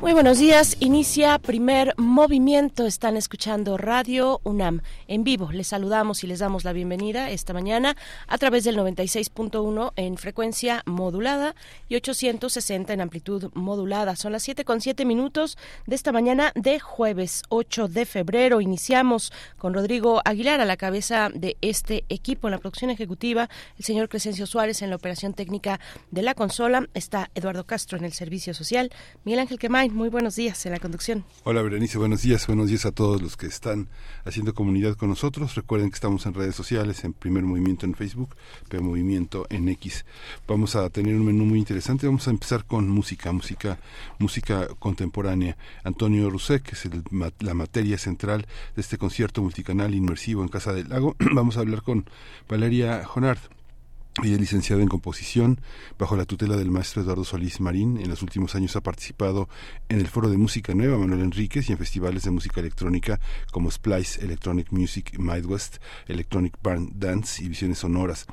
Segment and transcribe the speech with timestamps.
[0.00, 0.78] Muy buenos días.
[0.80, 2.86] Inicia primer movimiento.
[2.86, 5.52] Están escuchando Radio UNAM en vivo.
[5.52, 10.82] Les saludamos y les damos la bienvenida esta mañana a través del 96.1 en frecuencia
[10.86, 11.54] modulada
[11.86, 14.16] y 860 en amplitud modulada.
[14.16, 18.62] Son las 7 con 7 minutos de esta mañana de jueves 8 de febrero.
[18.62, 23.84] Iniciamos con Rodrigo Aguilar a la cabeza de este equipo en la producción ejecutiva, el
[23.84, 25.78] señor Crescencio Suárez en la operación técnica
[26.10, 26.88] de la consola.
[26.94, 28.90] Está Eduardo Castro en el servicio social.
[29.24, 31.24] Miguel Ángel Quemay muy buenos días en la conducción.
[31.44, 33.88] Hola Berenice, buenos días, buenos días a todos los que están
[34.24, 35.54] haciendo comunidad con nosotros.
[35.54, 38.36] Recuerden que estamos en redes sociales, en Primer Movimiento en Facebook,
[38.68, 40.04] Primer Movimiento en X.
[40.46, 42.06] Vamos a tener un menú muy interesante.
[42.06, 43.78] Vamos a empezar con música, música,
[44.18, 45.56] música contemporánea.
[45.84, 46.88] Antonio Rusek, que es
[47.40, 51.16] la materia central de este concierto multicanal inmersivo en Casa del Lago.
[51.34, 52.04] Vamos a hablar con
[52.48, 53.38] Valeria Jonard
[54.22, 55.60] ella es licenciada en composición
[55.96, 57.96] bajo la tutela del maestro Eduardo Solís Marín.
[57.96, 59.48] En los últimos años ha participado
[59.88, 63.20] en el Foro de Música Nueva Manuel Enríquez y en festivales de música electrónica
[63.52, 65.76] como Splice Electronic Music Midwest,
[66.08, 68.26] Electronic Barn Dance y Visiones Sonoras.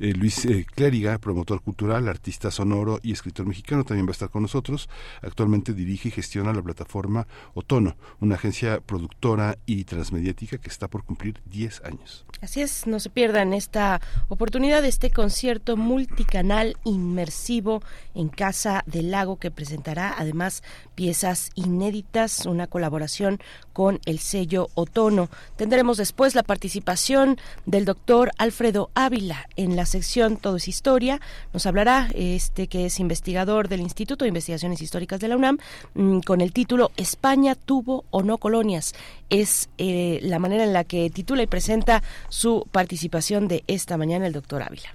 [0.00, 4.30] Eh, Luis eh, Clériga, promotor cultural, artista sonoro y escritor mexicano, también va a estar
[4.30, 4.88] con nosotros.
[5.22, 11.04] Actualmente dirige y gestiona la plataforma Otono, una agencia productora y transmediática que está por
[11.04, 12.26] cumplir 10 años.
[12.40, 17.84] Así es, no se pierdan esta oportunidad este concierto multicanal inmersivo
[18.16, 20.64] en Casa del Lago que presentará además
[20.96, 23.38] piezas inéditas, una colaboración
[23.72, 25.28] con el sello Otono.
[25.54, 31.20] Tendremos después la participación del doctor Alfredo Ávila en la sección Todo es Historia.
[31.52, 35.58] Nos hablará este que es investigador del Instituto de Investigaciones Históricas de la UNAM
[35.94, 38.96] mm, con el título España tuvo o no colonias.
[39.30, 44.26] Es eh, la manera en la que titula y presenta su participación de esta mañana
[44.26, 44.90] el doctor Ávila.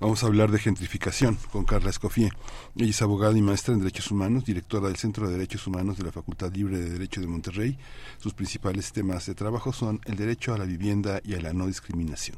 [0.00, 2.30] Vamos a hablar de gentrificación con Carla Escofié.
[2.76, 6.04] Ella es abogada y maestra en Derechos Humanos, directora del Centro de Derechos Humanos de
[6.04, 7.78] la Facultad Libre de Derecho de Monterrey.
[8.18, 11.66] Sus principales temas de trabajo son el derecho a la vivienda y a la no
[11.66, 12.36] discriminación.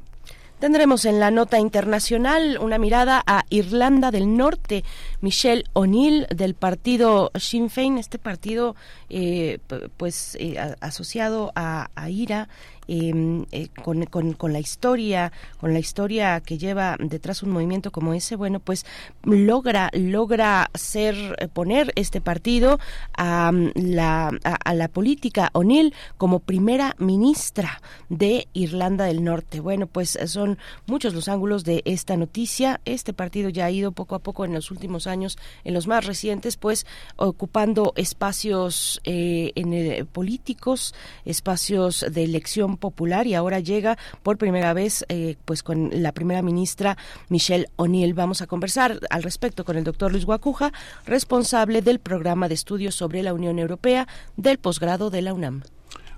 [0.58, 4.84] Tendremos en la nota internacional una mirada a Irlanda del Norte.
[5.20, 8.74] Michelle O'Neill del partido Sinn Féin, este partido
[9.10, 9.58] eh,
[9.98, 12.48] pues eh, asociado a, a IRA,
[12.88, 18.36] eh, con, con, la historia, con la historia que lleva detrás un movimiento como ese,
[18.36, 18.86] bueno, pues
[19.24, 22.78] logra, logra ser, eh, poner este partido
[23.16, 29.60] a mm, la, a, la política O'Neill como primera ministra de Irlanda del Norte.
[29.60, 32.80] Bueno, pues son muchos los ángulos de esta noticia.
[32.84, 36.06] Este partido ya ha ido poco a poco en los últimos años, en los más
[36.06, 36.86] recientes, pues
[37.16, 45.04] ocupando espacios eh, en, políticos, espacios de elección popular y ahora llega por primera vez
[45.08, 46.96] eh, pues con la primera ministra
[47.28, 48.14] Michelle O'Neill.
[48.14, 50.72] Vamos a conversar al respecto con el doctor Luis Guacuja,
[51.06, 54.06] responsable del programa de estudios sobre la Unión Europea
[54.36, 55.62] del posgrado de la UNAM.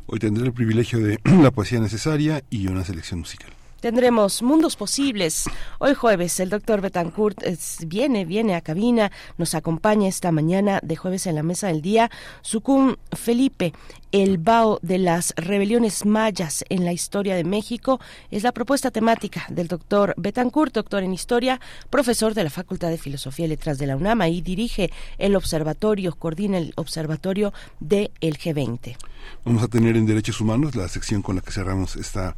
[0.06, 3.57] Hoy tendré el privilegio de la poesía necesaria y una selección musical.
[3.80, 5.44] Tendremos Mundos Posibles.
[5.78, 7.44] Hoy jueves el doctor Betancourt
[7.86, 12.10] viene, viene a cabina, nos acompaña esta mañana de jueves en la mesa del día.
[12.42, 13.72] Sucum Felipe,
[14.10, 18.00] el bao de las rebeliones mayas en la historia de México,
[18.32, 22.98] es la propuesta temática del doctor Betancourt, doctor en historia, profesor de la Facultad de
[22.98, 28.96] Filosofía y Letras de la UNAM y dirige el observatorio, coordina el observatorio del G20.
[29.44, 32.34] Vamos a tener en Derechos Humanos la sección con la que cerramos esta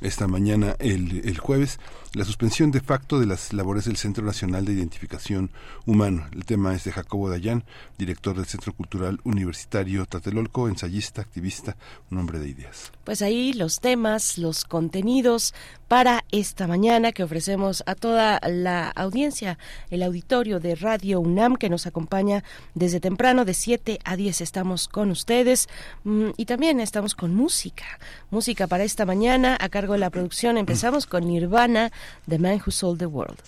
[0.00, 1.78] esta mañana, el, el, jueves,
[2.12, 5.50] la suspensión de facto de las labores del Centro Nacional de Identificación
[5.86, 6.26] Humano.
[6.32, 7.62] El tema es de Jacobo Dayan,
[7.98, 11.76] director del Centro Cultural Universitario Tatelolco, ensayista, activista,
[12.10, 12.90] un hombre de ideas.
[13.04, 15.54] Pues ahí los temas, los contenidos
[15.86, 19.58] para esta mañana que ofrecemos a toda la audiencia,
[19.90, 22.44] el auditorio de Radio UNAM que nos acompaña
[22.74, 25.68] desde temprano de 7 a 10 estamos con ustedes
[26.04, 27.84] mm, y también estamos con música,
[28.30, 30.58] música para esta mañana a cargo de la producción.
[30.58, 31.90] Empezamos con Nirvana,
[32.26, 33.42] The Man Who Sold the World.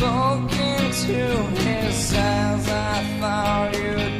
[0.00, 1.20] Spoke into
[1.60, 4.19] his eyes, I thought you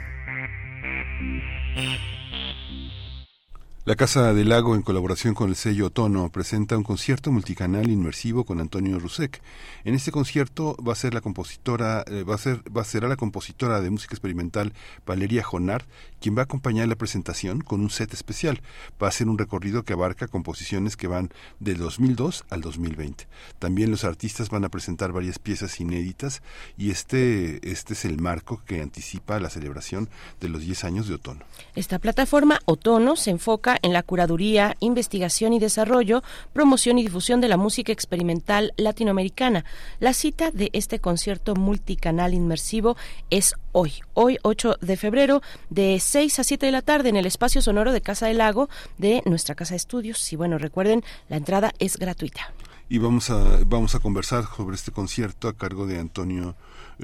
[4.01, 8.59] Casa del Lago, en colaboración con el sello Tono, presenta un concierto multicanal inmersivo con
[8.59, 9.39] Antonio Rusek.
[9.83, 13.03] En este concierto va a ser la compositora, eh, va a ser, va a ser
[13.03, 14.73] la compositora de música experimental
[15.05, 15.83] Valeria Jonard,
[16.19, 18.61] quien va a acompañar la presentación con un set especial.
[19.01, 21.29] Va a ser un recorrido que abarca composiciones que van
[21.59, 23.27] del 2002 al 2020.
[23.59, 26.41] También los artistas van a presentar varias piezas inéditas
[26.75, 31.13] y este, este es el marco que anticipa la celebración de los 10 años de
[31.13, 31.45] Otono.
[31.75, 37.47] Esta plataforma Otono se enfoca en la curaduría, investigación y desarrollo, promoción y difusión de
[37.47, 39.65] la música experimental latinoamericana.
[39.99, 42.97] La cita de este concierto multicanal inmersivo
[43.29, 47.25] es hoy, hoy 8 de febrero, de 6 a 7 de la tarde en el
[47.25, 50.31] espacio sonoro de Casa del Lago de nuestra Casa de Estudios.
[50.33, 52.53] Y bueno, recuerden, la entrada es gratuita.
[52.89, 56.55] Y vamos a, vamos a conversar sobre este concierto a cargo de Antonio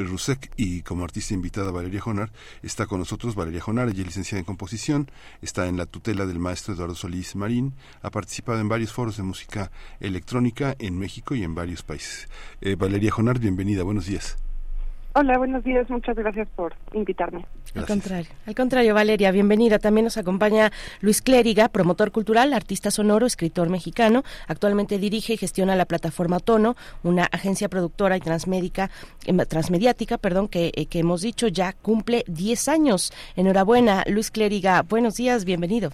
[0.06, 2.32] Rusek y como artista invitada Valeria Jonar.
[2.62, 5.12] Está con nosotros Valeria Jonar, ella es licenciada en composición,
[5.42, 9.24] está en la tutela del maestro Eduardo Solís Marín, ha participado en varios foros de
[9.24, 12.28] música electrónica en México y en varios países.
[12.62, 14.38] Eh, Valeria Jonar, bienvenida, buenos días.
[15.20, 15.90] Hola, buenos días.
[15.90, 17.44] Muchas gracias por invitarme.
[17.74, 19.80] Al contrario, al contrario, Valeria, bienvenida.
[19.80, 20.72] También nos acompaña
[21.02, 24.22] Luis Clériga, promotor cultural, artista sonoro, escritor mexicano.
[24.48, 28.92] Actualmente dirige y gestiona la plataforma Tono, una agencia productora y transmédica,
[29.26, 33.12] em, transmediática, perdón, que, eh, que hemos dicho ya cumple 10 años.
[33.36, 34.84] Enhorabuena, Luis Clériga.
[34.84, 35.90] Buenos días, bienvenido.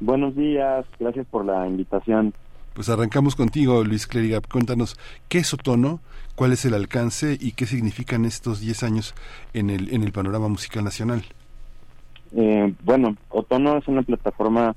[0.00, 2.34] Buenos días, gracias por la invitación.
[2.74, 4.40] Pues arrancamos contigo, Luis Clériga.
[4.40, 4.96] Cuéntanos,
[5.28, 6.00] ¿qué es Otono?
[6.38, 9.12] ¿Cuál es el alcance y qué significan estos 10 años
[9.54, 11.24] en el, en el panorama musical nacional?
[12.30, 14.76] Eh, bueno, Otono es una plataforma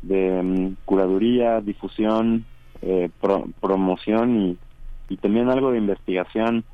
[0.00, 2.46] de mm, curaduría, difusión,
[2.80, 4.56] eh, pro- promoción
[5.10, 6.64] y, también algo de investigación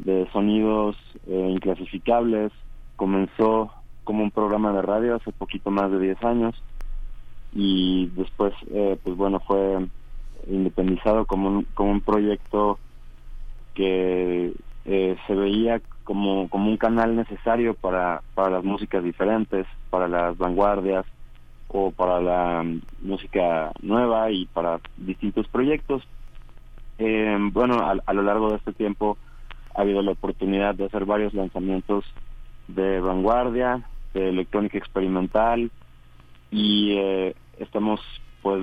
[0.00, 0.94] de sonidos
[1.26, 2.52] eh, inclasificables.
[2.96, 3.72] Comenzó
[4.04, 6.62] como un programa de radio hace poquito más de 10 años
[7.54, 9.78] y después, eh, pues bueno, fue
[10.46, 12.78] independizado como un, como un proyecto
[13.82, 14.52] que
[14.84, 20.38] eh, se veía como, como un canal necesario para, para las músicas diferentes, para las
[20.38, 21.04] vanguardias
[21.66, 26.04] o para la mm, música nueva y para distintos proyectos.
[26.98, 29.18] Eh, bueno, a, a lo largo de este tiempo
[29.74, 32.04] ha habido la oportunidad de hacer varios lanzamientos
[32.68, 33.82] de vanguardia,
[34.14, 35.72] de electrónica experimental
[36.52, 38.00] y eh, estamos
[38.42, 38.62] pues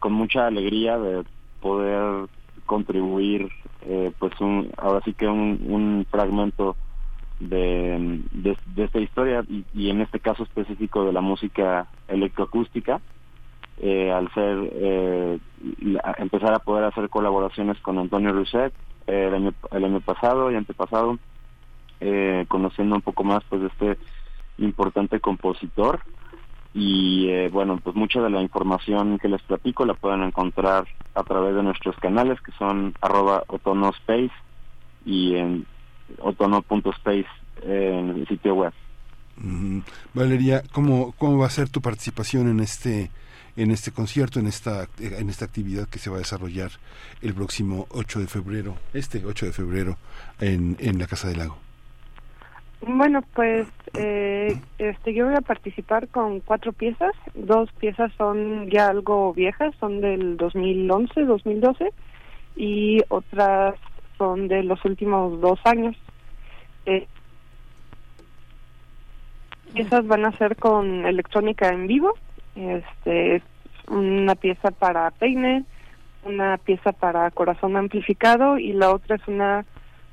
[0.00, 1.22] con mucha alegría de
[1.60, 2.28] poder
[2.64, 3.48] contribuir
[3.86, 6.76] eh, pues un, ahora sí que un, un fragmento
[7.40, 13.00] de, de, de esta historia y, y en este caso específico de la música electroacústica
[13.78, 15.38] eh, al ser eh,
[16.18, 18.72] empezar a poder hacer colaboraciones con Antonio Rousset
[19.06, 21.18] eh, el, año, el año pasado y antepasado
[22.00, 23.98] eh, conociendo un poco más pues de este
[24.58, 26.00] importante compositor
[26.76, 31.24] y eh, bueno pues mucha de la información que les platico la pueden encontrar a
[31.24, 34.30] través de nuestros canales que son arroba otonospace
[35.06, 35.64] y en
[36.20, 37.26] otono.space
[37.62, 38.72] en el sitio web.
[40.12, 43.10] Valeria, ¿cómo, ¿cómo va a ser tu participación en este
[43.56, 46.72] en este concierto, en esta en esta actividad que se va a desarrollar
[47.22, 49.96] el próximo 8 de febrero, este 8 de febrero
[50.40, 51.65] en, en la Casa del Lago?
[52.82, 57.12] Bueno, pues eh, este, yo voy a participar con cuatro piezas.
[57.34, 61.92] Dos piezas son ya algo viejas, son del 2011, 2012,
[62.54, 63.74] y otras
[64.18, 65.96] son de los últimos dos años.
[66.84, 67.06] Eh,
[69.74, 72.14] esas van a ser con electrónica en vivo.
[72.54, 73.42] Este,
[73.88, 75.64] una pieza para peine,
[76.24, 79.64] una pieza para corazón amplificado y la otra es una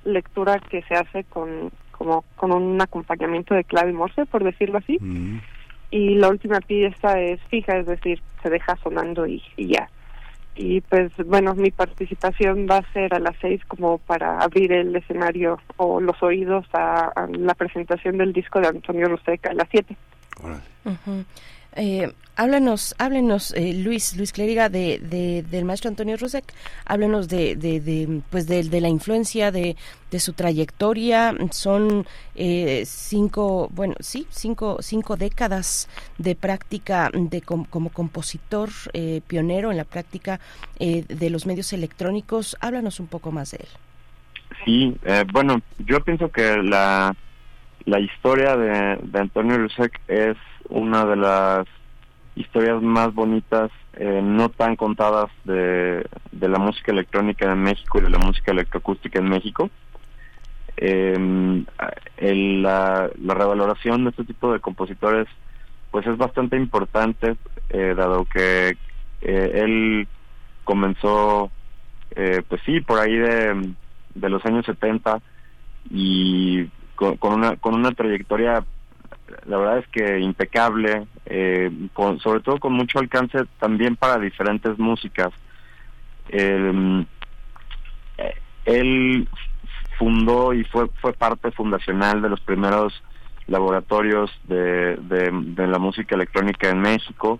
[0.03, 1.71] lectura que se hace con
[2.03, 4.97] como con un acompañamiento de clave morse, por decirlo así.
[4.99, 5.39] Mm.
[5.91, 9.89] Y la última pieza es fija, es decir, se deja sonando y, y ya.
[10.55, 14.95] Y pues bueno, mi participación va a ser a las seis como para abrir el
[14.95, 19.69] escenario o los oídos a, a la presentación del disco de Antonio Ruseca a las
[19.71, 19.95] siete.
[21.75, 26.43] Eh, háblanos, háblenos, eh, Luis, Luis Clériga, de, de- del maestro Antonio Rusek,
[26.85, 29.75] háblenos de, de, pues de, de la influencia, de,
[30.11, 31.35] de su trayectoria.
[31.51, 35.87] Son eh, cinco, bueno, sí, cinco, cinco décadas
[36.17, 40.39] de práctica de com- como compositor eh, pionero en la práctica
[40.79, 42.57] eh, de los medios electrónicos.
[42.61, 43.67] Háblanos un poco más de él.
[44.65, 47.15] Sí, eh, bueno, yo pienso que la,
[47.85, 50.37] la historia de, de Antonio Rusek es
[50.69, 51.67] una de las
[52.35, 58.01] historias más bonitas, eh, no tan contadas de, de la música electrónica en México y
[58.03, 59.69] de la música electroacústica en México.
[60.77, 61.63] Eh,
[62.17, 65.27] el- la, la revaloración de este tipo de compositores
[65.91, 67.35] pues es bastante importante,
[67.69, 68.69] eh, dado que
[69.21, 70.07] eh, él
[70.63, 71.51] comenzó,
[72.15, 73.75] eh, pues sí, por ahí de,
[74.15, 75.21] de los años 70
[75.89, 78.65] y con, con una con una trayectoria
[79.45, 84.77] la verdad es que impecable eh, con, sobre todo con mucho alcance también para diferentes
[84.77, 85.31] músicas
[86.29, 87.05] Eh,
[88.65, 89.27] él
[89.97, 92.93] fundó y fue fue parte fundacional de los primeros
[93.47, 97.39] laboratorios de, de, la música electrónica en México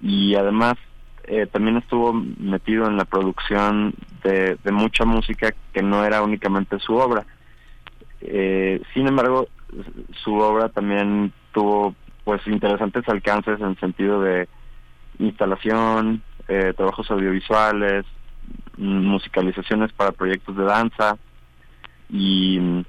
[0.00, 0.76] y además
[1.24, 6.78] eh, también estuvo metido en la producción de, de mucha música que no era únicamente
[6.78, 7.26] su obra.
[8.94, 9.48] Sin embargo,
[10.22, 14.48] su obra también tuvo pues interesantes alcances en sentido de
[15.18, 18.04] instalación, eh, trabajos audiovisuales,
[18.76, 21.16] mm, musicalizaciones para proyectos de danza
[22.08, 22.84] y mm,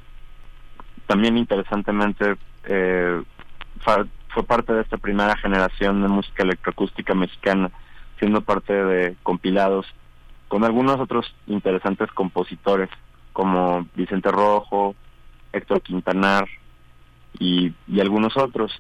[1.08, 3.22] también interesantemente eh,
[3.80, 7.72] fue parte de esta primera generación de música electroacústica mexicana,
[8.20, 9.86] siendo parte de compilados
[10.48, 12.90] con algunos otros interesantes compositores
[13.34, 14.96] como Vicente Rojo,
[15.52, 16.48] Héctor Quintanar
[17.40, 18.72] y, y algunos otros.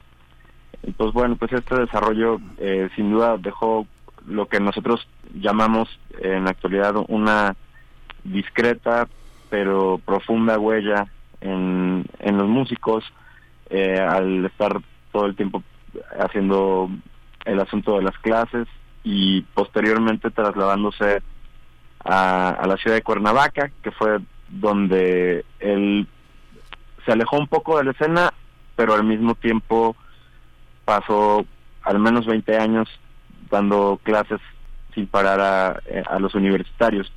[0.83, 3.87] Entonces, bueno, pues este desarrollo eh, sin duda dejó
[4.27, 7.55] lo que nosotros llamamos en la actualidad una
[8.23, 9.07] discreta
[9.49, 11.07] pero profunda huella
[11.41, 13.03] en, en los músicos
[13.69, 14.81] eh, al estar
[15.11, 15.63] todo el tiempo
[16.19, 16.89] haciendo
[17.45, 18.67] el asunto de las clases
[19.03, 21.21] y posteriormente trasladándose
[22.03, 24.19] a, a la ciudad de Cuernavaca, que fue
[24.49, 26.07] donde él
[27.05, 28.33] se alejó un poco de la escena,
[28.75, 29.95] pero al mismo tiempo
[30.83, 31.45] pasó
[31.83, 32.89] al menos 20 años
[33.49, 34.39] dando clases
[34.93, 37.11] sin parar a, a los universitarios.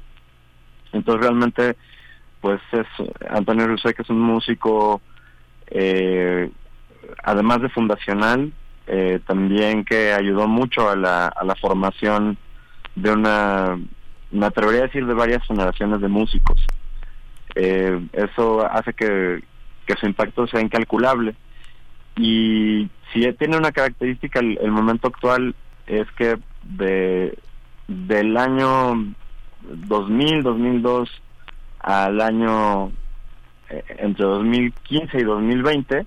[0.93, 1.77] Entonces realmente,
[2.41, 2.87] pues es
[3.31, 5.01] Antonio que es un músico,
[5.69, 6.51] eh,
[7.23, 8.53] además de fundacional,
[8.87, 12.39] eh, también que ayudó mucho a la, a la formación
[12.95, 13.79] de una,
[14.31, 16.65] me atrevería a decir, de varias generaciones de músicos.
[17.55, 19.43] Eh, eso hace que,
[19.87, 21.35] que su impacto sea incalculable.
[22.19, 25.55] Y si tiene una característica el, momento actual
[25.87, 27.39] es que de
[27.87, 29.15] del año
[29.63, 31.09] 2000, 2002
[31.79, 32.89] al año
[33.71, 36.07] eh, entre 2015 y 2020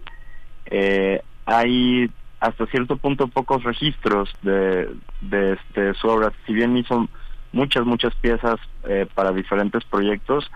[0.65, 4.89] eh, hay hasta cierto punto pocos registros de,
[5.21, 6.33] de este, su obra.
[6.45, 7.07] Si bien hizo
[7.53, 10.51] muchas, muchas piezas eh, para diferentes proyectos,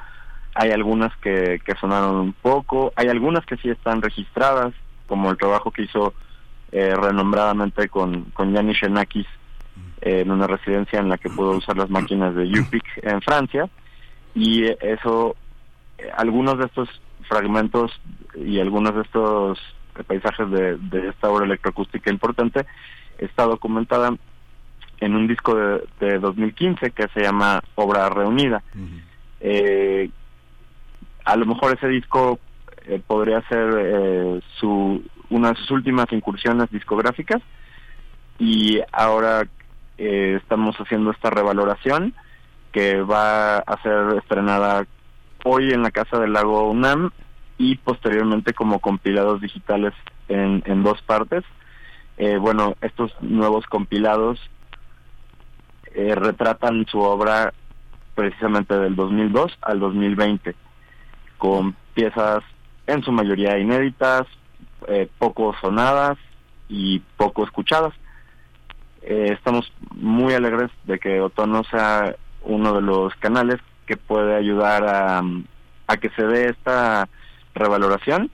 [0.54, 4.74] hay algunas que, que sonaron un poco, hay algunas que sí están registradas,
[5.08, 6.14] como el trabajo que hizo
[6.72, 9.28] eh, renombradamente con, con Yanis Xenakis
[10.02, 13.70] eh, en una residencia en la que pudo usar las máquinas de UPIC en Francia,
[14.34, 15.36] y eso,
[15.98, 16.90] eh, algunos de estos
[17.28, 17.92] fragmentos
[18.36, 19.60] y algunos de estos
[20.08, 22.66] paisajes de, de esta obra electroacústica importante
[23.18, 24.12] está documentada
[25.00, 28.62] en un disco de, de 2015 que se llama Obra Reunida.
[29.40, 30.10] eh,
[31.24, 32.40] a lo mejor ese disco
[32.88, 37.42] eh, podría ser eh, su una de sus últimas incursiones discográficas
[38.38, 39.48] y ahora
[39.98, 42.14] eh, estamos haciendo esta revaloración
[42.72, 44.86] que va a ser estrenada
[45.44, 47.12] hoy en la Casa del Lago UNAM
[47.58, 49.94] y posteriormente como compilados digitales
[50.28, 51.44] en, en dos partes.
[52.18, 54.40] Eh, bueno, estos nuevos compilados
[55.94, 57.54] eh, retratan su obra
[58.16, 60.56] precisamente del 2002 al 2020,
[61.38, 62.44] con piezas
[62.88, 64.28] en su mayoría inéditas,
[64.88, 66.18] eh, poco sonadas
[66.70, 67.94] y poco escuchadas.
[69.02, 74.84] Eh, estamos muy alegres de que Otono sea uno de los canales que puede ayudar
[74.84, 75.22] a,
[75.88, 77.08] a que se dé esta
[77.54, 78.32] revaloración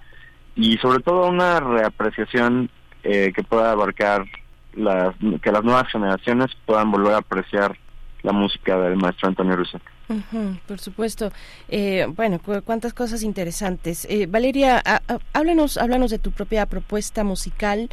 [0.55, 2.69] y sobre todo una reapreciación
[3.03, 4.25] eh, que pueda abarcar
[4.73, 7.77] las que las nuevas generaciones puedan volver a apreciar
[8.23, 9.57] la música del maestro Antonio.
[10.09, 11.31] Ujú, por supuesto.
[11.69, 14.05] Eh, bueno, cu- cuántas cosas interesantes.
[14.09, 14.81] Eh, Valeria,
[15.33, 17.89] háblanos, háblanos de tu propia propuesta musical.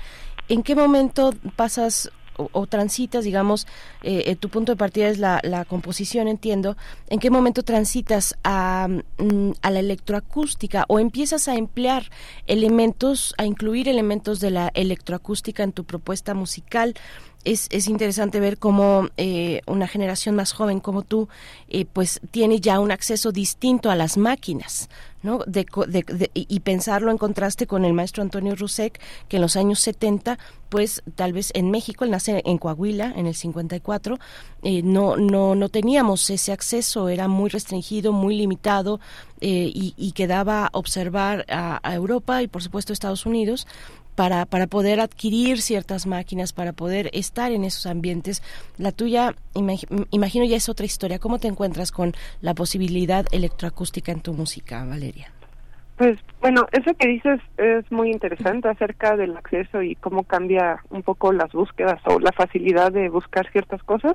[0.48, 2.10] ¿En qué momento pasas
[2.40, 3.66] o, o transitas, digamos,
[4.02, 6.76] eh, eh, tu punto de partida es la, la composición, entiendo.
[7.08, 8.86] ¿En qué momento transitas a,
[9.18, 12.04] mm, a la electroacústica o empiezas a emplear
[12.46, 16.94] elementos, a incluir elementos de la electroacústica en tu propuesta musical?
[17.52, 21.28] Es, es interesante ver cómo eh, una generación más joven como tú
[21.68, 24.88] eh, pues tiene ya un acceso distinto a las máquinas
[25.20, 25.40] ¿no?
[25.48, 29.42] De, de- de- y y pensarlo en contraste con el maestro Antonio Rusek que en
[29.42, 34.18] los años 70 pues tal vez en México él nace en Coahuila en el 54
[34.62, 39.00] eh, no no no teníamos ese acceso era muy restringido muy limitado
[39.40, 43.66] eh, y, y quedaba observar a, a Europa y por supuesto Estados Unidos
[44.18, 48.42] para, para poder adquirir ciertas máquinas, para poder estar en esos ambientes.
[48.76, 51.20] La tuya, imag- imagino, ya es otra historia.
[51.20, 55.28] ¿Cómo te encuentras con la posibilidad electroacústica en tu música, Valeria?
[55.96, 61.04] Pues bueno, eso que dices es muy interesante acerca del acceso y cómo cambia un
[61.04, 64.14] poco las búsquedas o la facilidad de buscar ciertas cosas.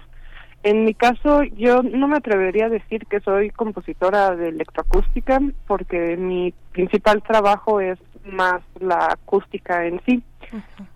[0.64, 6.18] En mi caso, yo no me atrevería a decir que soy compositora de electroacústica porque
[6.18, 10.24] mi principal trabajo es más la acústica en sí.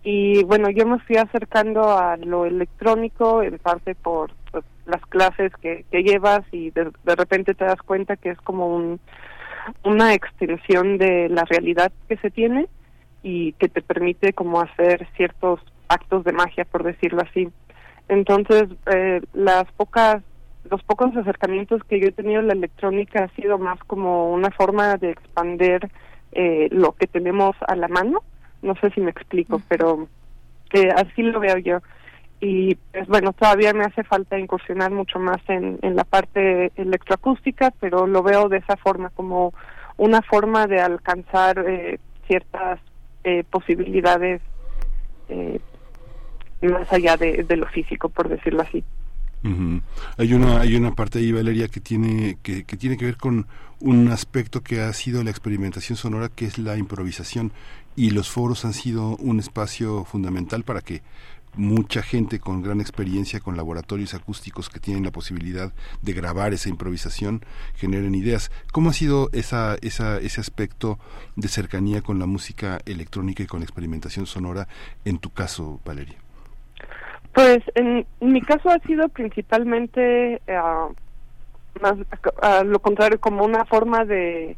[0.04, 5.52] Y bueno, yo me fui acercando a lo electrónico en parte por pues, las clases
[5.62, 9.00] que, que llevas y de, de repente te das cuenta que es como un,
[9.84, 12.68] una extensión de la realidad que se tiene
[13.24, 15.60] y que te permite como hacer ciertos
[15.90, 17.50] actos de magia, por decirlo así.
[18.08, 20.24] Entonces, eh, las pocas,
[20.70, 24.52] los pocos acercamientos que yo he tenido en la electrónica ha sido más como una
[24.52, 25.90] forma de expander
[26.32, 28.24] eh, lo que tenemos a la mano.
[28.62, 30.08] No sé si me explico, pero
[30.74, 31.80] eh, así lo veo yo.
[32.40, 37.74] Y pues bueno, todavía me hace falta incursionar mucho más en, en la parte electroacústica,
[37.80, 39.54] pero lo veo de esa forma, como
[39.98, 42.80] una forma de alcanzar eh, ciertas
[43.24, 44.42] eh, posibilidades
[45.30, 45.60] eh,
[46.62, 48.84] más allá de, de lo físico, por decirlo así.
[50.18, 53.48] Hay una hay una parte ahí Valeria que tiene que, que tiene que ver con
[53.80, 57.52] un aspecto que ha sido la experimentación sonora que es la improvisación
[57.96, 61.02] y los foros han sido un espacio fundamental para que
[61.58, 66.70] mucha gente con gran experiencia con laboratorios acústicos que tienen la posibilidad de grabar esa
[66.70, 67.44] improvisación
[67.76, 68.52] generen ideas.
[68.72, 71.00] ¿Cómo ha sido esa, esa, ese aspecto
[71.36, 74.68] de cercanía con la música electrónica y con la experimentación sonora
[75.04, 76.27] en tu caso, Valeria?
[77.38, 80.88] Pues en, mi caso ha sido principalmente ah,
[81.80, 81.94] más
[82.42, 84.58] a lo contrario como una forma de,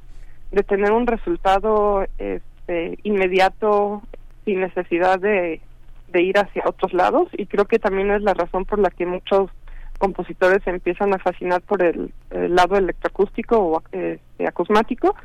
[0.51, 4.01] de tener un resultado este, inmediato
[4.45, 5.59] sin necesidad de,
[6.07, 7.27] de ir hacia otros lados.
[7.33, 9.51] Y creo que también es la razón por la que muchos
[9.97, 15.17] compositores se empiezan a fascinar por el, el lado electroacústico o este, acusmático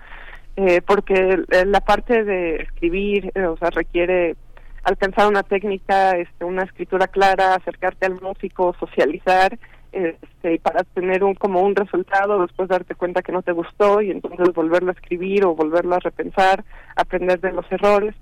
[0.57, 4.37] eh, porque eh, la parte de escribir eh, o sea requiere
[4.85, 9.59] alcanzar una técnica, este, una escritura clara, acercarte al músico, socializar,
[9.93, 14.11] este, para tener un como un resultado, después darte cuenta que no te gustó y
[14.11, 16.65] entonces volverlo a escribir o volverlo a repensar,
[16.97, 18.15] aprender de los errores.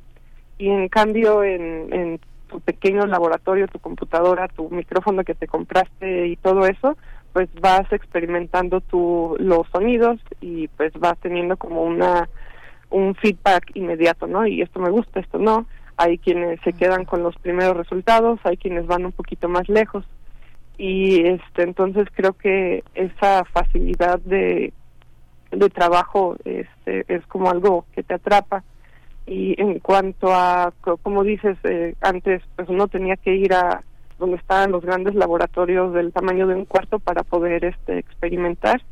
[0.58, 6.28] Y en cambio, en, en tu pequeño laboratorio, tu computadora, tu micrófono que te compraste
[6.28, 6.96] y todo eso,
[7.32, 12.28] pues vas experimentando tu, los sonidos y pues vas teniendo como una
[12.90, 14.46] un feedback inmediato, ¿no?
[14.46, 18.56] Y esto me gusta, esto no hay quienes se quedan con los primeros resultados, hay
[18.56, 20.04] quienes van un poquito más lejos.
[20.78, 24.72] Y este entonces creo que esa facilidad de
[25.50, 28.64] de trabajo este es como algo que te atrapa.
[29.26, 33.82] Y en cuanto a como dices eh, antes pues uno tenía que ir a
[34.18, 38.82] donde estaban los grandes laboratorios del tamaño de un cuarto para poder este experimentar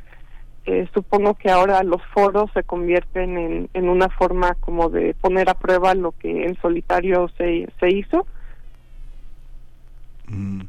[0.71, 5.49] eh, supongo que ahora los foros se convierten en, en una forma como de poner
[5.51, 8.27] a prueba lo que en solitario se, se hizo.
[10.29, 10.63] Mm.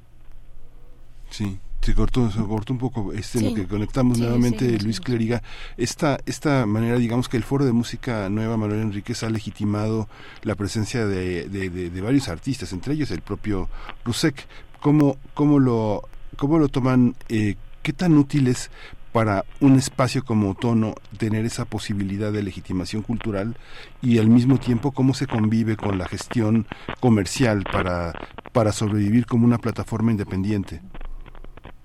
[1.29, 3.49] Sí, se cortó, se cortó un poco este Sí.
[3.49, 4.99] lo que conectamos Sí, nuevamente sí, Luis.
[4.99, 5.41] Clériga
[5.77, 10.07] esta esta manera digamos que el foro de música nueva Manuel Enríquez ha legitimado
[10.43, 13.69] la presencia de, de, de- de varios artistas entre ellos el propio
[14.05, 14.45] Rusek
[14.81, 16.03] cómo cómo lo
[16.37, 18.69] cómo lo toman eh, qué tan útil es
[19.11, 23.55] para un espacio como Tono tener esa posibilidad de legitimación cultural
[24.01, 26.65] y al mismo tiempo cómo se convive con la gestión
[26.99, 28.13] comercial para
[28.53, 30.81] para sobrevivir como una plataforma independiente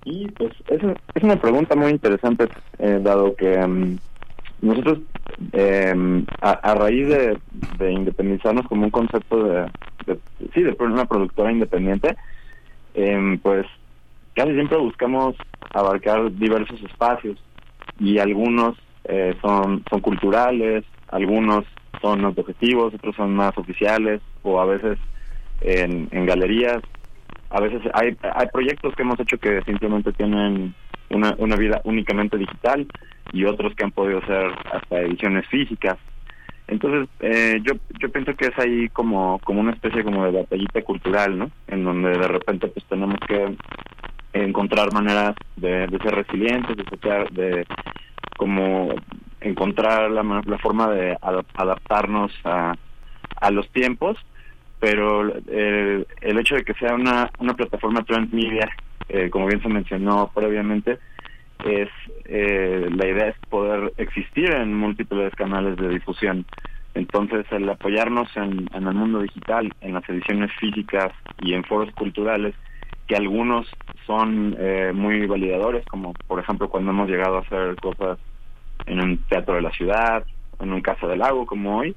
[0.05, 0.81] Y pues es,
[1.15, 3.97] es una pregunta muy interesante, eh, dado que mm,
[4.63, 4.99] nosotros,
[5.53, 7.39] eh, a, raíz de,
[7.79, 9.71] de independizarnos como un concepto de,
[10.07, 10.21] de-
[10.55, 12.17] sí, de una productora independiente,
[12.95, 13.67] eh, pues
[14.37, 15.35] casi siempre buscamos
[15.75, 17.43] abarcar diversos espacios
[17.99, 21.65] y algunos eh, son, son culturales, algunos
[22.01, 24.99] son objetivos, otros son más oficiales o a veces
[25.63, 26.83] en, en galerías
[27.51, 30.75] a veces hay, hay proyectos que hemos hecho que simplemente tienen
[31.11, 32.87] una, una vida únicamente digital
[33.33, 35.97] y otros que han podido ser hasta ediciones físicas.
[36.69, 40.83] Entonces, eh, yo yo pienso que es ahí como como una especie como de batallita
[40.83, 41.51] cultural, ¿no?
[41.69, 43.57] En donde de repente pues tenemos que
[44.45, 46.77] encontrar maneras de, ser resilientes,
[47.33, 47.67] de
[48.37, 48.95] como
[49.41, 52.75] encontrar la, la forma de adap- adaptarnos a,
[53.41, 54.19] a los tiempos
[54.79, 58.69] pero eh, el hecho de que sea una, una plataforma transmedia,
[59.09, 60.99] eh, como bien se mencionó previamente,
[61.65, 61.89] es
[62.27, 66.45] eh, la idea es poder existir en múltiples canales de difusión.
[66.95, 71.91] Entonces, el apoyarnos en, en el mundo digital, en las ediciones físicas y en foros
[71.95, 72.55] culturales,
[73.07, 73.67] que algunos
[74.07, 78.19] son eh, muy validadores, como por ejemplo cuando hemos llegado a hacer cosas
[78.87, 80.25] en un teatro de la ciudad,
[80.61, 81.95] en un casa del lago como hoy,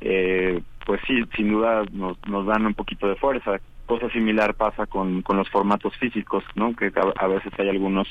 [0.00, 3.58] eh, pues sí, sin duda nos, nos dan un poquito de fuerza.
[3.86, 6.74] Cosa similar pasa con, con los formatos físicos, ¿no?
[6.74, 8.08] Que a, veces hay algunos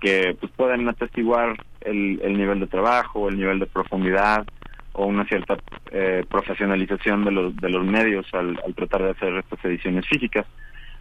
[0.00, 4.46] que pues pueden atestiguar el, el nivel de trabajo, el nivel de profundidad
[4.94, 5.58] o una cierta
[5.90, 10.46] eh, profesionalización de los, de los medios al tratar de hacer estas ediciones físicas.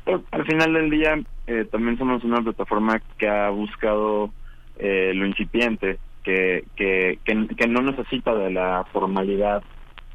[0.05, 4.31] Al final del día eh, también somos una plataforma que ha buscado
[4.77, 9.63] eh, lo incipiente, que, que, que, no necesita de la formalidad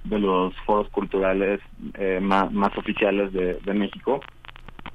[0.05, 1.61] de los foros culturales
[1.95, 4.21] eh, más, más oficiales de, de México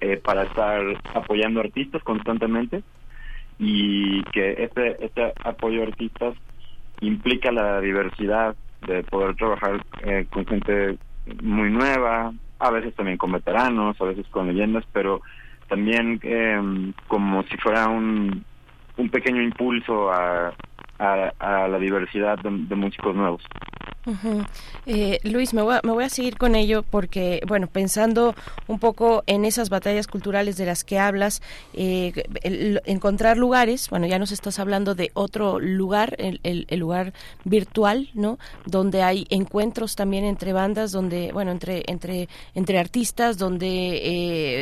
[0.01, 0.81] eh, para estar
[1.13, 2.83] apoyando artistas constantemente
[3.59, 6.35] y que este este apoyo a artistas
[6.99, 10.97] implica la diversidad de poder trabajar eh, con gente
[11.41, 15.21] muy nueva, a veces también con veteranos, a veces con leyendas, pero
[15.67, 18.43] también eh, como si fuera un,
[18.97, 20.53] un pequeño impulso a,
[21.03, 23.41] a, la diversidad de, músicos nuevos.
[24.85, 28.35] Eh, Luis, me voy, a, me voy a seguir con ello porque, bueno, pensando
[28.67, 31.41] un poco en esas batallas culturales de las que hablas,
[31.73, 32.11] eh,
[32.85, 37.13] encontrar lugares, bueno, ya nos estás hablando de otro lugar, el, el- el lugar
[37.45, 38.39] virtual, ¿no?
[38.65, 43.67] Donde hay encuentros también entre bandas, donde, bueno, entre, entre, entre artistas, donde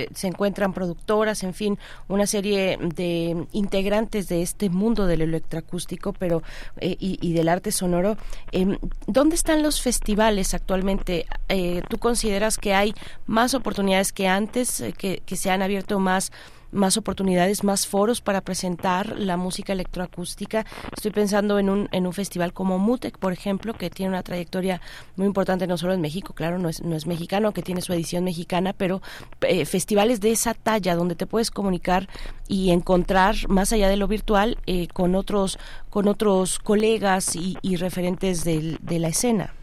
[0.03, 6.13] eh, se encuentran productoras, en fin, una serie de integrantes de este mundo del electroacústico,
[6.13, 6.30] pero
[6.77, 8.17] eh, y, del arte sonoro.
[8.51, 11.25] Em, ¿Dónde están los festivales actualmente?
[11.49, 12.93] Eh, ¿Tú consideras que hay
[13.25, 16.31] más oportunidades que antes, eh, que, que se han abierto más
[16.71, 20.65] más oportunidades, más foros para presentar la música electroacústica.
[20.95, 24.81] Estoy pensando en un, en un festival como Mutec, por ejemplo, que tiene una trayectoria
[25.15, 27.93] muy importante no solo en México, claro, no es, no es mexicano, que tiene su
[27.93, 29.01] edición mexicana, pero
[29.41, 32.07] eh, festivales de esa talla donde te puedes comunicar
[32.47, 37.75] y encontrar más allá de lo virtual eh, con otros con otros colegas y, y
[37.75, 39.53] referentes del- de la escena.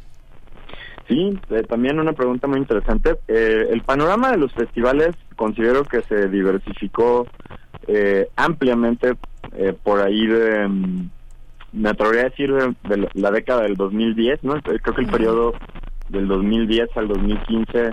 [1.09, 3.19] Sí, eh, también una pregunta muy interesante.
[3.29, 7.27] Eh, el panorama de los festivales considero que se diversificó
[7.87, 9.15] eh, ampliamente
[9.57, 11.11] eh, por ahí de, mm,
[11.75, 14.61] me atrevería a decir, de, de la- década del 2010, ¿no?
[14.61, 15.55] Creo que el periodo
[16.09, 17.93] del 2010 al 2015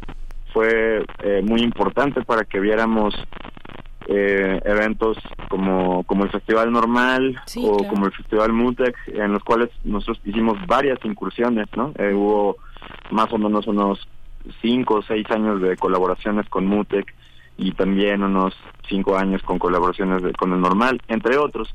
[0.53, 3.13] fue eh, muy importante para que viéramos
[4.07, 5.17] eh, eventos
[5.49, 7.89] como, como el Festival Normal Sí, o claro.
[7.93, 11.91] como el Festival Mutex, en los cuales nosotros hicimos varias incursiones, ¿no?
[11.97, 12.57] Eh, hubo
[13.11, 14.07] más o menos unos
[14.61, 17.13] cinco o seis años de colaboraciones con Mutec
[17.57, 18.53] y también unos
[18.89, 21.73] cinco años con colaboraciones de- con el Normal, entre otros.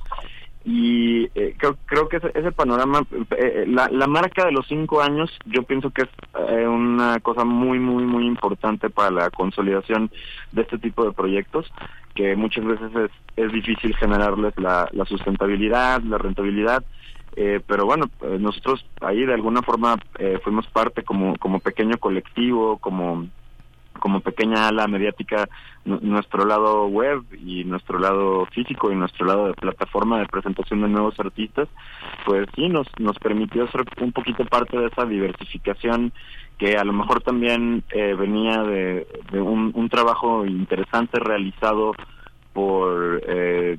[0.62, 3.02] Y eh, creo, creo que ese, ese panorama,
[3.38, 6.08] eh, la, la marca de los cinco años, yo pienso que es
[6.50, 10.10] eh, una cosa muy, muy, muy importante para la consolidación
[10.52, 11.72] de este tipo de proyectos,
[12.14, 16.84] que muchas veces es, es difícil generarles la, la sustentabilidad, la rentabilidad,
[17.36, 21.96] eh, pero bueno, eh, nosotros ahí de alguna forma eh, fuimos parte como, como pequeño
[21.96, 23.28] colectivo, como
[24.00, 25.48] como pequeña ala mediática
[25.84, 30.80] nu- nuestro lado web y nuestro lado físico y nuestro lado de plataforma de presentación
[30.82, 31.68] de nuevos artistas
[32.26, 36.12] pues sí nos nos permitió ser un poquito parte de esa diversificación
[36.58, 39.06] que a lo mejor también eh, venía de,
[39.40, 41.92] un trabajo interesante realizado
[42.52, 43.78] por eh,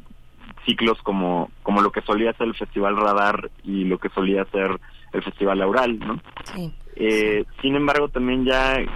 [0.66, 4.80] ciclos como como lo que solía ser el Festival Radar y lo que solía ser
[5.14, 6.20] el Festival Aural, ¿no?
[6.46, 6.74] Sí.
[6.96, 8.90] Eh, sin embargo, también ya eh,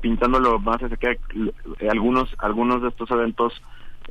[0.00, 0.96] pintándolo más hacia
[1.34, 3.52] l- eh, algunos algunos de estos eventos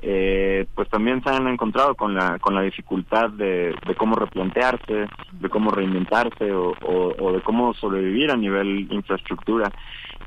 [0.02, 5.50] eh, pues también se han encontrado con la con la dificultad de, cómo replantearse, de
[5.50, 9.71] cómo reinventarse o de cómo sobrevivir a nivel infraestructura.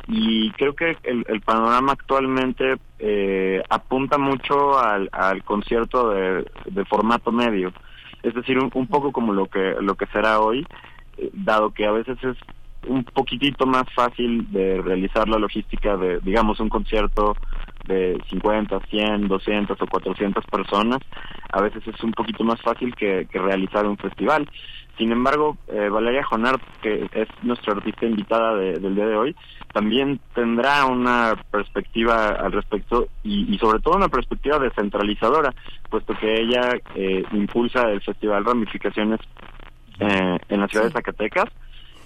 [0.07, 6.85] Y creo que el, el panorama actualmente eh, apunta mucho al, al concierto de, de
[6.87, 7.75] formato medio,
[8.23, 10.67] es decir, un, un poco como lo que lo que será hoy,
[11.19, 12.37] eh, dado que a veces es
[12.89, 17.37] un poquitito más fácil de realizar la logística de, digamos, un concierto
[17.87, 20.99] de 50, 100, 200 o 400 personas,
[21.51, 24.49] a veces es un poquito más fácil que, que realizar un festival.
[24.99, 29.37] Sin embargo, eh, Valeria Jonar, que es nuestra artista invitada de- del día de hoy,
[29.73, 35.55] también tendrá una perspectiva al respecto y, y sobre todo una perspectiva descentralizadora,
[35.89, 39.21] puesto que ella eh, impulsa el festival Ramificaciones
[40.01, 41.47] eh, en la ciudad de Zacatecas,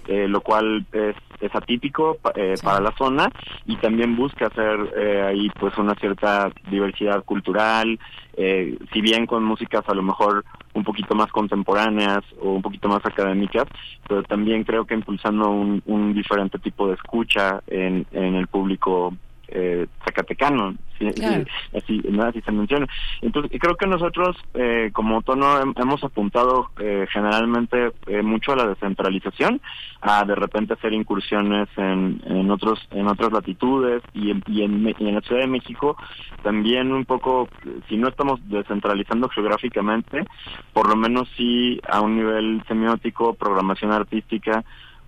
[0.07, 3.29] eh, lo cual es, es atípico eh, para la zona
[3.65, 7.99] y también busca hacer eh, ahí pues una cierta diversidad cultural,
[8.35, 12.87] eh, si bien con músicas a lo mejor un poquito más contemporáneas o un poquito
[12.87, 13.67] más académicas,
[14.07, 19.13] pero también creo que impulsando un, un diferente tipo de escucha en, en el público
[19.55, 21.45] eh, zacatecano, sí, Claro.
[21.71, 22.23] sí, así, ¿no?
[22.23, 22.87] así se menciona.
[23.21, 28.55] Entonces, creo que nosotros eh, como tono hem- hemos apuntado eh, generalmente eh, mucho a
[28.57, 29.61] la descentralización,
[30.01, 34.87] a de repente hacer incursiones en, en otros en otras latitudes y en, y en,
[34.97, 35.95] y en la Ciudad de México
[36.41, 37.47] también un poco,
[37.87, 40.25] si no estamos descentralizando geográficamente,
[40.73, 44.63] por lo menos sí a un nivel semiótico, programación artística,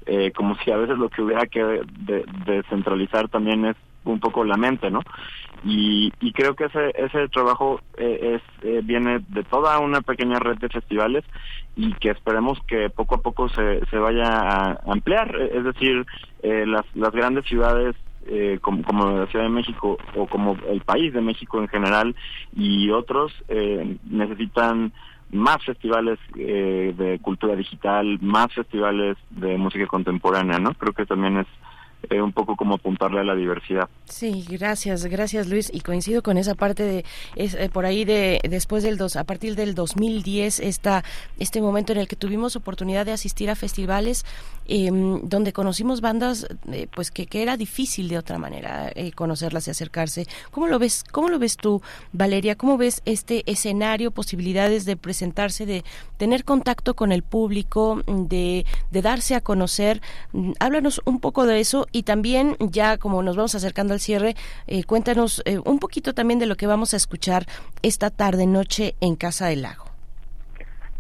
[0.05, 3.75] eh, como si a veces lo que hubiera que de- descentralizar también es
[4.12, 5.02] un poco la mente, ¿no?
[5.63, 10.58] Y, creo que ese, ese trabajo eh, es eh, viene de toda una pequeña red
[10.58, 11.24] de festivales
[11.76, 16.06] y que esperemos que poco a poco se, se vaya a ampliar, Eh, es decir,
[16.44, 17.96] eh, las, las grandes ciudades
[18.28, 22.15] eh, como, como la Ciudad de México o como el país de México en general
[22.56, 24.94] y otros eh, necesitan
[25.32, 30.74] más festivales eh, de cultura digital, más festivales de música contemporánea, ¿no?
[30.74, 31.48] Creo que también es
[32.10, 33.89] eh, un poco como apuntarle a la diversidad.
[34.06, 35.72] Sí, gracias, gracias Luis.
[35.74, 39.24] Y coincido con esa parte de, es, eh, por ahí de, después del dos, a
[39.24, 41.04] partir del 2010, esta,
[41.39, 44.26] este momento en el que tuvimos oportunidad de asistir a festivales
[44.68, 49.72] em, donde conocimos bandas, eh, pues que, que era difícil de otra manera conocerlas y
[49.72, 50.28] acercarse.
[50.52, 52.56] ¿Cómo lo ves, cómo lo ves tú, Valeria?
[52.56, 55.84] ¿Cómo ves este escenario, posibilidades de presentarse, de
[56.18, 60.02] tener contacto con el público, de, de darse a conocer?
[60.34, 64.36] Mm, Háblanos un poco de eso y también ya como nos vamos acercando al cierre,
[64.67, 67.45] eh, cuéntanos eh, un poquito también de lo que vamos a escuchar
[67.84, 69.86] esta tarde noche en Casa del Lago.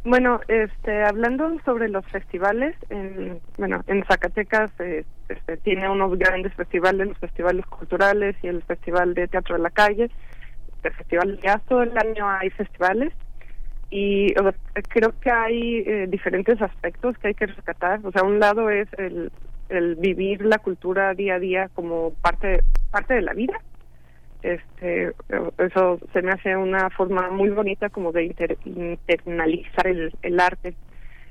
[0.05, 6.53] Bueno, este, hablando sobre los festivales, en, bueno, en Zacatecas eh, este, tiene unos grandes
[6.53, 10.09] festivales, los festivales culturales y el Festival de Teatro de la Calle.
[10.83, 13.11] El Festival ya todo el año hay festivales
[13.89, 14.33] y
[14.87, 17.99] creo que hay eh, diferentes aspectos que hay que rescatar.
[18.05, 19.29] O sea, un lado es el,
[19.69, 23.59] el vivir la cultura día a día como parte parte de la vida.
[24.41, 25.11] Este,
[25.57, 30.75] eso se me hace una forma muy bonita como de inter- internalizar el, arte.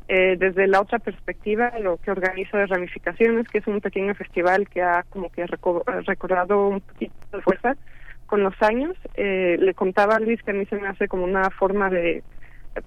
[0.09, 4.69] Eh, desde la otra perspectiva, lo que organizo de Ramificaciones, que es un pequeño festival
[4.69, 7.77] que ha como que reco- recobrado un poquito de fuerza
[8.27, 8.97] con los años.
[9.15, 12.23] Eh, le contaba a Luis que a mí se me hace como una forma de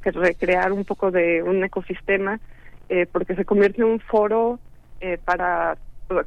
[0.03, 2.39] que recrear un poco de un ecosistema,
[2.89, 4.59] eh, porque se convierte en un foro
[5.01, 5.77] eh, para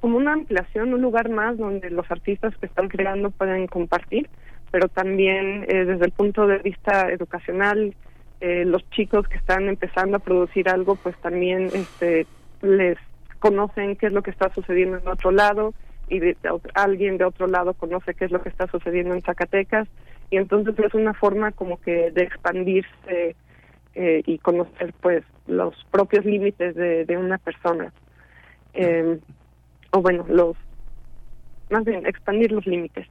[0.01, 4.29] como una ampliación, un lugar más donde los artistas que están creando pueden compartir,
[4.71, 7.95] pero también eh, desde el punto de vista educacional,
[8.41, 12.27] eh, los chicos que están empezando a producir algo, pues también este,
[12.63, 12.99] les
[13.39, 15.75] conocen qué es lo que está sucediendo en otro lado
[16.09, 16.37] y de,
[16.75, 19.89] alguien de otro lado conoce qué es lo que está sucediendo en Zacatecas
[20.31, 23.35] y entonces es una forma como que de expandirse
[23.95, 27.93] eh, y conocer pues los propios límites de una persona.
[28.75, 29.19] Eh,
[29.93, 30.57] o bueno, los
[31.71, 33.07] más bien expandir los límites.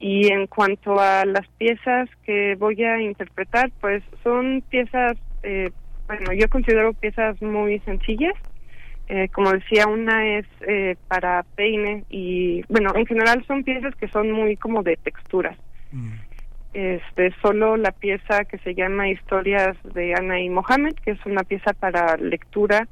[0.00, 5.70] Y en cuanto a las piezas que voy a interpretar, pues son piezas, eh,
[6.06, 8.34] bueno, yo considero piezas muy sencillas.
[9.08, 14.08] Eh, como decía, una es eh, para peine y, bueno, en general son piezas que
[14.08, 15.58] son muy como de texturas.
[16.72, 21.44] Este, solo la pieza que se llama Historias de Ana y Mohamed, que es una
[21.44, 22.88] pieza para lectura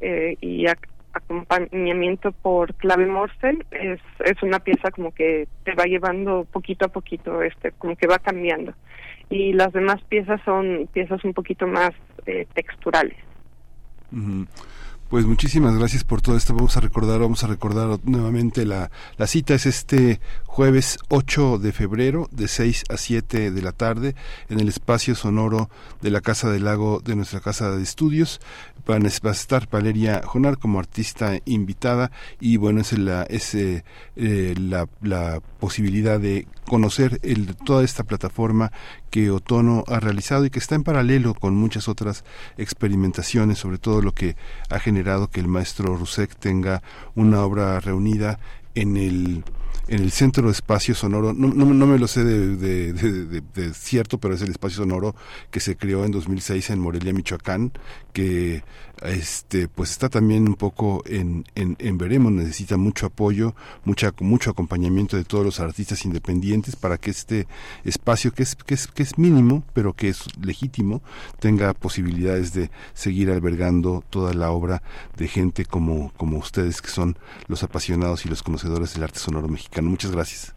[0.00, 0.66] eh, y
[1.12, 6.88] acompañamiento por clave Morse, es, es una pieza como que te va llevando poquito a
[6.88, 8.74] poquito, este, como que va cambiando.
[9.28, 11.92] Y las demás piezas son piezas un poquito más
[12.26, 13.16] eh, texturales.
[14.12, 14.46] Ujú.
[15.12, 16.54] Pues muchísimas gracias por todo esto.
[16.54, 19.52] Vamos a recordar, vamos a recordar nuevamente la, la cita.
[19.52, 24.14] Es este jueves 8 de febrero de 6 a 7 de la tarde
[24.48, 25.68] en el espacio sonoro
[26.00, 28.40] de la Casa del Lago de nuestra Casa de Estudios.
[28.86, 33.84] Van a estar Valeria Jonar como artista invitada y bueno, es la, es, eh,
[34.16, 38.72] eh, la, la posibilidad de conocer el, toda esta plataforma
[39.10, 42.24] que Otono ha realizado y que está en paralelo con muchas otras
[42.56, 44.36] experimentaciones, sobre todo lo que
[44.70, 46.82] ha generado que el maestro Rusek tenga
[47.14, 48.38] una obra reunida
[48.74, 49.44] en el
[49.88, 53.42] en el centro de espacio sonoro, no, no, no me lo sé de, de, de,
[53.54, 55.14] de, cierto, pero es el espacio sonoro
[55.50, 57.72] que se creó en 2006 en Morelia, Michoacán,
[58.12, 58.62] que
[59.04, 64.50] este pues está también un poco en, en, en veremos, necesita mucho apoyo, mucha, mucho
[64.50, 67.46] acompañamiento de todos los artistas independientes para que este
[67.84, 71.02] espacio que es, que es, que es mínimo, pero que es legítimo,
[71.40, 74.82] tenga posibilidades de seguir albergando toda la obra
[75.16, 77.18] de gente como, como ustedes que son
[77.48, 79.71] los apasionados y los conocedores del arte sonoro mexicano.
[79.80, 80.54] Muchas gracias.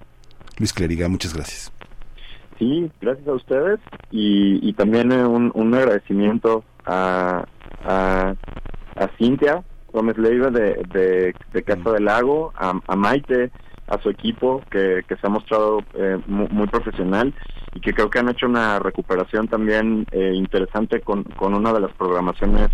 [0.58, 1.72] Luis Cleriga, muchas gracias.
[2.60, 3.80] Sí, gracias a ustedes
[4.12, 7.46] y, también eh, un, un agradecimiento a,
[7.84, 8.34] a,
[8.96, 13.52] a Cintia Gómez Leiva de, de, Casa del Lago, a, a Maite,
[13.88, 17.34] a su equipo que, que se ha mostrado eh, muy, muy profesional
[17.74, 21.82] y que creo que han hecho una recuperación también eh, interesante con, con una de
[21.82, 22.70] las programaciones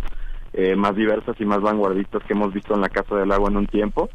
[0.54, 3.58] eh, más diversas y más vanguardistas que hemos visto en la Casa del Lago en
[3.58, 4.10] un tiempo.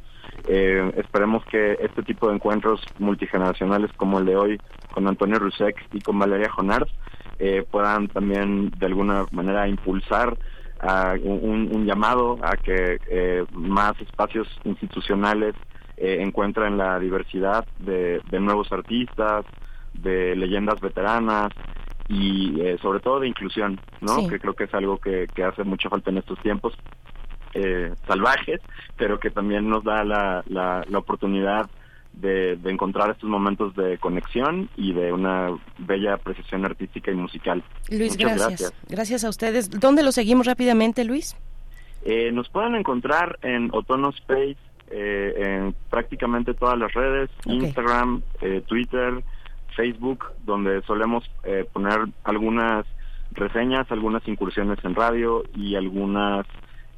[0.48, 4.60] Eh, esperemos que este tipo de encuentros multigeneracionales como el de hoy
[4.92, 6.88] con Antonio Rusek y con Valeria Jonard
[7.38, 10.36] eh, puedan también de alguna manera impulsar
[10.80, 15.54] a un, un llamado a que eh, más espacios institucionales
[15.96, 19.46] eh, encuentren la diversidad de, de nuevos artistas,
[19.94, 21.50] de leyendas veteranas
[22.08, 24.16] y eh, sobre todo de inclusión, ¿no?
[24.20, 24.28] Sí.
[24.28, 26.74] Que creo que es algo que, que hace mucha falta en estos tiempos
[27.56, 28.60] eh, salvajes,
[28.96, 31.68] pero que también nos da la, la, la oportunidad
[32.12, 37.62] de, de encontrar estos momentos de conexión y de una bella apreciación artística y musical.
[37.90, 38.74] Luis, Muchas gracias.
[38.88, 39.24] gracias.
[39.24, 39.70] a ustedes.
[39.70, 41.36] ¿Dónde lo seguimos rápidamente, Luis?
[42.04, 44.56] Eh, nos pueden encontrar en Otono Space
[44.90, 49.22] eh, en prácticamente todas las redes, Instagram, eh, Twitter,
[49.74, 52.86] Facebook, donde solemos eh, poner algunas
[53.32, 56.46] reseñas, algunas incursiones en radio y algunas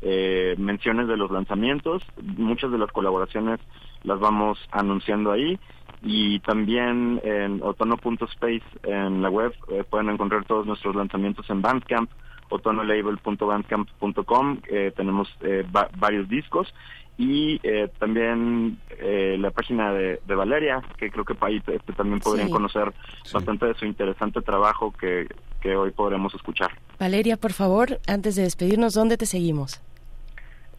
[0.02, 2.02] eh, menciones de los lanzamientos.
[2.36, 3.58] Muchas de las colaboraciones
[4.04, 5.58] las vamos anunciando ahí
[6.02, 12.08] y también en otono.space en la web eh, pueden encontrar todos nuestros lanzamientos en Bandcamp
[12.50, 16.72] otonolabel.bandcamp.com eh, tenemos eh, va- varios discos
[17.16, 21.92] y eh, también eh, la página de, de Valeria que creo que ahí te- te
[21.92, 22.52] también podrían Sí.
[22.52, 22.92] conocer
[23.32, 25.26] bastante de su interesante trabajo que,
[25.60, 26.70] que hoy podremos escuchar
[27.00, 29.82] Valeria, por favor, antes de despedirnos, ¿dónde te seguimos?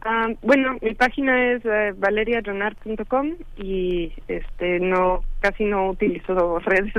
[0.02, 6.92] Ah, bueno, mi página es eh, valeriajonard.com y este no casi no utilizo redes,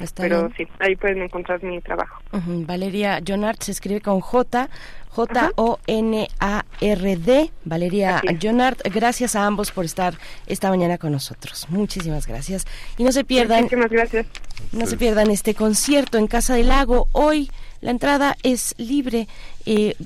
[0.00, 0.54] Está pero bien.
[0.56, 2.20] sí, ahí pueden encontrar mi trabajo.
[2.32, 4.68] Valeria Jonard se escribe con J,
[6.18, 7.50] J-O-N-A-R-D.
[7.64, 8.22] Valeria.
[8.40, 10.14] Jonard, gracias a ambos por estar
[10.46, 11.66] esta mañana con nosotros.
[11.70, 12.64] Muchísimas gracias.
[12.98, 14.26] Y no se pierdan, Muchísimas gracias.
[14.72, 17.08] no se pierdan este concierto en Casa del Lago.
[17.12, 17.50] Hoy
[17.80, 19.26] la entrada es libre.
[19.66, 19.96] Eh,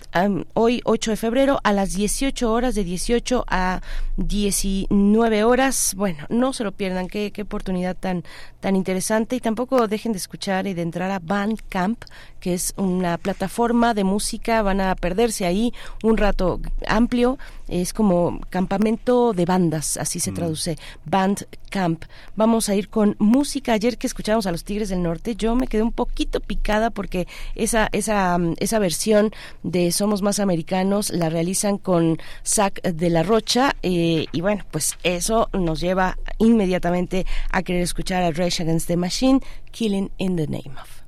[0.55, 3.83] hoy 8 de febrero a las 18 horas, de 18 a
[4.17, 5.95] 19 horas.
[5.97, 8.25] Bueno, no se lo pierdan, qué, qué oportunidad tan,
[8.61, 9.37] tan interesante.
[9.37, 12.05] Y tampoco dejen de escuchar y de entrar a Bandcamp,
[12.41, 14.63] que es una plataforma de música.
[14.63, 17.39] Van a perderse ahí un rato amplio.
[17.69, 20.77] Es como campamento de bandas, así se traduce.
[21.05, 22.05] Bandcamp.
[22.35, 23.75] Vamos a ir con música.
[23.75, 27.29] Ayer que escuchamos a los Tigres del Norte, yo me quedé un poquito picada porque
[27.55, 29.31] esa, esa, mm, esa versión
[29.63, 34.97] de Somos Más Americanos la realizan con Zach de la Rocha eh, y bueno, pues
[35.03, 39.41] eso nos lleva inmediatamente a querer escuchar a Rage Against the Machine,
[39.73, 41.00] Killing in the Name of.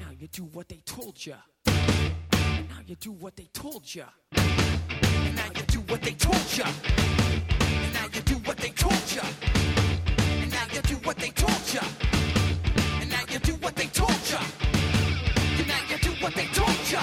[0.00, 1.34] Now you do what they told you.
[1.66, 4.04] Now you do what they told you.
[4.34, 6.64] Now you do what they told you.
[7.94, 8.92] Now you do what they told.
[10.18, 11.52] And now you do what they told.
[13.00, 14.10] And now you do what they told.
[15.50, 16.98] And now you do what they told you.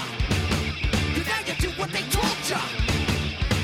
[1.16, 2.52] And now you do what they told.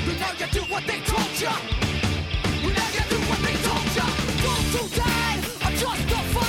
[0.06, 1.42] And now you do what they told.
[1.42, 4.06] And now you do what they told you.
[4.42, 6.45] Those who died are for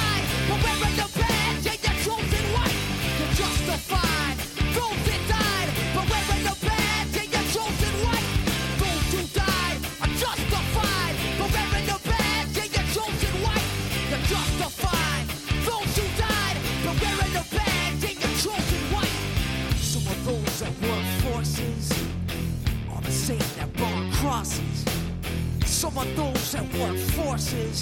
[25.88, 27.82] Some of those that work forces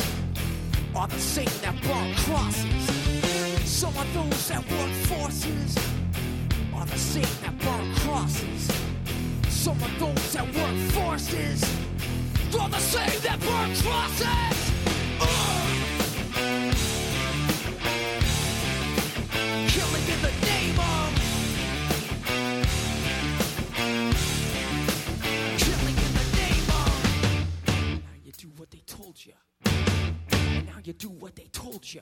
[0.96, 2.85] are the same that burn crosses.
[3.66, 5.78] Some of those that work forces
[6.74, 8.72] are the same that burn crosses.
[9.50, 11.64] Some of those that work forces
[12.60, 14.72] are the same that burn crosses.
[15.20, 15.28] Ugh.
[19.68, 21.12] Killing in the name of
[28.24, 29.34] you do what they told you.
[29.66, 32.02] And now you do what they told you.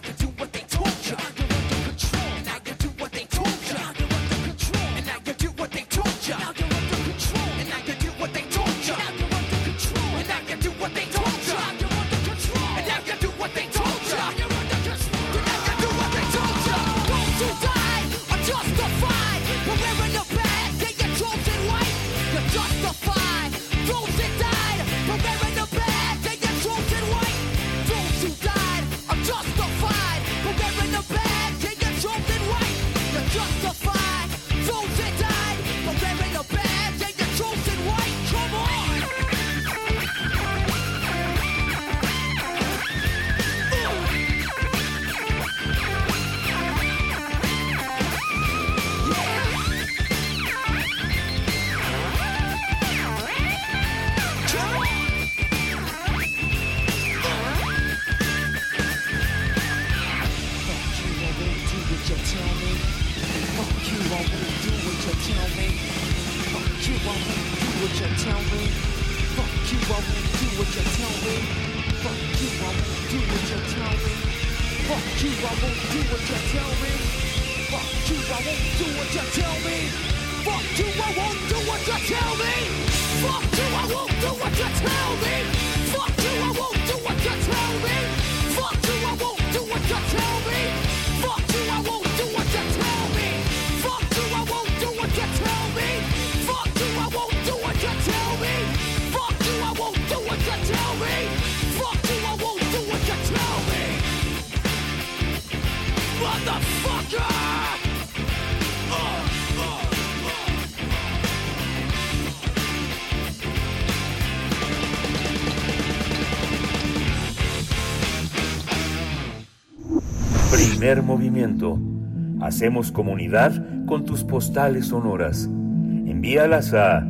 [122.51, 125.45] Hacemos comunidad con tus postales sonoras.
[125.45, 127.07] Envíalas a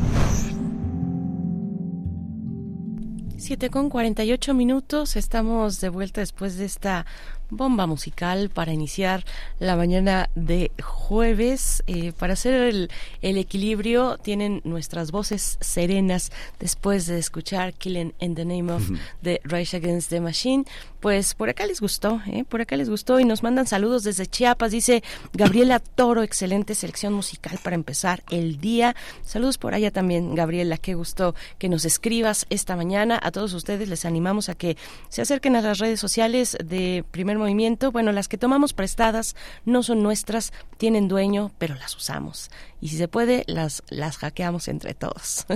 [3.37, 7.05] 7 con 48 minutos, estamos de vuelta después de esta
[7.51, 9.25] bomba musical para iniciar
[9.59, 11.83] la mañana de jueves.
[11.87, 12.91] Eh, para hacer el,
[13.23, 18.91] el equilibrio, tienen nuestras voces serenas después de escuchar Killing in the Name of
[19.23, 20.65] the Rage Against the Machine.
[21.01, 22.45] Pues por acá les gustó, ¿eh?
[22.47, 24.71] por acá les gustó y nos mandan saludos desde Chiapas.
[24.71, 28.95] Dice Gabriela Toro, excelente selección musical para empezar el día.
[29.23, 33.19] Saludos por allá también, Gabriela, qué gusto que nos escribas esta mañana.
[33.23, 34.77] A todos ustedes les animamos a que
[35.09, 37.91] se acerquen a las redes sociales de Primer Movimiento.
[37.91, 39.35] Bueno, las que tomamos prestadas
[39.65, 42.51] no son nuestras, tienen dueño, pero las usamos.
[42.81, 45.47] Y si se puede, las, las hackeamos entre todos.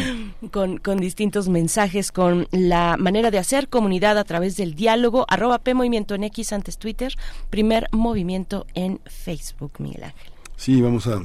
[0.50, 5.58] con, con distintos mensajes, con la manera de hacer comunidad a través del diálogo, arroba
[5.58, 7.14] P Movimiento en X antes Twitter,
[7.50, 10.32] primer movimiento en Facebook, Miguel Ángel.
[10.56, 11.22] Sí, vamos a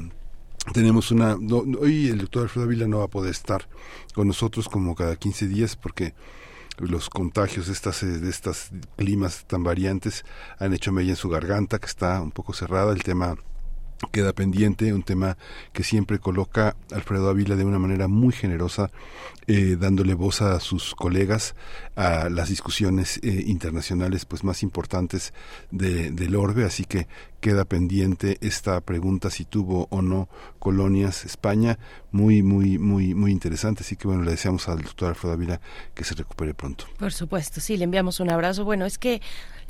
[0.72, 3.66] tenemos una no, hoy el doctor Alfredo Ávila no va a poder estar
[4.14, 6.14] con nosotros como cada 15 días porque
[6.78, 10.24] los contagios de estas eh, de estas climas tan variantes
[10.58, 12.92] han hecho mella en su garganta que está un poco cerrada.
[12.92, 13.36] El tema
[14.12, 15.36] queda pendiente, un tema
[15.72, 18.90] que siempre coloca Alfredo Ávila de una manera muy generosa,
[19.46, 21.54] eh, dándole voz a sus colegas
[21.96, 25.34] a las discusiones eh, internacionales pues más importantes
[25.70, 27.08] de, del orbe, así que
[27.40, 30.28] queda pendiente esta pregunta si tuvo o no
[30.58, 31.78] colonias España,
[32.12, 35.60] muy, muy, muy, muy interesante, así que bueno, le deseamos al doctor Alfredo Ávila
[35.94, 36.86] que se recupere pronto.
[36.98, 38.64] Por supuesto, sí, le enviamos un abrazo.
[38.64, 39.20] Bueno, es que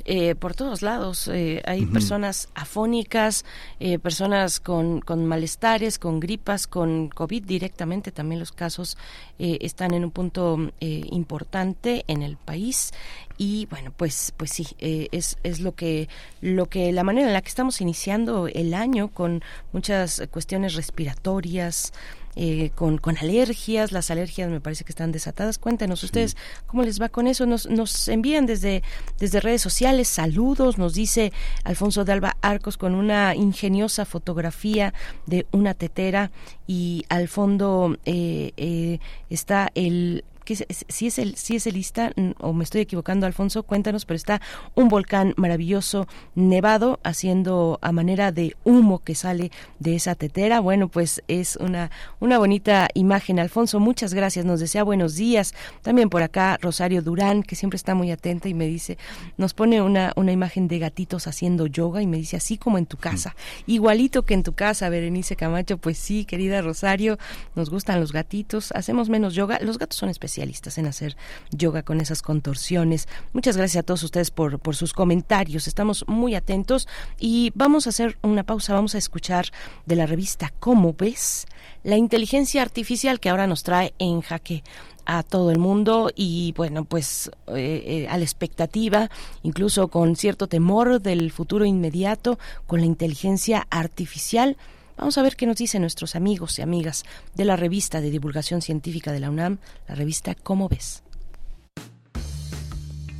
[0.05, 3.45] eh, por todos lados eh, hay personas afónicas,
[3.79, 8.11] eh, personas con, con malestares, con gripas, con COVID directamente.
[8.11, 8.97] También los casos
[9.39, 12.91] eh, están en un punto eh, importante en el país
[13.37, 16.09] y bueno, pues pues sí, es, es lo que
[16.41, 19.41] lo que la manera en la que estamos iniciando el año con
[19.71, 21.91] muchas cuestiones respiratorias.
[22.35, 25.57] Eh, con, con alergias, las alergias me parece que están desatadas.
[25.57, 27.45] Cuéntenos ustedes cómo les va con eso.
[27.45, 28.83] Nos, nos envían desde,
[29.19, 31.31] desde redes sociales saludos, nos dice
[31.63, 34.93] Alfonso de Alba Arcos con una ingeniosa fotografía
[35.25, 36.31] de una tetera
[36.67, 40.23] y al fondo eh, eh, está el
[40.59, 44.15] que si es el si es el lista o me estoy equivocando, Alfonso, cuéntanos, pero
[44.15, 44.41] está
[44.75, 50.59] un volcán maravilloso nevado haciendo a manera de humo que sale de esa tetera.
[50.59, 53.79] Bueno, pues es una una bonita imagen, Alfonso.
[53.79, 54.45] Muchas gracias.
[54.45, 55.53] Nos desea buenos días.
[55.81, 58.97] También por acá Rosario Durán, que siempre está muy atenta y me dice,
[59.37, 62.85] nos pone una una imagen de gatitos haciendo yoga y me dice así como en
[62.85, 63.35] tu casa,
[63.65, 65.77] igualito que en tu casa, Berenice Camacho.
[65.77, 67.17] Pues sí, querida Rosario,
[67.55, 68.71] nos gustan los gatitos.
[68.73, 69.59] Hacemos menos yoga.
[69.61, 70.09] Los gatos son
[70.41, 71.15] en hacer
[71.51, 73.07] yoga con esas contorsiones.
[73.33, 75.67] Muchas gracias a todos ustedes por, por sus comentarios.
[75.67, 76.87] Estamos muy atentos
[77.19, 78.73] y vamos a hacer una pausa.
[78.73, 79.45] Vamos a escuchar
[79.85, 81.45] de la revista ¿Cómo ves?
[81.83, 84.63] La inteligencia artificial que ahora nos trae en jaque
[85.05, 89.09] a todo el mundo y bueno pues eh, eh, a la expectativa
[89.41, 92.37] incluso con cierto temor del futuro inmediato
[92.67, 94.57] con la inteligencia artificial
[95.01, 98.61] Vamos a ver qué nos dicen nuestros amigos y amigas de la revista de divulgación
[98.61, 101.01] científica de la UNAM, la revista Cómo ves.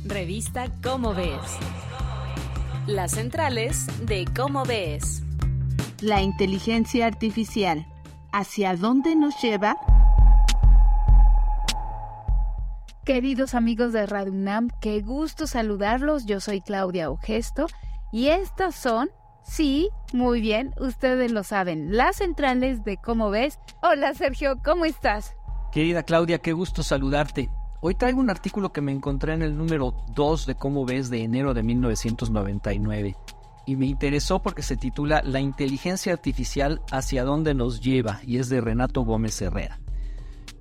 [0.04, 1.40] Revista Cómo ves.
[2.86, 5.24] Las centrales de Cómo ves.
[6.00, 7.84] La inteligencia artificial.
[8.32, 9.76] ¿Hacia dónde nos lleva?
[13.04, 16.26] Queridos amigos de Radio UNAM, qué gusto saludarlos.
[16.26, 17.66] Yo soy Claudia Ogesto
[18.12, 19.10] y estas son
[19.42, 21.96] Sí, muy bien, ustedes lo saben.
[21.96, 23.58] Las centrales de cómo ves.
[23.82, 25.34] Hola Sergio, ¿cómo estás?
[25.72, 27.50] Querida Claudia, qué gusto saludarte.
[27.80, 31.24] Hoy traigo un artículo que me encontré en el número 2 de Cómo ves de
[31.24, 33.16] enero de 1999
[33.66, 38.48] y me interesó porque se titula La inteligencia artificial hacia dónde nos lleva y es
[38.48, 39.81] de Renato Gómez Herrera.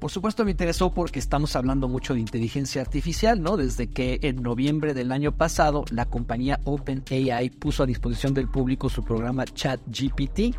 [0.02, 3.56] Por supuesto me interesó porque estamos hablando mucho de inteligencia artificial, ¿no?
[3.56, 8.90] Desde que en noviembre del año pasado la compañía OpenAI puso a disposición del público
[8.90, 10.56] su programa ChatGPT.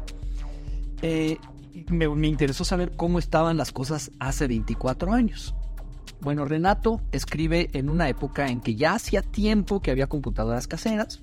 [1.03, 1.39] Eh,
[1.89, 5.57] me, me interesó saber cómo estaban las cosas hace 24 años.
[6.21, 11.21] Bueno, Renato escribe en una época en que ya hacía tiempo que había computadoras caseras,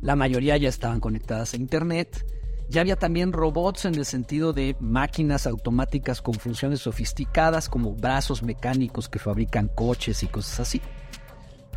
[0.00, 2.24] la mayoría ya estaban conectadas a Internet,
[2.68, 8.42] ya había también robots en el sentido de máquinas automáticas con funciones sofisticadas como brazos
[8.42, 10.82] mecánicos que fabrican coches y cosas así.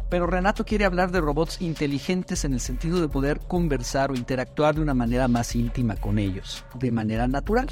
[0.10, 4.76] Pero Renato quiere hablar de robots inteligentes en el sentido de poder conversar o interactuar
[4.76, 7.70] de una manera más íntima con ellos, de manera natural.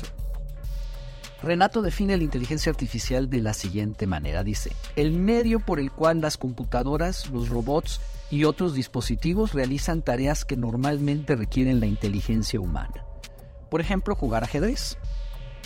[1.43, 4.45] Renato define la inteligencia artificial de la siguiente manera.
[4.45, 7.99] Dice, el medio por el cual las computadoras, los robots
[8.31, 13.08] y otros dispositivos realizan tareas que normalmente requieren la inteligencia humana
[13.69, 14.97] por ejemplo, jugar ajedrez.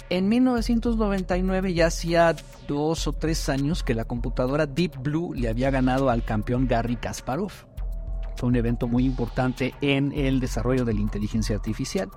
[0.09, 2.35] En 1999 ya hacía
[2.67, 6.97] dos o tres años que la computadora Deep Blue le había ganado al campeón Garry
[6.97, 7.51] Kasparov.
[8.35, 12.09] Fue un evento muy importante en el desarrollo de la inteligencia artificial.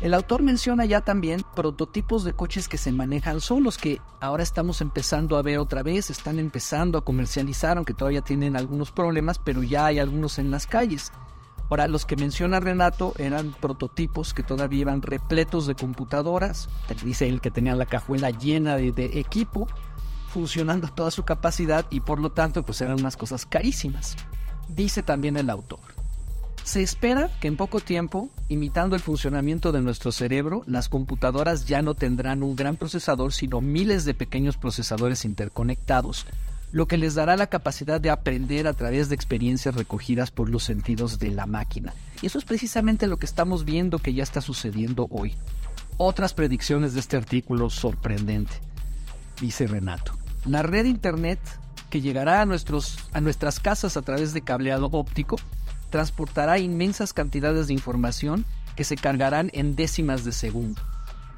[0.00, 4.80] El autor menciona ya también prototipos de coches que se manejan solos, que ahora estamos
[4.80, 9.62] empezando a ver otra vez, están empezando a comercializar, aunque todavía tienen algunos problemas, pero
[9.62, 11.12] ya hay algunos en las calles.
[11.70, 16.68] Ahora, los que menciona Renato eran prototipos que todavía iban repletos de computadoras.
[17.02, 19.66] Dice él que tenían la cajuela llena de, de equipo,
[20.28, 24.16] funcionando a toda su capacidad y por lo tanto pues eran unas cosas carísimas.
[24.68, 25.80] Dice también el autor.
[26.64, 31.82] Se espera que en poco tiempo, imitando el funcionamiento de nuestro cerebro, las computadoras ya
[31.82, 36.26] no tendrán un gran procesador, sino miles de pequeños procesadores interconectados,
[36.74, 40.64] lo que les dará la capacidad de aprender a través de experiencias recogidas por los
[40.64, 41.94] sentidos de la máquina.
[42.20, 45.36] Y eso es precisamente lo que estamos viendo que ya está sucediendo hoy.
[45.98, 48.54] Otras predicciones de este artículo sorprendente,
[49.40, 50.18] dice Renato.
[50.46, 51.38] La red Internet
[51.90, 55.36] que llegará a, nuestros, a nuestras casas a través de cableado óptico
[55.90, 58.44] transportará inmensas cantidades de información
[58.74, 60.82] que se cargarán en décimas de segundo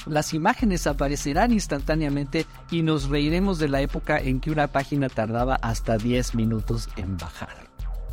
[0.07, 5.57] las imágenes aparecerán instantáneamente y nos reiremos de la época en que una página tardaba
[5.57, 7.67] hasta 10 minutos en bajar.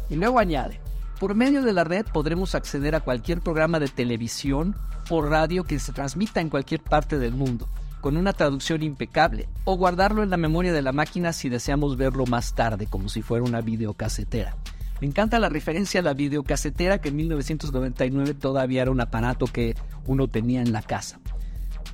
[0.09, 0.79] Y luego añade,
[1.19, 4.75] por medio de la red podremos acceder a cualquier programa de televisión
[5.09, 7.69] o radio que se transmita en cualquier parte del mundo,
[8.01, 12.25] con una traducción impecable, o guardarlo en la memoria de la máquina si deseamos verlo
[12.25, 14.55] más tarde, como si fuera una videocasetera.
[14.99, 19.75] Me encanta la referencia a la videocasetera que en 1999 todavía era un aparato que
[20.05, 21.19] uno tenía en la casa.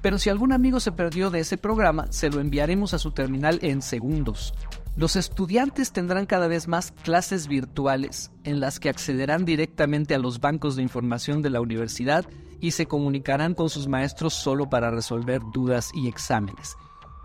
[0.02, 3.60] Pero si algún amigo se perdió de ese programa, se lo enviaremos a su terminal
[3.62, 4.54] en segundos.
[4.96, 10.42] Los estudiantes tendrán cada vez más clases virtuales en las que accederán directamente a los
[10.42, 12.26] bancos de información de la universidad
[12.60, 16.76] y se comunicarán con sus maestros solo para resolver dudas y exámenes.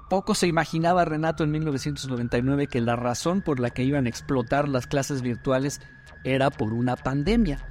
[0.08, 4.68] Poco se imaginaba Renato en 1999 que la razón por la que iban a explotar
[4.68, 5.80] las clases virtuales
[6.22, 7.66] era por una pandemia.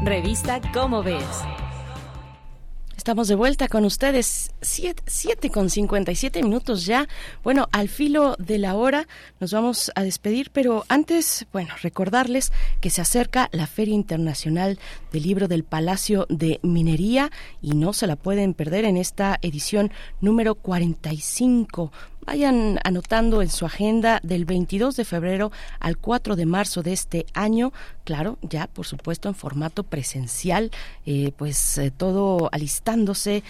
[0.03, 1.23] Revista Cómo ves.
[3.07, 7.07] Estamos de vuelta con ustedes, 7 con 57 minutos ya.
[7.41, 9.07] Bueno, al filo de la hora
[9.39, 12.51] nos vamos a despedir, pero antes, bueno, recordarles
[12.81, 14.77] que se acerca la Feria Internacional
[15.13, 17.31] del Libro del Palacio de Minería
[17.61, 19.89] y no se la pueden perder en esta edición
[20.19, 21.93] número 45.
[22.27, 27.25] Vayan anotando en su agenda del 22 de febrero al 4 de marzo de este
[27.33, 27.71] año,
[28.03, 30.69] claro, ya por supuesto en formato presencial,
[31.05, 33.45] eh, pues eh, todo alistándose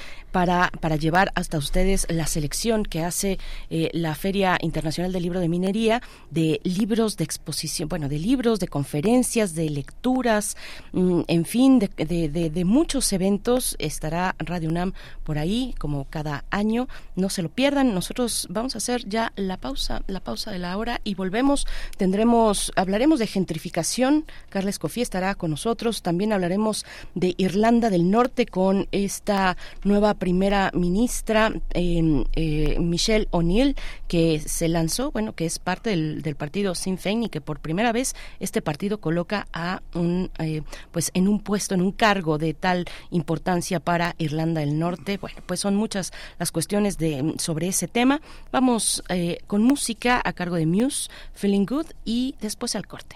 [0.46, 3.40] para, llevar hasta ustedes la selección que hace
[3.72, 8.60] eh, la Feria Internacional del Libro de Minería de libros de exposición, bueno, de libros,
[8.60, 10.56] de conferencias, de lecturas,
[10.92, 13.76] mm, en fin, de, muchos eventos.
[13.80, 16.88] Estará Radio UNAM por ahí, como cada año.
[17.16, 17.96] No se lo pierdan.
[17.96, 21.66] Nosotros vamos a hacer ya la pausa, la pausa de la hora y volvemos.
[21.98, 24.26] Tendremos, hablaremos de gentrificación.
[24.50, 26.04] Carla Escofía estará con nosotros.
[26.04, 26.86] También hablaremos
[27.16, 33.78] de Irlanda del Norte con esta nueva primera ministra, eh, eh, Michelle O'Neill,
[34.10, 37.62] que se lanzó, bueno, que es parte del, del partido Sinn Féin y que por
[37.62, 42.38] primera vez este partido coloca a un, eh, pues en un puesto, en un cargo
[42.38, 45.18] de tal importancia para Irlanda del Norte.
[45.18, 48.20] Bueno, pues son muchas las cuestiones de sobre ese tema.
[48.52, 53.16] Vamos eh, con música a cargo de Muse, Feeling Good y después al corte.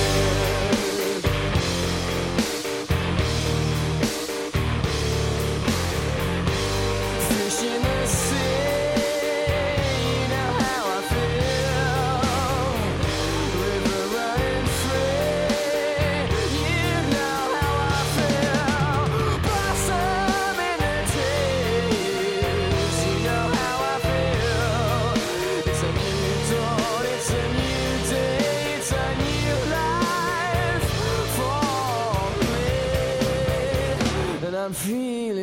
[34.71, 35.40] Me,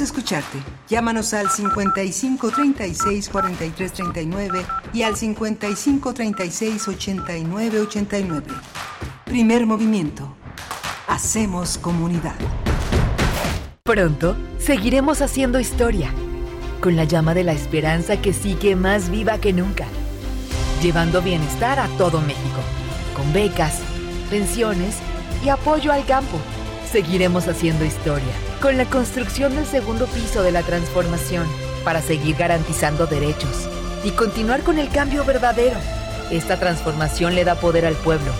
[0.00, 0.58] Escucharte.
[0.88, 8.46] Llámanos al 55 36 43 39 y al 55 36 89 89.
[9.24, 10.34] Primer movimiento.
[11.08, 12.34] Hacemos comunidad.
[13.82, 16.10] Pronto seguiremos haciendo historia,
[16.80, 19.86] con la llama de la esperanza que sigue más viva que nunca.
[20.82, 22.60] llevando bienestar a todo México,
[23.16, 23.80] con becas,
[24.28, 24.96] pensiones
[25.44, 26.38] y apoyo al campo.
[26.94, 28.32] Seguiremos haciendo historia,
[28.62, 31.44] con la construcción del segundo piso de la transformación,
[31.82, 33.68] para seguir garantizando derechos
[34.04, 35.76] y continuar con el cambio verdadero.
[36.30, 38.30] Esta transformación le da poder al pueblo,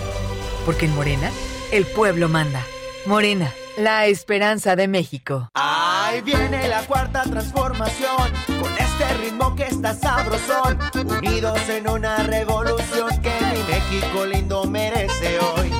[0.65, 1.31] porque en Morena,
[1.73, 2.61] el pueblo manda.
[3.05, 5.49] Morena, la esperanza de México.
[5.53, 13.09] Ahí viene la cuarta transformación, con este ritmo que está sabrosón, unidos en una revolución
[13.21, 15.73] que mi México lindo merece hoy.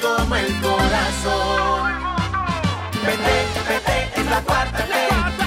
[0.00, 1.92] Como el corazón.
[3.04, 3.36] Vete,
[3.68, 4.94] vete, es la cuarta T.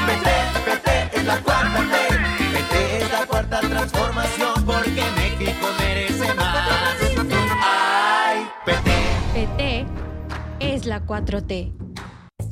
[0.08, 0.36] Vete,
[0.66, 2.18] vete, es la cuarta T.
[2.54, 6.68] Vete, es la cuarta transformación, porque México merece más.
[7.62, 8.96] Ay, vete.
[9.34, 9.86] PT
[10.60, 11.93] es la 4T.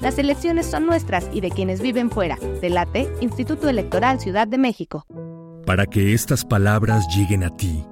[0.00, 2.38] Las elecciones son nuestras y de quienes viven fuera.
[2.60, 5.04] Delate, Instituto Electoral Ciudad de México.
[5.66, 7.84] Para que estas palabras lleguen a ti,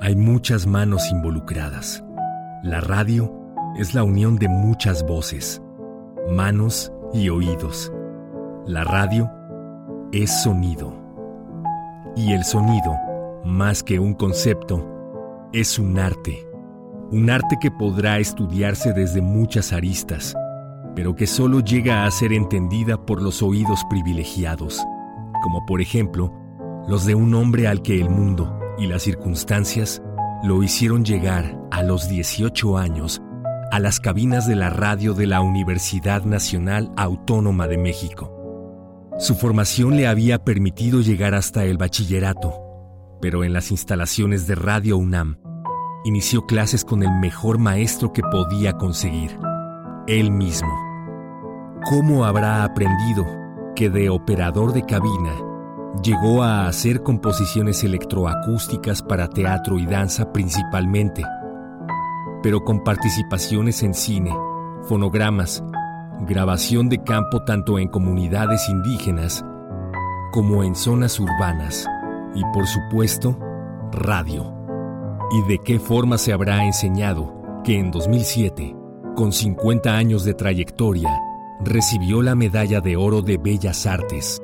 [0.00, 2.02] hay muchas manos involucradas.
[2.62, 3.30] La radio
[3.76, 5.60] es la unión de muchas voces,
[6.30, 7.92] manos y oídos.
[8.66, 9.30] La radio
[10.10, 10.98] es sonido.
[12.16, 12.96] Y el sonido,
[13.44, 14.88] más que un concepto,
[15.52, 16.46] es un arte.
[17.10, 20.34] Un arte que podrá estudiarse desde muchas aristas
[20.94, 24.84] pero que solo llega a ser entendida por los oídos privilegiados,
[25.42, 26.32] como por ejemplo
[26.88, 30.02] los de un hombre al que el mundo y las circunstancias
[30.42, 33.22] lo hicieron llegar a los 18 años
[33.70, 38.30] a las cabinas de la radio de la Universidad Nacional Autónoma de México.
[39.18, 42.52] Su formación le había permitido llegar hasta el bachillerato,
[43.22, 45.38] pero en las instalaciones de Radio UNAM
[46.04, 49.38] inició clases con el mejor maestro que podía conseguir
[50.06, 50.72] él mismo.
[51.88, 53.24] ¿Cómo habrá aprendido
[53.74, 55.32] que de operador de cabina
[56.02, 61.22] llegó a hacer composiciones electroacústicas para teatro y danza principalmente,
[62.42, 64.34] pero con participaciones en cine,
[64.84, 65.62] fonogramas,
[66.20, 69.44] grabación de campo tanto en comunidades indígenas
[70.32, 71.86] como en zonas urbanas
[72.34, 73.38] y por supuesto
[73.92, 74.54] radio?
[75.30, 78.81] ¿Y de qué forma se habrá enseñado que en 2007
[79.14, 81.10] con 50 años de trayectoria,
[81.60, 84.40] recibió la Medalla de Oro de Bellas Artes.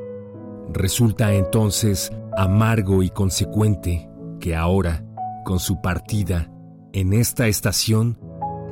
[0.72, 4.08] Resulta entonces amargo y consecuente
[4.40, 5.04] que ahora,
[5.44, 6.50] con su partida,
[6.92, 8.18] en esta estación,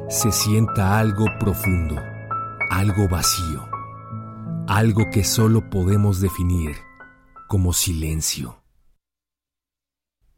[0.08, 1.96] se sienta algo profundo,
[2.70, 3.68] algo vacío,
[4.68, 6.76] algo que solo podemos definir
[7.48, 8.62] como silencio.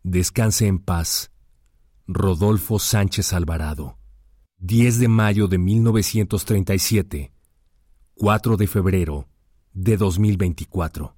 [0.02, 1.32] Descanse en paz,
[2.06, 3.97] Rodolfo Sánchez Alvarado.
[4.60, 7.30] 10 de mayo de 1937,
[8.14, 9.28] 4 de febrero
[9.72, 11.17] de 2024.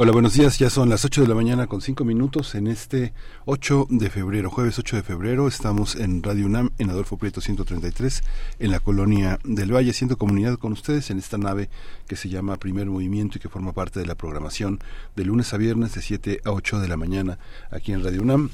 [0.00, 0.60] Hola, buenos días.
[0.60, 3.12] Ya son las 8 de la mañana con 5 minutos en este
[3.46, 5.48] 8 de febrero, jueves 8 de febrero.
[5.48, 8.22] Estamos en Radio UNAM, en Adolfo Prieto 133,
[8.60, 11.68] en la colonia del Valle, haciendo comunidad con ustedes en esta nave
[12.06, 14.78] que se llama Primer Movimiento y que forma parte de la programación
[15.16, 17.40] de lunes a viernes de 7 a 8 de la mañana
[17.72, 18.50] aquí en Radio UNAM.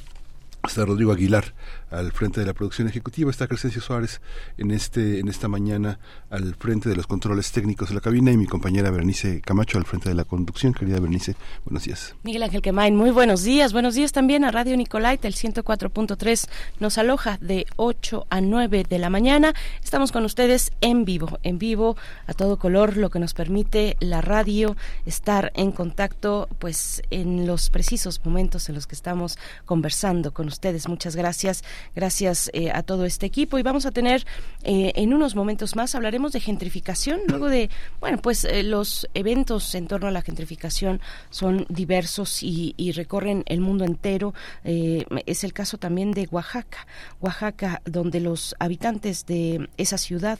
[0.67, 1.53] Está Rodrigo Aguilar
[1.95, 4.21] al frente de la producción ejecutiva, está Crescencio Suárez
[4.59, 5.99] en este en esta mañana
[6.31, 9.85] al frente de los controles técnicos de la cabina y mi compañera Bernice Camacho al
[9.85, 10.75] frente de la conducción.
[10.75, 12.15] Querida Bernice, buenos días.
[12.23, 13.73] Miguel Ángel Quemain, muy buenos días.
[13.73, 16.49] Buenos días también a Radio Nicolaita, el 104.3
[16.81, 19.55] nos aloja de 8 a 9 de la mañana.
[19.83, 24.21] Estamos con ustedes en vivo, en vivo a todo color, lo que nos permite la
[24.21, 24.77] radio
[25.07, 30.89] estar en contacto pues en los precisos momentos en los que estamos conversando con ustedes.
[30.89, 31.63] Muchas gracias.
[31.95, 33.59] Gracias eh, a todo este equipo.
[33.59, 34.27] Y vamos a tener
[34.63, 37.21] eh, en unos momentos más, hablaremos de gentrificación.
[37.29, 37.71] Luego de,
[38.01, 43.45] bueno, pues eh, los eventos en torno a la gentrificación son diversos y, y recorren
[43.47, 44.35] el mundo entero.
[44.65, 46.87] es el caso también de Oaxaca.
[47.21, 50.39] Oaxaca, donde los habitantes de esa ciudad,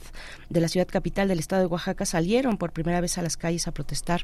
[0.49, 3.67] de la ciudad capital del estado de Oaxaca, salieron por primera vez a las calles
[3.67, 4.23] a protestar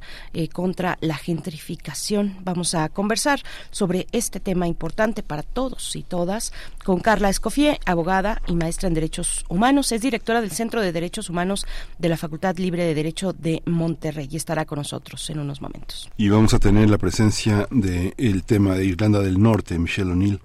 [0.54, 2.38] contra la gentrificación.
[2.44, 6.54] Vamos a conversar sobre este tema importante para todos y todas
[6.84, 9.92] con Carla Escofié, abogada y maestra en Derechos Humanos.
[9.92, 11.66] Es directora del Centro de Derechos Humanos
[11.98, 16.10] de la Facultad Libre de Derecho de Monterrey y estará con nosotros en unos momentos.
[16.18, 20.40] Y vamos a tener la presencia del tema de Irlanda del Norte, Michelle O'Neill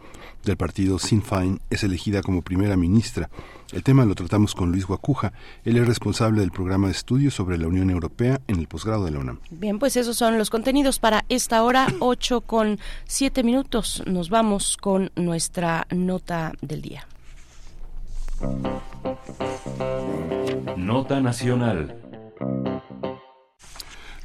[0.47, 3.29] del partido Sinn Féin es elegida como primera ministra.
[3.73, 5.33] El tema lo tratamos con Luis Guacuja.
[5.65, 9.11] Él es responsable del programa de estudios sobre la Unión Europea en el posgrado de
[9.11, 9.41] la UNAM.
[9.51, 14.03] Bien, pues esos son los contenidos para esta hora, 8 con 7 minutos.
[14.07, 17.07] Nos vamos con nuestra nota del día.
[20.77, 21.97] Nota Nacional.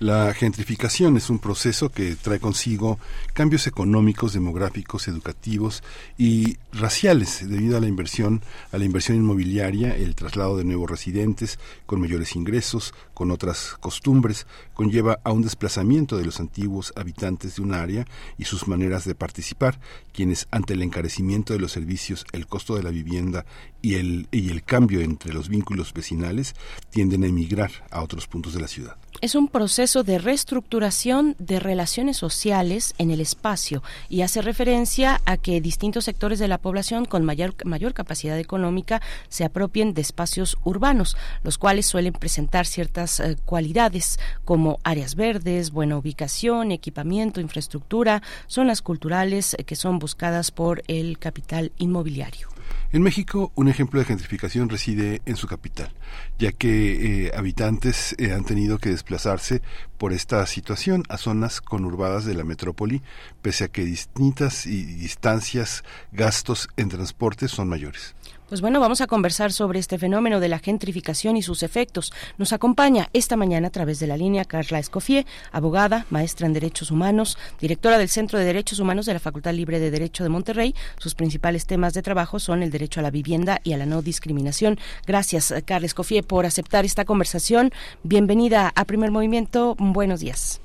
[0.01, 2.97] La gentrificación es un proceso que trae consigo
[3.33, 5.83] cambios económicos, demográficos, educativos
[6.17, 8.41] y raciales debido a la inversión,
[8.71, 14.47] a la inversión inmobiliaria, el traslado de nuevos residentes con mayores ingresos, con otras costumbres,
[14.73, 18.07] conlleva a un desplazamiento de los antiguos habitantes de un área
[18.39, 19.79] y sus maneras de participar,
[20.13, 23.45] quienes ante el encarecimiento de los servicios, el costo de la vivienda
[23.83, 26.55] y el, y el cambio entre los vínculos vecinales
[26.89, 28.97] tienden a emigrar a otros puntos de la ciudad.
[29.19, 35.37] Es un proceso de reestructuración de relaciones sociales en el espacio y hace referencia a
[35.37, 40.57] que distintos sectores de la población con mayor, mayor capacidad económica se apropien de espacios
[40.63, 48.23] urbanos, los cuales suelen presentar ciertas eh, cualidades como áreas verdes, buena ubicación, equipamiento, infraestructura,
[48.47, 52.49] zonas culturales eh, que son buscadas por el capital inmobiliario.
[52.93, 55.93] En México, un ejemplo de gentrificación reside en su capital,
[56.37, 59.61] ya que eh, habitantes eh, han tenido que desplazarse
[59.97, 63.01] por esta situación a zonas conurbadas de la metrópoli,
[63.41, 68.13] pese a que distintas y distancias, gastos en transporte son mayores.
[68.51, 72.11] Pues bueno, vamos a conversar sobre este fenómeno de la gentrificación y sus efectos.
[72.37, 76.91] Nos acompaña esta mañana a través de la línea Carla Escofié, abogada, maestra en Derechos
[76.91, 80.75] Humanos, directora del Centro de Derechos Humanos de la Facultad Libre de Derecho de Monterrey.
[80.97, 84.01] Sus principales temas de trabajo son el derecho a la vivienda y a la no
[84.01, 84.77] discriminación.
[85.07, 87.71] Gracias, Carla Escofié, por aceptar esta conversación.
[88.03, 89.77] Bienvenida a Primer Movimiento.
[89.79, 90.59] Buenos días.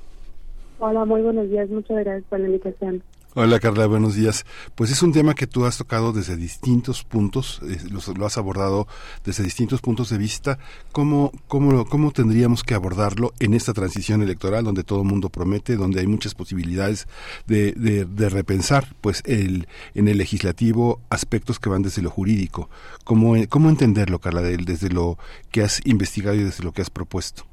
[0.79, 1.69] Hola, muy buenos días.
[1.69, 3.01] Muchas gracias por la invitación.
[3.39, 4.47] Hola Carla, buenos días.
[4.73, 8.87] Pues es un tema que tú has tocado desde distintos puntos, eh, lo, has abordado
[9.23, 10.57] desde distintos puntos de vista.
[10.91, 15.75] ¿Cómo, cómo, ¿Cómo tendríamos que abordarlo en esta transición electoral donde todo el mundo promete,
[15.75, 17.07] donde hay muchas posibilidades
[17.45, 22.71] de, de, repensar pues el, en el legislativo aspectos que van desde lo jurídico?
[23.03, 25.19] ¿Cómo, cómo entenderlo, Carla, desde lo
[25.51, 27.43] que has investigado y desde lo que has propuesto?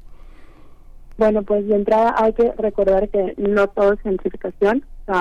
[1.19, 4.87] Bueno, pues de entrada hay que recordar que no todo es gentrificación.
[5.09, 5.13] O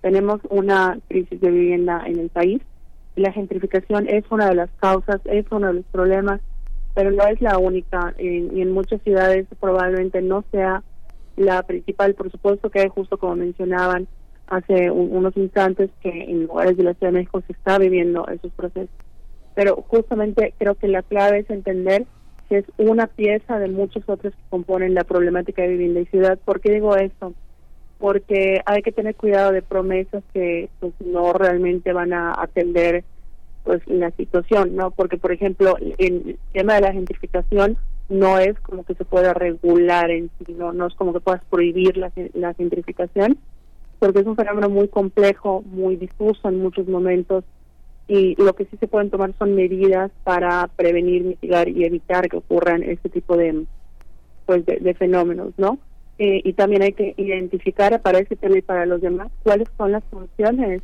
[0.00, 2.60] tenemos una crisis de vivienda en el país
[3.16, 6.40] la gentrificación es una de las causas, es uno de los problemas,
[6.94, 10.82] pero no es la única y en muchas ciudades probablemente no sea
[11.36, 14.08] la principal, por supuesto que justo como mencionaban
[14.48, 18.50] hace unos instantes que en lugares de la Ciudad de México se está viviendo esos
[18.52, 18.90] procesos.
[19.54, 22.06] Pero justamente creo que la clave es entender
[22.48, 26.38] que es una pieza de muchos otros que componen la problemática de vivienda y ciudad.
[26.44, 27.32] ¿Por qué digo esto?
[28.00, 33.04] Porque hay que tener cuidado de promesas que pues, no realmente van a atender
[33.62, 34.90] pues la situación, ¿no?
[34.90, 37.76] Porque por ejemplo, el tema de la gentrificación
[38.08, 41.44] no es como que se pueda regular en sí, no, no es como que puedas
[41.44, 43.38] prohibir la, la gentrificación,
[43.98, 47.44] porque es un fenómeno muy complejo, muy difuso en muchos momentos
[48.08, 52.38] y lo que sí se pueden tomar son medidas para prevenir, mitigar y evitar que
[52.38, 53.66] ocurran este tipo de
[54.46, 55.78] pues de, fenómenos, ¿no?
[56.22, 59.92] Eh, y también hay que identificar para ese tema y para los demás cuáles son
[59.92, 60.82] las funciones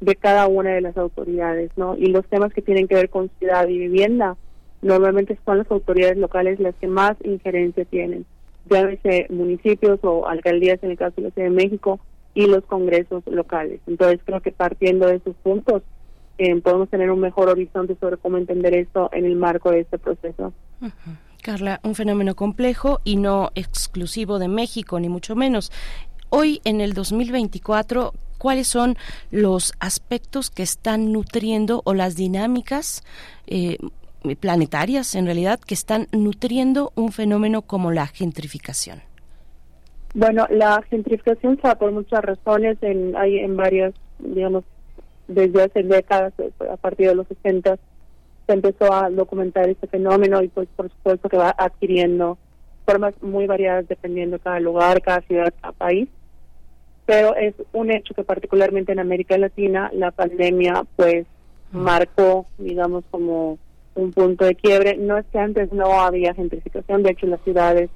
[0.00, 1.96] de cada una de las autoridades, ¿no?
[1.96, 4.36] Y los temas que tienen que ver con ciudad y vivienda,
[4.82, 8.26] normalmente son las autoridades locales las que más injerencia tienen,
[8.70, 11.98] llámese municipios o alcaldías en el caso de la Ciudad de México
[12.34, 13.80] y los congresos locales.
[13.88, 15.82] Entonces creo que partiendo de esos puntos
[16.38, 19.98] eh, podemos tener un mejor horizonte sobre cómo entender esto en el marco de este
[19.98, 20.52] proceso.
[21.46, 25.70] Carla, un fenómeno complejo y no exclusivo de México, ni mucho menos.
[26.28, 28.96] Hoy, en el 2024, ¿cuáles son
[29.30, 33.04] los aspectos que están nutriendo o las dinámicas
[33.46, 33.78] eh,
[34.40, 39.02] planetarias, en realidad, que están nutriendo un fenómeno como la gentrificación?
[40.14, 44.64] Bueno, la gentrificación se por muchas razones, en, hay en varias, digamos,
[45.28, 47.78] desde hace décadas, eh, a partir de los 60,
[48.46, 52.38] se empezó a documentar este fenómeno y pues por supuesto que va adquiriendo
[52.84, 56.08] formas muy variadas dependiendo de cada lugar, cada ciudad, cada país.
[57.04, 61.26] Pero es un hecho que particularmente en América Latina la pandemia pues
[61.72, 63.58] marcó, digamos, como
[63.94, 64.96] un punto de quiebre.
[64.96, 67.90] No es que antes no había gentrificación, de hecho las ciudades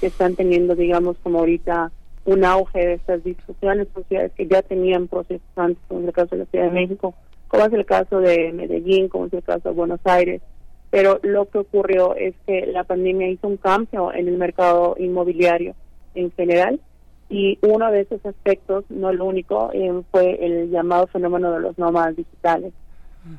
[0.00, 1.90] que están teniendo, digamos, como ahorita
[2.26, 6.12] un auge de estas discusiones, son ciudades que ya tenían procesos antes, como es el
[6.12, 7.14] caso de la Ciudad de México,
[7.48, 10.42] como es el caso de Medellín, como es el caso de Buenos Aires.
[10.90, 15.74] Pero lo que ocurrió es que la pandemia hizo un cambio en el mercado inmobiliario
[16.14, 16.80] en general
[17.28, 21.76] y uno de esos aspectos, no el único, eh, fue el llamado fenómeno de los
[21.78, 22.72] nómadas digitales,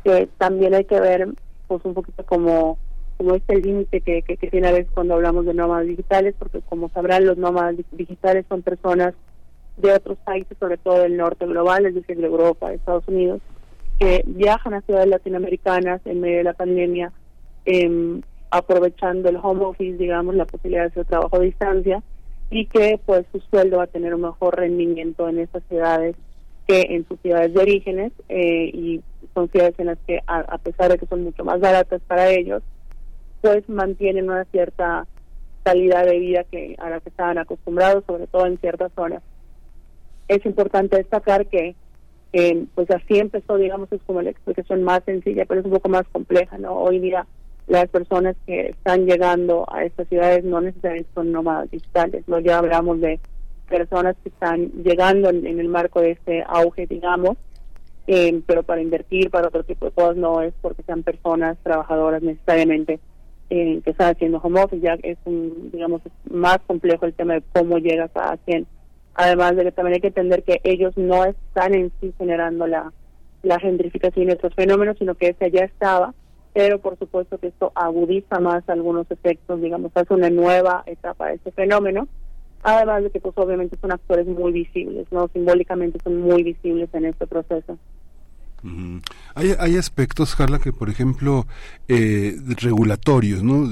[0.04, 1.30] que también hay que ver
[1.68, 2.78] pues un poquito como
[3.18, 6.90] como este límite que, que, tiene a veces cuando hablamos de nómadas digitales, porque como
[6.90, 9.14] sabrán, los nómadas digitales son personas
[9.78, 13.42] de otros países, sobre todo del norte global, es decir, de Europa, de Estados Unidos,
[14.00, 17.12] que viajan a ciudades latinoamericanas en medio de la pandemia,
[17.66, 18.22] eh,
[18.52, 22.04] aprovechando el home office, digamos, la posibilidad de hacer trabajo a distancia,
[22.50, 26.16] y que pues su sueldo va a tener un mejor rendimiento en estas ciudades
[26.68, 29.02] que en sus ciudades de orígenes, eh, y
[29.34, 32.64] son ciudades en las que, a pesar de que son mucho más baratas para ellos,
[33.42, 35.06] pues mantienen una cierta
[35.64, 39.22] calidad de vida que a la que estaban acostumbrados, sobre todo en ciertas zonas.
[40.28, 41.76] Es importante destacar que
[42.38, 45.88] eh, pues así empezó, digamos, es como la explicación más sencilla, pero es un poco
[45.88, 46.74] más compleja, ¿no?
[46.74, 47.26] Hoy día
[47.68, 52.40] las personas que están llegando a estas ciudades no necesariamente son nómadas digitales, ¿no?
[52.42, 53.22] Ya hablamos de
[53.70, 57.38] personas que están llegando en, el marco de este auge, digamos,
[58.06, 62.22] eh, pero para invertir, para otro tipo de cosas, no es porque sean personas trabajadoras
[62.22, 63.00] necesariamente
[63.50, 67.44] eh, que están haciendo home office, ya es un, digamos, más complejo el tema de
[67.54, 68.68] cómo llegas a quién.
[69.16, 72.92] Además de que también hay que entender que ellos no están en sí generando la,
[73.44, 76.14] la gentrificación y estos fenómenos, sino que ese ya estaba,
[76.54, 81.36] pero por supuesto que esto agudiza más algunos efectos, digamos, hace una nueva etapa de
[81.36, 82.08] este fenómeno,
[82.64, 87.06] además de que pues obviamente son actores muy visibles, no simbólicamente son muy visibles en
[87.06, 87.78] este proceso.
[89.36, 91.46] Hay, hay aspectos, Carla, que por ejemplo,
[91.88, 93.70] eh, regulatorios, ¿no?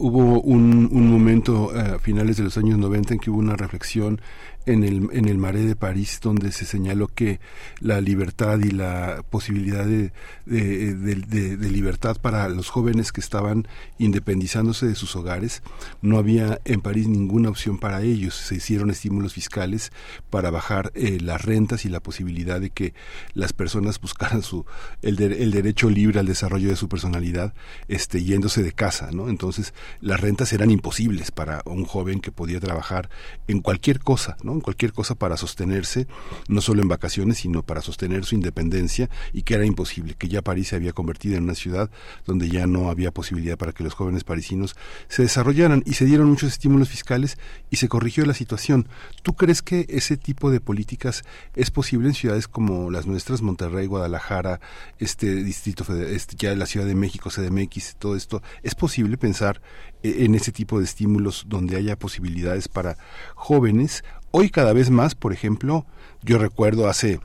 [0.00, 4.20] hubo un, un momento a finales de los años 90 en que hubo una reflexión
[4.66, 7.40] en el, en el Maré de París, donde se señaló que
[7.80, 10.12] la libertad y la posibilidad de,
[10.46, 13.66] de, libertad para los jóvenes que estaban
[13.98, 15.62] independizándose de sus hogares,
[16.02, 18.34] no había en París ninguna opción para ellos.
[18.34, 19.92] Se hicieron estímulos fiscales
[20.30, 22.94] para bajar eh, las rentas y la posibilidad de que
[23.34, 24.64] las personas buscaran su,
[25.02, 27.54] el, el derecho libre al desarrollo de su personalidad
[27.88, 29.10] este, yéndose de casa.
[29.12, 29.28] ¿no?
[29.28, 33.10] Entonces, las rentas eran imposibles para un joven que podía trabajar
[33.48, 34.53] en cualquier cosa, ¿no?
[34.60, 36.06] Cualquier cosa para sostenerse,
[36.48, 40.42] no solo en vacaciones, sino para sostener su independencia y que era imposible, que ya
[40.42, 41.90] París se había convertido en una ciudad
[42.26, 44.76] donde ya no había posibilidad para que los jóvenes parisinos
[45.08, 47.38] se desarrollaran y se dieron muchos estímulos fiscales
[47.70, 48.88] y se corrigió la situación.
[49.22, 51.24] ¿Tú crees que ese tipo de políticas
[51.54, 54.60] es posible en ciudades como las nuestras, Monterrey, Guadalajara,
[54.98, 58.42] este distrito, este, ya la Ciudad de México, CDMX, todo esto?
[58.62, 59.60] ¿Es posible pensar
[60.02, 62.96] eh, en ese tipo de estímulos donde haya posibilidades para
[63.34, 64.04] jóvenes
[64.36, 65.86] Hoy cada vez más, por ejemplo,
[66.24, 67.20] yo recuerdo hace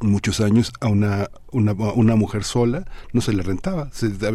[0.00, 3.90] muchos años a una, una, una, mujer sola no se le rentaba,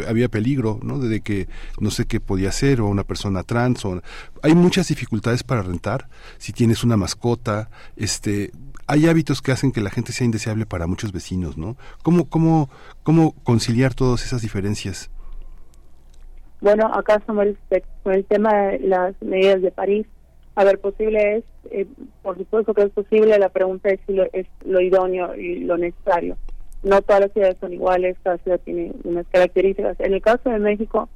[0.07, 0.99] había peligro, ¿no?
[0.99, 1.49] De que
[1.81, 4.01] no sé qué podía ser, o una persona trans, o,
[4.41, 8.51] hay muchas dificultades para rentar, si tienes una mascota, este,
[8.87, 11.75] hay hábitos que hacen que la gente sea indeseable para muchos vecinos, ¿no?
[12.03, 12.69] ¿Cómo, cómo,
[13.03, 15.11] cómo conciliar todas esas diferencias?
[16.61, 17.47] Bueno, acá somos
[18.01, 20.07] con el tema de las medidas de París,
[20.55, 21.87] A ver, posible es, eh,
[22.21, 25.77] por supuesto que es posible, la pregunta es si lo, es lo idóneo y lo
[25.77, 26.37] necesario.
[26.83, 29.99] No todas las ciudades son iguales, cada ciudad tiene unas características.
[29.99, 31.09] En el caso de México,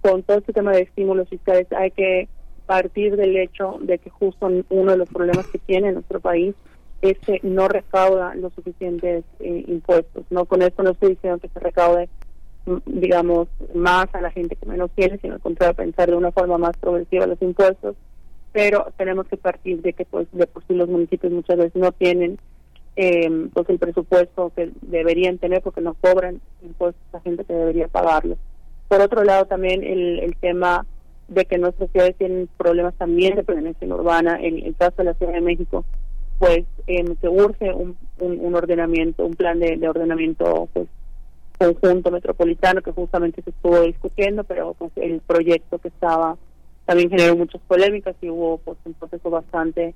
[0.00, 2.28] con todo este tema de estímulos fiscales, hay que
[2.66, 6.54] partir del hecho de que justo uno de los problemas que tiene nuestro país
[7.02, 10.24] es que no recauda los suficientes eh, impuestos.
[10.30, 12.08] No con esto no estoy diciendo que se recaude
[12.66, 16.32] mm, digamos más a la gente que menos tiene, sino al contrario pensar de una
[16.32, 17.96] forma más progresiva los impuestos,
[18.54, 21.92] pero tenemos que partir de que pues de por sí los municipios muchas veces no
[21.92, 22.38] tienen
[22.96, 27.88] eh, pues el presupuesto que deberían tener porque no cobran impuestos a gente que debería
[27.88, 28.38] pagarlos.
[28.88, 30.86] Por otro lado también el, el tema
[31.28, 35.14] de que nuestras ciudades tienen problemas también de prevención urbana, en el caso de la
[35.14, 35.84] Ciudad de México
[36.38, 40.88] pues eh, se urge un, un, ordenamiento, un plan de, ordenamiento pues
[41.58, 46.36] conjunto metropolitano que justamente se estuvo discutiendo, pero pues el proyecto que estaba
[46.86, 49.94] también generó muchas polémicas y hubo pues un proceso bastante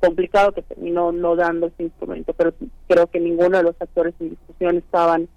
[0.00, 2.52] complicado que terminó no dando ese instrumento, pero
[2.88, 5.28] creo que ninguno de los actores en discusión estaban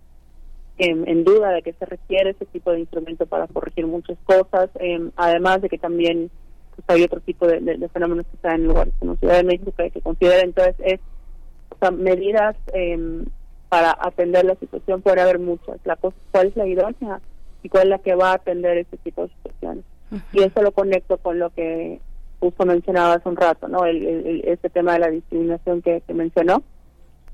[0.77, 4.69] en, en duda de que se requiere ese tipo de instrumento para corregir muchas cosas,
[4.80, 6.30] eh, además de que también
[6.76, 9.84] pues, hay otro tipo de, fenómenos que están en lugares como Ciudad de México que
[9.84, 10.45] hay que considerar.
[10.45, 10.99] Entonces, es
[11.91, 13.26] medidas em,
[13.69, 15.80] para atender la situación puede haber muchas.
[15.85, 17.22] La cosa cuál es la idónea
[17.64, 19.84] y cuál es la que va a atender este tipo de situaciones.
[20.31, 21.99] Y eso lo conecto con lo que
[22.39, 23.85] justo mencionaba hace un rato, ¿no?
[23.85, 26.63] El, este tema de la discriminación que, mencionó.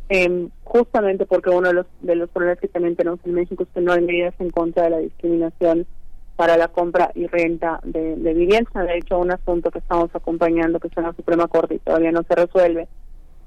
[0.09, 3.69] Eh, justamente porque uno de los, de los problemas que también tenemos en México es
[3.73, 5.87] que no hay medidas en contra de la discriminación
[6.35, 8.83] para la compra y renta de, de vivienda.
[8.83, 12.11] De hecho, un asunto que estamos acompañando, que está en la Suprema Corte y todavía
[12.11, 12.87] no se resuelve,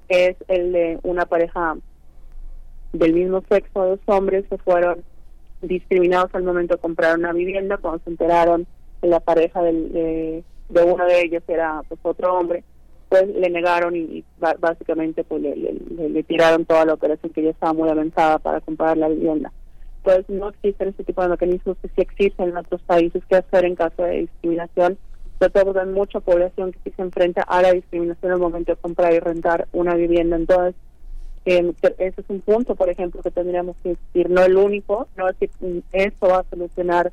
[0.08, 1.76] es el de una pareja
[2.92, 5.04] del mismo sexo, dos hombres que fueron
[5.62, 8.66] discriminados al momento de comprar una vivienda, cuando se enteraron
[9.10, 12.64] la pareja de, uno de ellos era pues otro hombre,
[13.08, 14.24] pues le negaron y,
[14.58, 18.96] básicamente pues le, le, tiraron toda la operación que ya estaba muy avanzada para comprar
[18.96, 19.52] la vivienda
[20.06, 23.64] pues no existen este tipo de mecanismos que sí existen en otros países que hacer
[23.64, 24.96] en caso de discriminación.
[25.40, 29.12] Todo porque hay mucha población que se enfrenta a la discriminación al momento de comprar
[29.12, 30.36] y rentar una vivienda.
[30.36, 30.76] Entonces,
[31.44, 34.30] eh, ese es un punto, por ejemplo, que tendríamos que insistir.
[34.30, 35.50] No el único, no es que
[35.90, 37.10] esto va a solucionar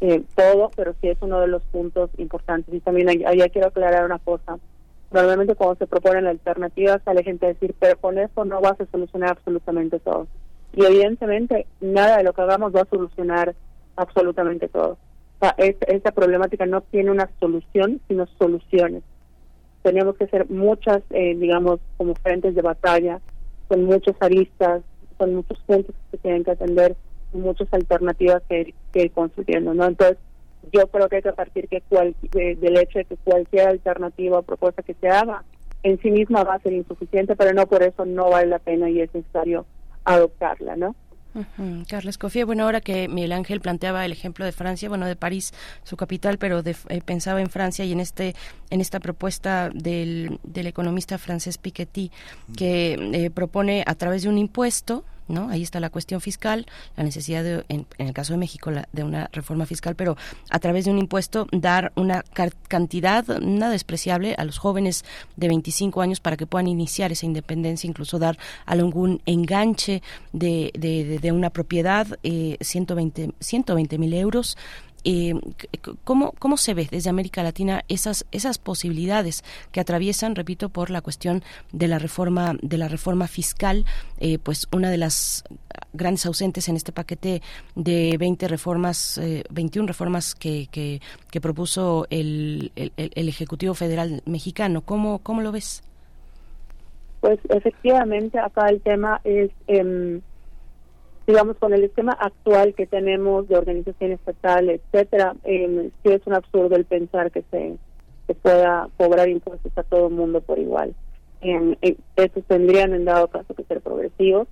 [0.00, 2.74] eh, todo, pero sí es uno de los puntos importantes.
[2.74, 4.58] Y también allá quiero aclarar una cosa.
[5.10, 8.86] Normalmente cuando se proponen alternativas sale gente a decir, pero con esto no vas a
[8.86, 10.26] solucionar absolutamente todo
[10.72, 13.54] y evidentemente nada de lo que hagamos va a solucionar
[13.96, 14.98] absolutamente todo.
[15.56, 19.02] esta, problemática no tiene una solución, sino soluciones.
[19.82, 23.20] Tenemos que hacer muchas, eh, digamos, como frentes de batalla,
[23.68, 24.82] con muchas aristas,
[25.16, 26.96] con muchos puntos que se tienen que atender,
[27.32, 29.86] muchas alternativas que, que ir construyendo, ¿no?
[29.86, 30.18] Entonces,
[30.72, 34.42] yo creo que hay que partir que cual, del hecho de que cualquier alternativa o
[34.42, 35.42] propuesta que se haga
[35.82, 38.90] en sí misma va a ser insuficiente, pero no por eso no vale la pena
[38.90, 39.64] y es necesario
[40.04, 40.94] adoptarla, ¿no?
[41.88, 45.54] Carles Cofía, bueno, ahora que Miguel Ángel planteaba el ejemplo de Francia, bueno, de París,
[45.84, 46.74] su capital, pero eh,
[47.04, 48.34] pensaba en Francia y en este
[48.70, 52.10] en esta propuesta del, del economista francés Piketty
[52.56, 55.48] que eh, propone a través de un impuesto ¿no?
[55.48, 56.66] Ahí está la cuestión fiscal,
[56.96, 60.16] la necesidad de, en, el caso de México de una reforma fiscal, pero
[60.50, 62.24] a través de un impuesto dar una
[62.68, 65.04] cantidad nada despreciable a los jóvenes
[65.36, 70.02] de 25 años para que puedan iniciar esa independencia, incluso dar algún enganche
[70.32, 74.56] de, de, de una propiedad, eh, 120 mil euros
[75.04, 75.34] eh,
[76.04, 81.00] ¿cómo, ¿Cómo se ve desde América Latina esas, esas posibilidades que atraviesan, repito, por la
[81.00, 83.84] cuestión de la reforma, de la reforma fiscal?
[84.18, 85.44] Eh, pues una de las
[85.92, 87.42] grandes ausentes en este paquete
[87.74, 91.00] de 20 reformas, eh, 21 reformas que, que,
[91.40, 94.82] propuso el, el, el, Ejecutivo Federal mexicano.
[94.82, 95.82] ¿Cómo, ¿Cómo lo ves?
[97.20, 99.50] Pues efectivamente acá el tema es...
[99.66, 100.20] Eh,
[101.30, 106.34] digamos, con el esquema actual que tenemos de organización estatal, etcétera, eh, sí es un
[106.34, 107.76] absurdo el pensar que se,
[108.26, 110.92] se pueda cobrar impuestos a todo el mundo por igual.
[111.40, 114.48] Eh, estos tendrían en dado caso que ser progresivos,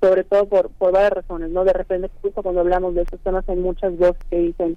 [0.00, 1.64] sobre todo por, por varias razones, ¿no?
[1.64, 4.76] De repente, justo cuando hablamos de estos temas, hay muchas voces que dicen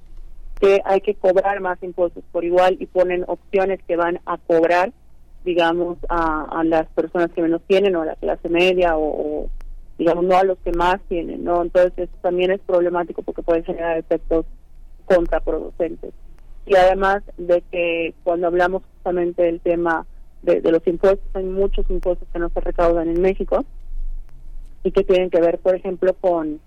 [0.60, 4.94] que hay que cobrar más impuestos por igual y ponen opciones que van a cobrar,
[5.44, 9.48] digamos, a, a las personas que menos tienen o a la clase media o
[9.98, 11.62] digamos, no a los que más tienen, ¿no?
[11.62, 14.46] Entonces eso también es problemático porque puede generar efectos
[15.06, 16.14] contraproducentes.
[16.66, 20.06] Y además de que cuando hablamos justamente del tema
[20.42, 23.66] de, los impuestos, hay muchos impuestos que no se recaudan en México
[24.84, 26.60] y que tienen que ver, por ejemplo, con,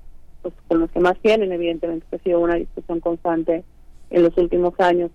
[0.43, 3.65] pues, con los que más tienen, evidentemente, que ha sido una discusión constante
[4.11, 5.11] en los últimos años.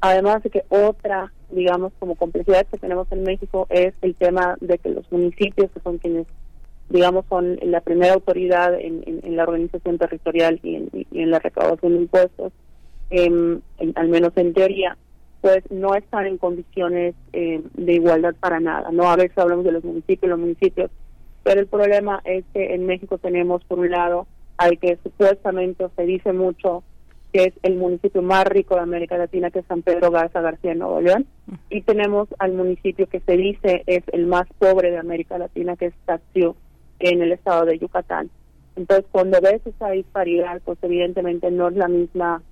[0.00, 4.78] Además de que otra, digamos, como complejidad que tenemos en México es el tema de
[4.78, 6.26] que los municipios, que son quienes,
[6.92, 9.02] digamos, son la primera autoridad en,
[9.36, 12.52] la organización territorial y en, y en la recaudación de impuestos,
[13.10, 14.96] em, en- al menos en teoría,
[15.40, 18.90] pues no están en condiciones eh, de igualdad para nada.
[18.92, 20.90] No a veces hablamos de los municipios, los municipios,
[21.42, 24.26] pero el problema es que en México tenemos por un lado
[24.58, 26.84] al que supuestamente se dice mucho
[27.32, 30.74] que es el municipio más rico de América Latina, que es San Pedro Garza García,
[30.74, 31.26] Nuevo León,
[31.70, 35.86] y tenemos al municipio que se dice es el más pobre de América Latina, que
[35.86, 36.54] es Taxiú,
[37.02, 38.30] en el estado de Yucatán.
[38.76, 42.42] Entonces, cuando ves esa disparidad, pues evidentemente no es la misma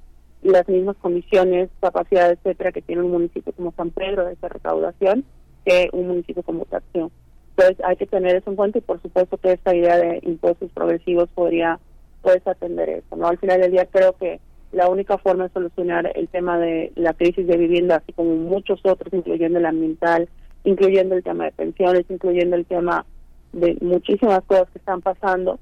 [0.42, 5.24] las mismas condiciones, capacidad, etcétera, que tiene un municipio como San Pedro de esa recaudación
[5.66, 7.10] que un municipio como Taxión.
[7.50, 10.70] Entonces hay que tener eso en cuenta y por supuesto que esta idea de impuestos
[10.72, 11.78] progresivos podría
[12.22, 13.16] puedes atender eso.
[13.16, 14.40] no Al final del día creo que
[14.72, 18.80] la única forma de solucionar el tema de la crisis de vivienda, así como muchos
[18.84, 20.28] otros, incluyendo el ambiental,
[20.64, 23.04] incluyendo el tema de pensiones, incluyendo el tema
[23.52, 25.58] de muchísimas cosas que están pasando,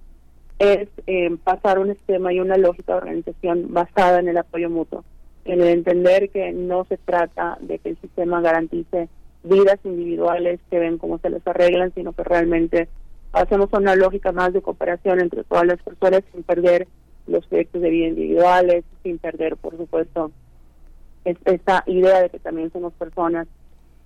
[0.58, 5.04] es eh, pasar un esquema y una lógica de organización basada en el apoyo mutuo,
[5.44, 9.08] en el entender que no se trata de que el sistema garantice
[9.44, 12.88] vidas individuales que ven cómo se les arreglan, sino que realmente
[13.32, 16.88] hacemos una lógica más de cooperación entre todas las personas sin perder
[17.26, 20.32] los proyectos de vida individuales, sin perder, por supuesto,
[21.24, 23.46] es- esta idea de que también somos personas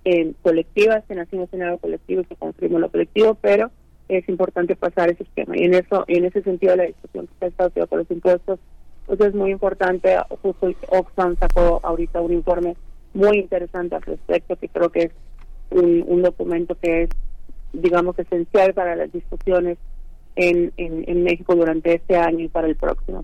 [0.05, 3.71] eh, colectivas, que nacimos en algo colectivo y que construimos lo colectivo, pero
[4.09, 5.57] es importante pasar ese esquema.
[5.57, 8.59] Y en eso, y en ese sentido, la discusión que está asociada con los impuestos,
[9.05, 10.15] pues es muy importante.
[10.41, 12.75] Justo Oxfam sacó ahorita un informe
[13.13, 15.11] muy interesante al respecto, que creo que es
[15.71, 17.09] un, un documento que es,
[17.73, 19.77] digamos, esencial para las discusiones
[20.35, 23.23] en, en, en México durante este año y para el próximo.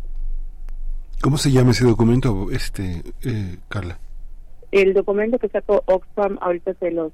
[1.22, 4.00] ¿Cómo se llama ese documento, este eh, Carla?
[4.72, 7.12] El documento que sacó Oxfam, ahorita se los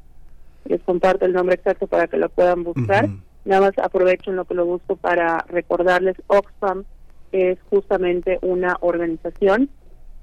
[0.65, 3.07] les comparto el nombre exacto para que lo puedan buscar.
[3.45, 6.84] Nada más aprovecho en lo que lo busco para recordarles, Oxfam
[7.32, 9.69] es justamente una organización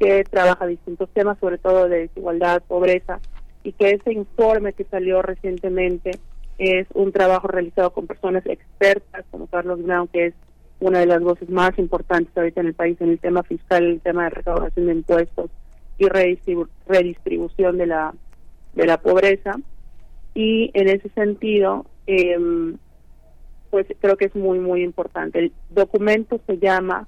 [0.01, 3.21] que trabaja distintos temas, sobre todo de desigualdad, pobreza,
[3.63, 6.11] y que ese informe que salió recientemente
[6.59, 10.35] es un trabajo realizado con personas expertas como Carlos Brown, que es
[10.81, 14.01] una de las voces más importantes ahorita en el país en el tema fiscal, el
[14.01, 15.51] tema de recaudación de impuestos
[16.03, 18.15] y redistribu- redistribución de la
[18.75, 19.57] de la pobreza.
[20.35, 22.77] Y en ese sentido em,
[23.71, 25.39] pues creo que es muy muy importante.
[25.39, 27.07] El documento se llama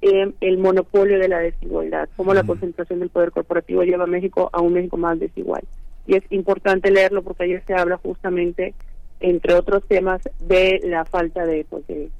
[0.00, 4.50] em, el monopolio de la desigualdad cómo la concentración del poder corporativo lleva a México
[4.52, 5.62] a un México más desigual.
[6.06, 8.74] Y es importante leerlo porque ayer se habla justamente
[9.20, 12.10] entre otros temas de la falta de pues de,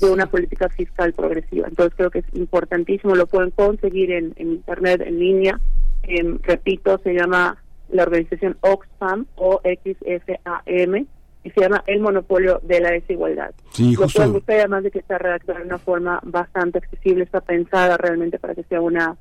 [0.00, 1.68] de una política fiscal progresiva.
[1.68, 5.60] Entonces creo que es importantísimo lo pueden conseguir en, en internet en línea.
[6.02, 7.56] Em, repito se llama
[7.88, 11.06] la organización Oxfam o XFAM
[11.44, 13.52] y se llama el monopolio de la desigualdad.
[13.70, 14.18] Sí, lo justo.
[14.18, 18.38] pueden buscar además de que está redactada de una forma bastante accesible está pensada realmente
[18.38, 19.16] para que sea una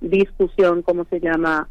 [0.00, 1.68] discusión como se llama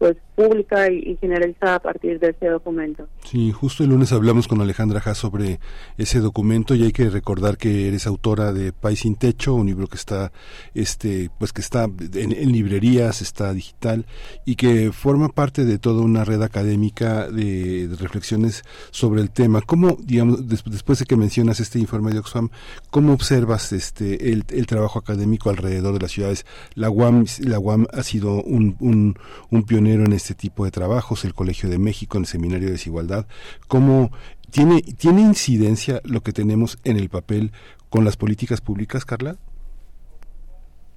[0.00, 4.58] pues pública y, generalizada a partir de ese documento Sí, justo el lunes hablamos con
[4.62, 5.60] Alejandra Haas sobre
[5.98, 9.86] ese documento y hay que recordar que eres autora de País sin Techo, un libro
[9.88, 10.32] que está,
[10.74, 14.06] este, pues que está en, librerías, está digital
[14.46, 19.60] y que forma parte de toda una red académica de, de reflexiones sobre el tema.
[19.60, 22.48] ¿Cómo, digamos, des- después de que mencionas este informe de Oxfam,
[22.90, 26.46] cómo observas este el, el trabajo académico alrededor de las ciudades?
[26.74, 29.16] La UAM, la UAM ha sido un, un,
[29.50, 32.72] un pionero en este tipo de trabajos, el Colegio de México, en el Seminario de
[32.72, 33.26] Desigualdad.
[33.68, 34.10] ¿Cómo
[34.50, 37.52] tiene, tiene incidencia lo que tenemos en el papel
[37.88, 39.36] con las políticas públicas, Carla?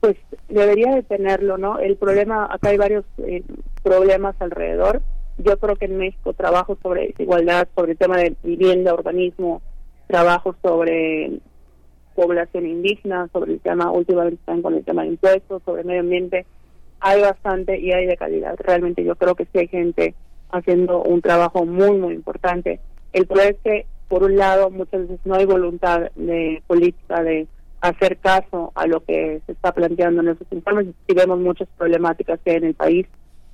[0.03, 0.17] pues
[0.49, 1.79] debería de tenerlo, ¿no?
[1.79, 3.41] El problema, acá hay varios eh,
[3.83, 5.01] problemas alrededor.
[5.37, 9.61] Yo creo que en México trabajo sobre desigualdad, sobre el tema de vivienda, urbanismo,
[10.07, 11.39] trabajo sobre
[12.15, 16.45] población indígena, sobre el tema, últimamente están con el tema de impuestos, sobre medio ambiente.
[17.05, 18.55] Hay bastante y hay de calidad.
[18.59, 20.15] Realmente yo creo que sí hay gente
[20.51, 22.79] haciendo un trabajo muy, muy importante.
[23.11, 27.45] El problema es que, por un lado, muchas veces no hay voluntad de política de
[27.81, 30.87] hacer caso a lo que se está planteando en esos informes.
[31.05, 33.05] Si vemos muchas problemáticas que hay en el país,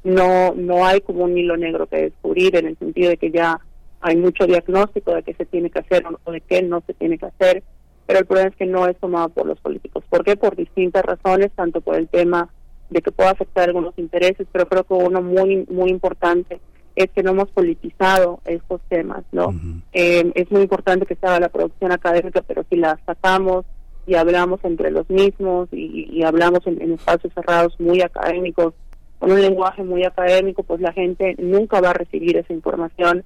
[0.04, 3.60] no, no hay como un hilo negro que descubrir en el sentido de que ya
[4.00, 7.18] hay mucho diagnóstico de qué se tiene que hacer o de qué no se tiene
[7.18, 7.64] que hacer,
[8.06, 10.04] pero el problema es que no es tomado por los políticos.
[10.08, 10.36] ¿Por qué?
[10.36, 12.50] Por distintas razones, tanto por el tema
[12.90, 16.60] de que pueda afectar algunos intereses, pero creo que uno muy muy importante
[16.96, 19.54] es que no hemos politizado estos temas, ¿no?
[19.94, 23.66] Eh, es muy importante que haga la producción académica, pero si la sacamos
[24.06, 28.74] y hablamos entre los mismos y, y hablamos en, en espacios cerrados muy académicos
[29.20, 33.24] con un lenguaje muy académico, pues la gente nunca va a recibir esa información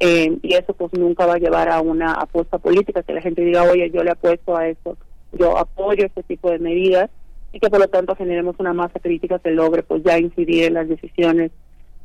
[0.00, 3.42] eh, y eso pues nunca va a llevar a una apuesta política, que la gente
[3.42, 4.96] diga, oye, yo le apuesto a eso,
[5.32, 7.08] yo apoyo este tipo de medidas
[7.52, 10.74] y que por lo tanto generemos una masa crítica que logre pues ya incidir en
[10.74, 11.50] las decisiones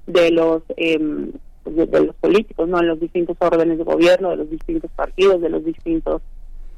[0.06, 1.32] de los em,
[1.66, 5.50] de, los políticos, no en los distintos órdenes de gobierno, de los distintos partidos, de
[5.50, 6.22] los distintos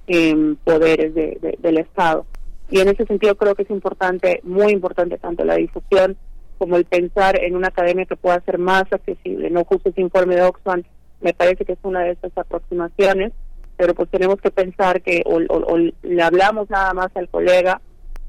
[0.08, 2.26] em, poderes de- de- del Estado.
[2.72, 6.18] Y en ese sentido creo que es importante, muy importante tanto la difusión
[6.58, 9.50] como el pensar en una academia que pueda ser más accesible.
[9.52, 10.84] No justo ese informe de Oxfam
[11.22, 13.32] me parece que es una de estas aproximaciones,
[13.78, 17.80] pero pues tenemos que pensar que o le hablamos nada más al colega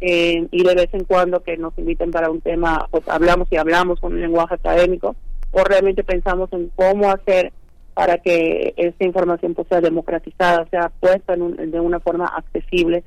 [0.01, 3.57] eh, y de vez en cuando que nos inviten para un tema, pues hablamos y
[3.57, 5.15] hablamos con un lenguaje académico,
[5.53, 7.53] o realmente pensamos en cómo hacer
[7.95, 13.03] para que esta información pues, sea democratizada, sea puesta en un- de una forma accesible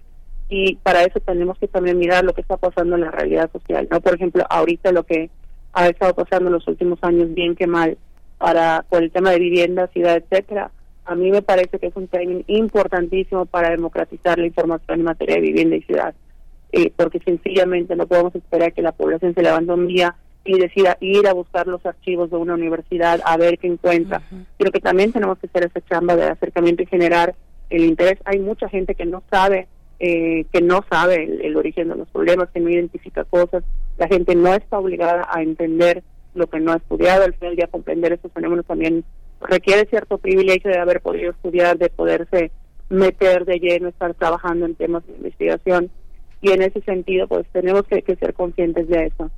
[0.49, 3.87] y para eso tenemos que también mirar lo que está pasando en la realidad social,
[3.89, 4.01] ¿no?
[4.01, 5.29] Por ejemplo, ahorita lo que
[5.71, 7.97] ha estado pasando en los últimos años, bien que mal,
[8.37, 10.69] para con el tema de vivienda, ciudad, etcétera,
[11.05, 15.35] a mí me parece que es un timing importantísimo para democratizar la información en materia
[15.35, 16.13] de vivienda y ciudad,
[16.73, 20.97] eh, porque sencillamente no podemos esperar que la población se levante un día y decida
[20.99, 24.21] ir a buscar los archivos de una universidad a ver qué encuentra.
[24.57, 27.35] Creo que también tenemos que hacer esa chamba de acercamiento y generar
[27.69, 28.19] el interés.
[28.25, 29.67] Hay mucha gente que no sabe
[29.99, 33.63] eh, que no sabe el, el origen de los problemas, que no identifica cosas.
[33.97, 37.23] La gente no está obligada a entender lo que no ha estudiado.
[37.23, 39.05] Al final, ya comprender estos fenómenos también
[39.39, 42.51] requiere cierto privilegio de haber podido estudiar, de poderse
[42.89, 45.91] meter de lleno, estar trabajando en temas de investigación.
[46.43, 49.31] Y en ese sentido, pues tenemos que, ser conscientes de eso.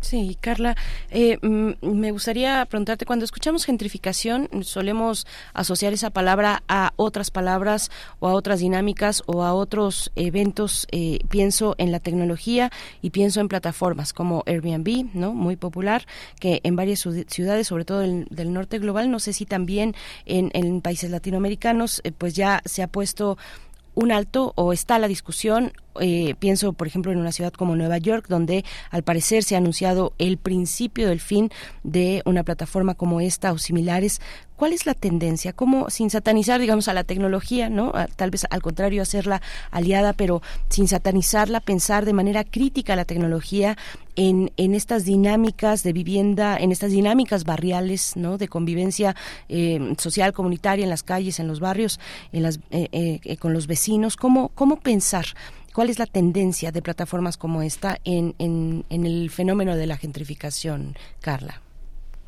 [0.00, 0.76] Sí, Carla,
[1.10, 7.90] eh, mm, me gustaría preguntarte, cuando escuchamos gentrificación, solemos asociar esa palabra a otras palabras
[8.20, 10.86] o a otras dinámicas o a otros eventos.
[10.92, 12.70] Eh, pienso en la tecnología
[13.02, 15.34] y pienso en plataformas como Airbnb, ¿no?
[15.34, 16.06] Muy popular,
[16.40, 19.94] que en varias ciu- ciudades, sobre todo del, del norte global, no sé si también
[20.24, 23.36] en, en países latinoamericanos, eh, pues ya se ha puesto
[23.98, 25.72] un alto o está la discusión.
[26.00, 29.58] eh, pienso, por ejemplo, en una ciudad como Nueva York, donde al parecer se ha
[29.58, 31.50] anunciado el principio del fin
[31.82, 34.20] de una plataforma como esta o similares.
[34.58, 35.52] ¿Cuál es la tendencia?
[35.52, 37.92] ¿Cómo, sin satanizar, digamos, a la tecnología, ¿no?
[38.16, 39.40] Tal vez al contrario, hacerla
[39.70, 43.78] aliada, pero sin satanizarla, pensar de manera crítica la tecnología
[44.16, 48.36] en, en estas dinámicas de vivienda, en estas dinámicas barriales, ¿no?
[48.36, 49.14] De convivencia
[49.48, 52.00] eh, social, comunitaria, en las calles, en los barrios,
[52.32, 54.16] en las, eh, eh, con los vecinos.
[54.16, 55.26] ¿Cómo, ¿Cómo pensar?
[55.72, 59.96] ¿Cuál es la tendencia de plataformas como esta en, en, en el fenómeno de la
[59.96, 61.62] gentrificación, Carla?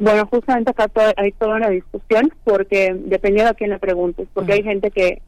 [0.01, 4.55] Bueno, justamente acá to- hay toda una discusión porque dependiendo a quién le preguntes, porque
[4.55, 5.20] hay gente que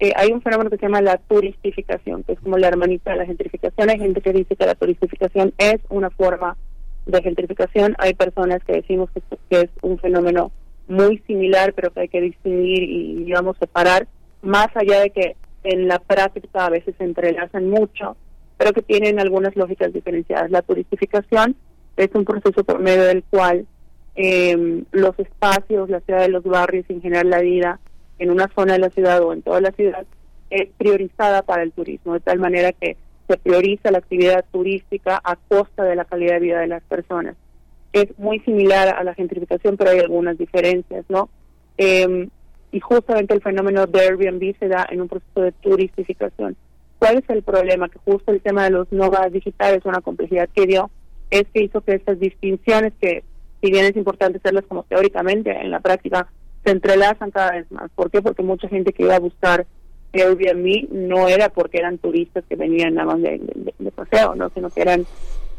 [0.00, 3.16] eh, hay un fenómeno que se llama la turistificación, que es como la hermanita de
[3.18, 3.88] la gentrificación.
[3.88, 6.56] Hay gente que dice que la turistificación es una forma
[7.06, 7.94] de gentrificación.
[7.98, 10.52] Hay personas que decimos que, es- que es un fenómeno
[10.88, 14.08] muy similar, pero que hay que distinguir y, digamos, separar,
[14.42, 18.16] más allá de que en la práctica a veces se entrelazan mucho,
[18.58, 20.50] pero que tienen algunas lógicas diferenciadas.
[20.50, 21.56] La turistificación
[21.96, 23.66] es un proceso por medio del cual
[24.16, 27.80] eh, los espacios, la ciudad de los barrios, en general la vida
[28.18, 30.06] en una zona de la ciudad o en toda la ciudad
[30.50, 35.36] es priorizada para el turismo, de tal manera que se prioriza la actividad turística a
[35.36, 37.36] costa de la calidad de vida de las personas.
[37.92, 41.30] Es muy similar a la gentrificación, pero hay algunas diferencias, ¿no?
[41.78, 42.28] Eh,
[42.70, 46.56] y justamente el fenómeno de Airbnb se da en un proceso de turistificación.
[46.98, 47.88] ¿Cuál es el problema?
[47.88, 50.90] Que justo el tema de los nómadas digitales, una complejidad que dio,
[51.30, 53.24] es que hizo que estas distinciones, que
[53.62, 56.26] si bien es importante hacerlas como teóricamente, en la práctica
[56.64, 57.90] se entrelazan cada vez más.
[57.94, 58.20] ¿Por qué?
[58.20, 59.66] Porque mucha gente que iba a buscar
[60.12, 64.50] Airbnb no era porque eran turistas que venían nada más de, de- paseo, ¿no?
[64.50, 65.06] sino que eran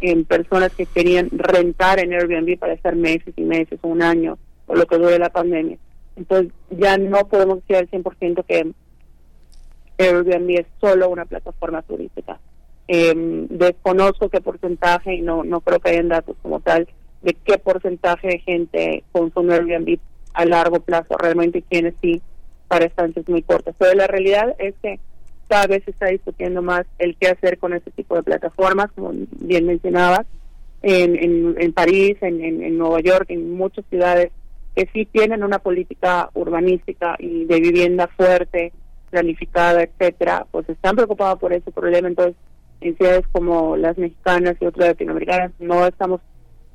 [0.01, 4.37] eh, personas que querían rentar en Airbnb para estar meses y meses o un año
[4.67, 5.77] o lo que dure la pandemia.
[6.15, 8.71] Entonces ya no podemos decir al 100% que
[9.97, 12.39] Airbnb es solo una plataforma turística.
[12.87, 13.13] Eh,
[13.49, 16.87] desconozco qué porcentaje y no, no creo que hayan datos como tal
[17.23, 19.97] de qué porcentaje de gente consume Airbnb
[20.33, 22.21] a largo plazo realmente y quiénes sí
[22.67, 23.75] para estancias muy cortas.
[23.77, 24.99] Pero la realidad es que
[25.47, 29.11] cada vez se está discutiendo más el qué hacer con este tipo de plataformas, como
[29.39, 30.25] bien mencionabas,
[30.81, 34.31] en, en, en París, en, en, en Nueva York, en muchas ciudades
[34.75, 38.73] que sí tienen una política urbanística y de vivienda fuerte,
[39.11, 42.07] planificada, etcétera, pues están preocupados por ese problema.
[42.07, 42.35] Entonces,
[42.81, 46.21] en ciudades como las mexicanas y otras latinoamericanas no estamos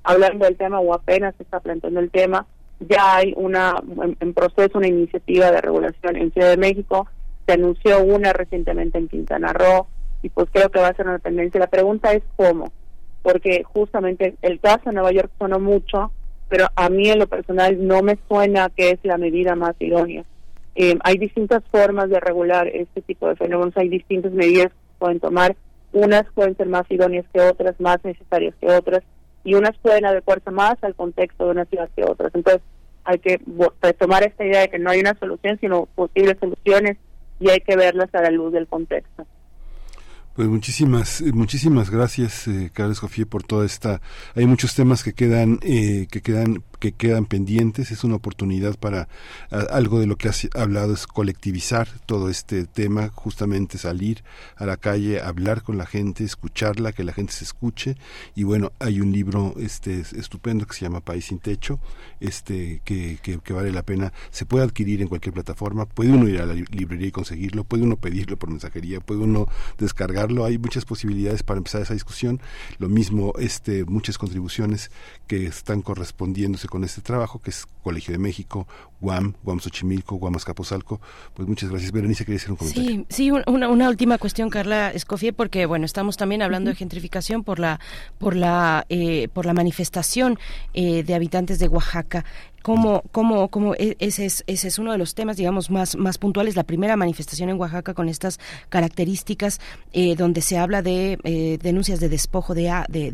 [0.08, 2.46] hablando del tema o apenas se está planteando el tema.
[2.80, 3.74] Ya hay una
[4.20, 7.06] en, proceso una iniciativa de regulación en Ciudad de México,
[7.46, 9.86] se anunció una recientemente en Quintana Roo
[10.22, 11.60] y pues creo que va a ser una tendencia.
[11.60, 12.72] La pregunta es cómo.
[13.22, 16.12] porque justamente el caso de Nueva York sonó mucho,
[16.48, 20.24] pero a mí en lo personal no me suena que es la medida más idónea.
[20.76, 25.20] Eh, hay distintas formas de regular este tipo de fenómenos, hay distintas medidas que pueden
[25.20, 25.56] tomar,
[25.92, 29.02] unas pueden ser más idóneas que otras, más necesarias que otras,
[29.44, 32.34] y unas pueden adecuarse más al contexto de una ciudad que otras.
[32.34, 32.62] Entonces,
[33.04, 33.40] hay que
[33.80, 36.98] retomar esta idea de que no hay una solución, sino posibles soluciones,
[37.40, 39.26] y hay que verlas a la luz del contexto.
[40.34, 44.00] Pues muchísimas, eh, muchísimas gracias, eh, Escofié, por toda esta.
[44.36, 47.90] Hay muchos temas que quedan, eh, que quedan, que quedan pendientes.
[47.90, 49.08] Es una oportunidad para
[49.50, 54.22] algo de lo que has hablado es colectivizar todo este tema, justamente salir
[54.56, 57.96] a la calle, hablar con la gente, escucharla, que la gente se escuche.
[58.34, 61.80] Y bueno, hay un libro, este, estupendo que se llama País sin Techo,
[62.20, 64.12] este, que, que, que vale la pena.
[64.30, 65.86] Se puede adquirir en cualquier plataforma.
[65.86, 67.64] Puede uno ir a la li- librería y conseguirlo.
[67.64, 69.00] Puede uno pedirlo por mensajería.
[69.00, 69.46] Puede uno
[69.78, 70.44] descargarlo.
[70.44, 72.40] Hay muchas posibilidades para empezar esa discusión.
[72.78, 74.90] Lo mismo, este, muchas contribuciones
[75.26, 78.66] que están correspondiéndose con este trabajo, que es Colegio de México,
[79.00, 81.00] UAM, UAM Xochimilco, UAM Azcapotzalco.
[81.34, 81.90] Pues muchas gracias.
[81.92, 82.90] Berenice, quería hacer un comentario.
[82.90, 86.76] Sí, sí, un- una, una última cuestión, Carla Escofié, porque bueno, estamos también hablando de
[86.76, 87.80] gentrificación por la
[88.18, 90.38] por la eh, por la manifestación
[90.74, 92.24] eh, de habitantes de Oaxaca.
[92.62, 96.18] Como, como, como e- ese es, ese es uno de los temas, digamos, más, más
[96.18, 96.56] puntuales.
[96.56, 99.60] La primera manifestación en Oaxaca con estas características,
[99.92, 102.68] eh, donde se habla de eh, denuncias de despojo de,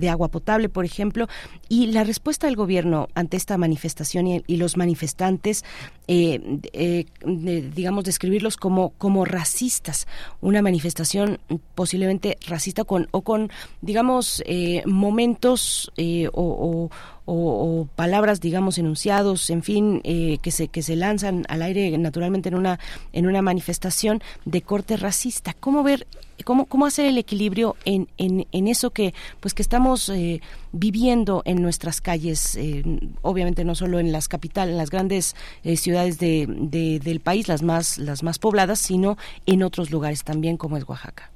[0.09, 1.29] agua potable, por ejemplo,
[1.69, 5.65] y la respuesta del gobierno ante esta manifestación y, y los manifestantes,
[6.09, 10.07] eh, eh, de- digamos, describirlos como, como racistas.
[10.41, 11.39] Una manifestación
[11.75, 13.51] posiblemente racista con, o con,
[13.83, 16.91] digamos, eh, momentos eh, o, o-
[17.27, 22.49] o- palabras, digamos, enunciados, en fin, eh, que se que se lanzan al aire naturalmente
[22.49, 22.79] en una
[23.13, 25.55] en una manifestación de corte racista.
[25.59, 26.07] ¿Cómo ver,
[26.45, 30.41] cómo cómo hacer el equilibrio en, en, en eso que pues que estamos eh,
[30.73, 32.83] viviendo en nuestras calles, eh,
[33.23, 37.49] obviamente no solo en las capitales, en las grandes eh, ciudades de, de- del país,
[37.49, 41.31] las más las más pobladas, sino en otros lugares también como es Oaxaca.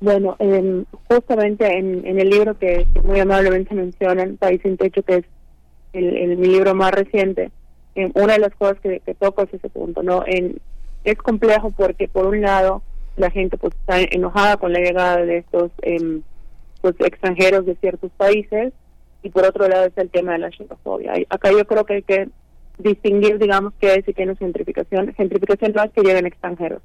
[0.00, 5.16] Bueno, em, justamente en, en el libro que, muy amablemente mencionan, País sin Techo, que
[5.16, 5.24] es
[5.92, 7.50] el, mi libro más reciente,
[7.96, 10.22] em, una de las cosas que, toco es ese punto, ¿no?
[10.26, 10.58] En,
[11.04, 12.82] es complejo porque, por un lado,
[13.16, 16.22] la gente pues está enojada con la llegada de estos em,
[16.80, 18.72] pues extranjeros de ciertos países
[19.24, 21.14] y por otro lado está el tema de la xenofobia.
[21.28, 22.28] Acá yo creo que hay que
[22.78, 25.12] distinguir, digamos, qué es y qué no es gentrificación.
[25.14, 26.82] Gentrificación no es que lleguen extranjeros.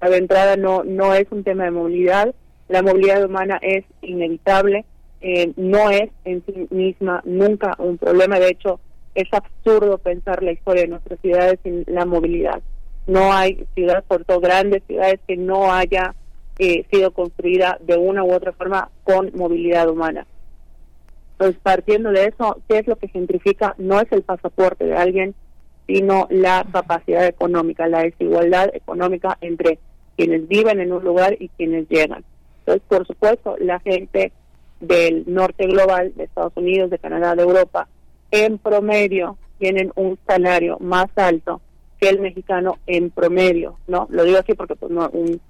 [0.00, 2.34] De entrada no, no es un tema de movilidad.
[2.68, 4.84] La movilidad humana es inevitable.
[5.20, 8.38] eh, no es en sí misma nunca un problema.
[8.38, 8.78] De hecho,
[9.14, 12.60] es absurdo pensar la historia de nuestras ciudades sin la movilidad.
[13.06, 16.14] No hay ciudad, por todo grandes ciudades que no haya
[16.58, 20.26] eh, sido construida de una u otra forma con movilidad humana.
[21.38, 23.74] Pues partiendo de eso, ¿qué es lo que gentrifica?
[23.78, 25.34] No es el pasaporte de alguien,
[25.86, 29.78] sino la capacidad económica, la desigualdad económica entre
[30.16, 32.24] quienes viven en un lugar y quienes llegan.
[32.60, 34.32] Entonces, por supuesto, la gente
[34.80, 37.88] del norte global, de Estados Unidos, de Canadá, de Europa,
[38.30, 41.60] en promedio tienen un salario más alto
[42.00, 44.06] que el mexicano en promedio, ¿no?
[44.10, 45.40] Lo digo así porque pues no un,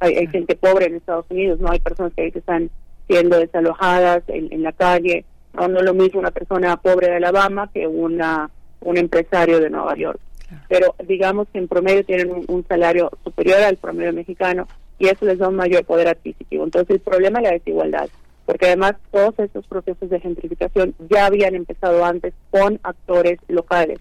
[0.00, 2.70] hay, hay gente pobre en Estados Unidos, no hay personas que, que están
[3.08, 7.16] siendo desalojadas en, en la calle, no, no es lo mismo una persona pobre de
[7.16, 8.50] Alabama que una
[8.84, 10.20] un empresario de Nueva York.
[10.68, 15.24] Pero digamos que en promedio tienen un, un salario superior al promedio mexicano y eso
[15.24, 16.64] les da un mayor poder adquisitivo.
[16.64, 18.08] Entonces el problema es la desigualdad,
[18.46, 23.98] porque además todos estos procesos de gentrificación ya habían empezado antes con actores locales,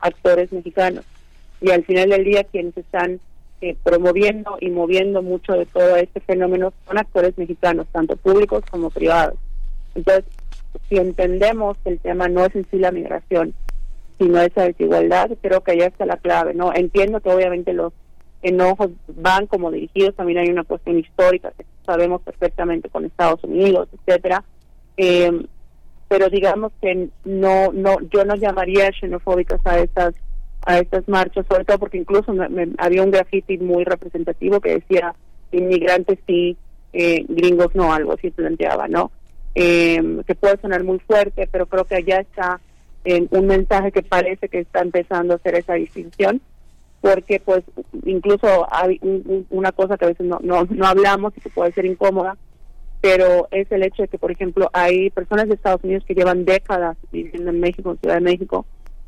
[0.00, 1.04] actores mexicanos.
[1.60, 3.18] Y al final del día quienes están
[3.62, 8.90] eh, promoviendo y moviendo mucho de todo este fenómeno son actores mexicanos, tanto públicos como
[8.90, 9.38] privados.
[9.94, 10.24] Entonces,
[10.88, 13.54] si entendemos que el tema no es en sí la migración,
[14.18, 16.72] sino esa desigualdad, creo que allá está la clave, ¿no?
[16.74, 17.92] Entiendo que obviamente los
[18.42, 23.88] enojos van como dirigidos, también hay una cuestión histórica que sabemos perfectamente con Estados Unidos,
[23.92, 24.44] etcétera,
[24.96, 25.32] eh,
[26.08, 30.14] pero digamos que no, no, yo no llamaría xenofóbicas a estas
[30.68, 34.74] a estas marchas, sobre todo porque incluso me- me- había un graffiti muy representativo que
[34.74, 35.14] decía
[35.52, 36.56] inmigrantes sí,
[36.92, 39.12] eh, gringos no, algo así planteaba, ¿no?
[39.54, 42.60] Eh, que puede sonar muy fuerte, pero creo que allá está
[43.30, 46.40] un mensaje que parece que está empezando a hacer esa distinción,
[47.00, 47.62] porque pues
[48.04, 51.50] incluso hay un- un- una cosa que a veces no, no, no hablamos y que
[51.50, 52.36] puede ser incómoda,
[53.00, 56.44] pero es el hecho de que, por ejemplo, hay personas de Estados Unidos que llevan
[56.44, 58.66] décadas viviendo en México, en Ciudad de México,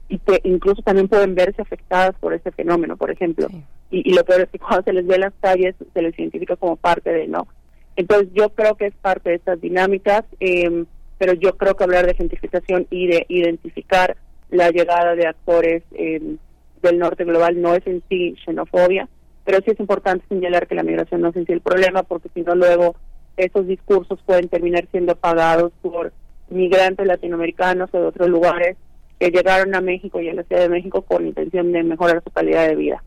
[0.08, 3.48] y que incluso también pueden verse afectadas por este fenómeno, por ejemplo.
[3.90, 6.16] Y, y lo peor es que cuando se les ve en las calles, se les
[6.18, 7.48] identifica como parte de, ¿no?
[7.96, 10.84] Entonces yo creo que es parte de estas dinámicas, eh,
[11.18, 14.16] pero yo creo que hablar de gentrificación y de identificar
[14.50, 16.36] la llegada de actores eh,
[16.82, 19.08] del norte global no es en sí xenofobia,
[19.44, 22.28] pero sí es importante señalar que la migración no es en sí el problema, porque
[22.34, 22.96] si no luego
[23.36, 26.12] esos discursos pueden terminar siendo pagados por
[26.50, 28.76] migrantes latinoamericanos o de otros lugares
[29.18, 32.30] que llegaron a México y a la Ciudad de México con intención de mejorar su
[32.30, 33.02] calidad de vida.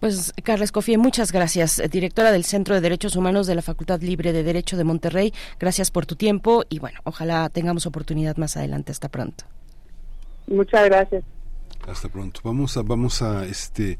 [0.00, 4.32] Pues Carla Escofía, muchas gracias, directora del Centro de Derechos Humanos de la Facultad Libre
[4.32, 5.32] de Derecho de Monterrey.
[5.60, 8.92] Gracias por tu tiempo y bueno, ojalá tengamos oportunidad más adelante.
[8.92, 9.44] Hasta pronto.
[10.46, 11.22] Muchas gracias.
[11.86, 12.40] Hasta pronto.
[12.44, 13.98] Vamos a, vamos a este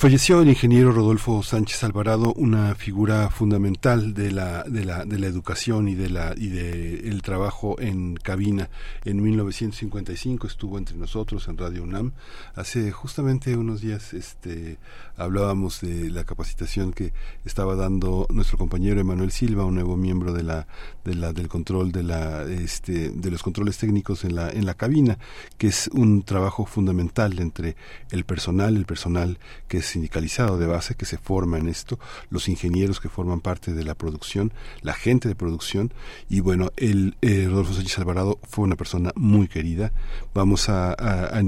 [0.00, 5.26] Falleció el ingeniero Rodolfo Sánchez Alvarado, una figura fundamental de la, de la, de la
[5.26, 8.70] educación y de la y de el trabajo en cabina.
[9.04, 12.12] En 1955 estuvo entre nosotros en Radio UNAM.
[12.54, 14.78] Hace justamente unos días este
[15.18, 17.12] hablábamos de la capacitación que
[17.44, 20.66] estaba dando nuestro compañero Emanuel Silva, un nuevo miembro de la,
[21.04, 24.74] de la del control de la este de los controles técnicos en la en la
[24.74, 25.18] cabina,
[25.58, 27.76] que es un trabajo fundamental entre
[28.10, 31.98] el personal, el personal que es sindicalizado de base que se forma en esto,
[32.30, 35.92] los ingenieros que forman parte de la producción, la gente de producción
[36.28, 39.92] y bueno, el eh, Rodolfo Sánchez Alvarado fue una persona muy querida.
[40.34, 41.40] Vamos a, a, a,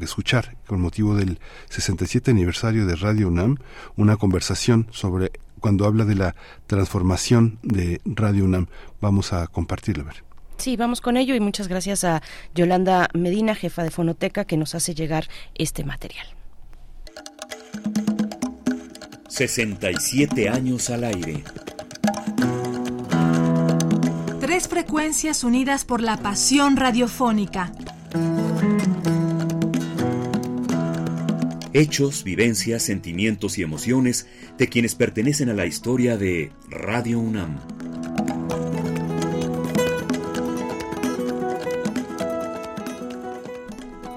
[0.00, 3.56] escuchar con motivo del 67 aniversario de Radio UNAM
[3.96, 6.36] una conversación sobre cuando habla de la
[6.68, 8.68] transformación de Radio UNAM.
[9.00, 10.22] Vamos a compartirlo, a ver.
[10.58, 12.22] Sí, vamos con ello y muchas gracias a
[12.54, 15.26] Yolanda Medina, jefa de Fonoteca, que nos hace llegar
[15.56, 16.26] este material.
[19.26, 21.42] 67 años al aire.
[24.38, 27.72] Tres frecuencias unidas por la pasión radiofónica.
[31.72, 34.28] Hechos, vivencias, sentimientos y emociones
[34.58, 37.58] de quienes pertenecen a la historia de Radio UNAM.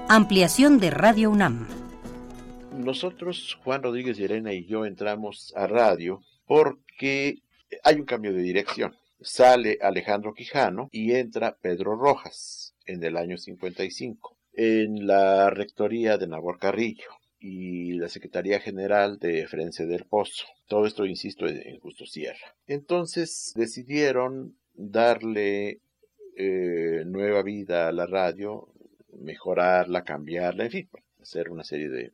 [0.08, 1.66] Ampliación de Radio UNAM
[2.84, 7.38] nosotros, Juan Rodríguez Llerena y yo, entramos a radio porque
[7.82, 8.94] hay un cambio de dirección.
[9.20, 16.26] Sale Alejandro Quijano y entra Pedro Rojas en el año 55 en la rectoría de
[16.26, 17.08] Nabor Carrillo
[17.46, 20.46] y la Secretaría General de Frence del Pozo.
[20.66, 22.56] Todo esto, insisto, en Justo Sierra.
[22.66, 25.82] Entonces decidieron darle
[26.38, 28.72] eh, nueva vida a la radio,
[29.20, 30.88] mejorarla, cambiarla, en fin,
[31.20, 32.12] hacer una serie de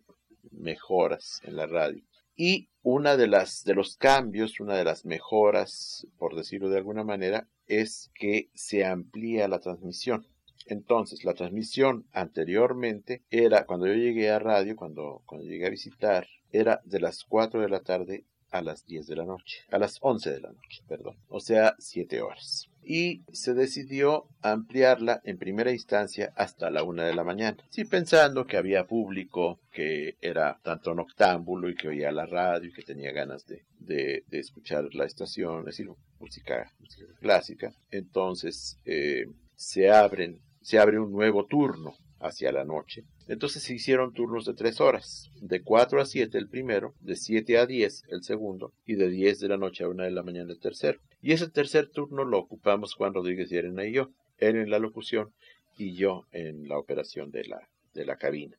[0.51, 2.03] mejoras en la radio.
[2.35, 7.05] Y una de las de los cambios, una de las mejoras, por decirlo de alguna
[7.05, 10.27] manera, es que se amplía la transmisión.
[10.71, 16.27] Entonces, la transmisión anteriormente era, cuando yo llegué a radio, cuando, cuando llegué a visitar,
[16.53, 19.99] era de las 4 de la tarde a las 10 de la noche, a las
[20.01, 25.71] 11 de la noche, perdón, o sea, 7 horas y se decidió ampliarla en primera
[25.71, 27.59] instancia hasta la una de la mañana.
[27.71, 32.73] Sí, pensando que había público que era tanto noctámbulo y que oía la radio y
[32.73, 35.89] que tenía ganas de, de, escuchar la estación, es decir,
[36.19, 37.73] música, música clásica.
[37.91, 43.05] Entonces eh, se abren, se abre un nuevo turno hacia la noche.
[43.29, 47.59] Entonces se hicieron turnos de tres horas, de 4 a 7 el primero, de 7
[47.59, 50.53] a 10 el segundo y de 10 de la noche a 1 de la mañana
[50.53, 51.01] el tercero.
[51.23, 55.33] Y ese tercer turno lo ocupamos Juan Rodríguez Arena y yo, él en la locución
[55.77, 58.57] y yo en la operación de la, de la cabina.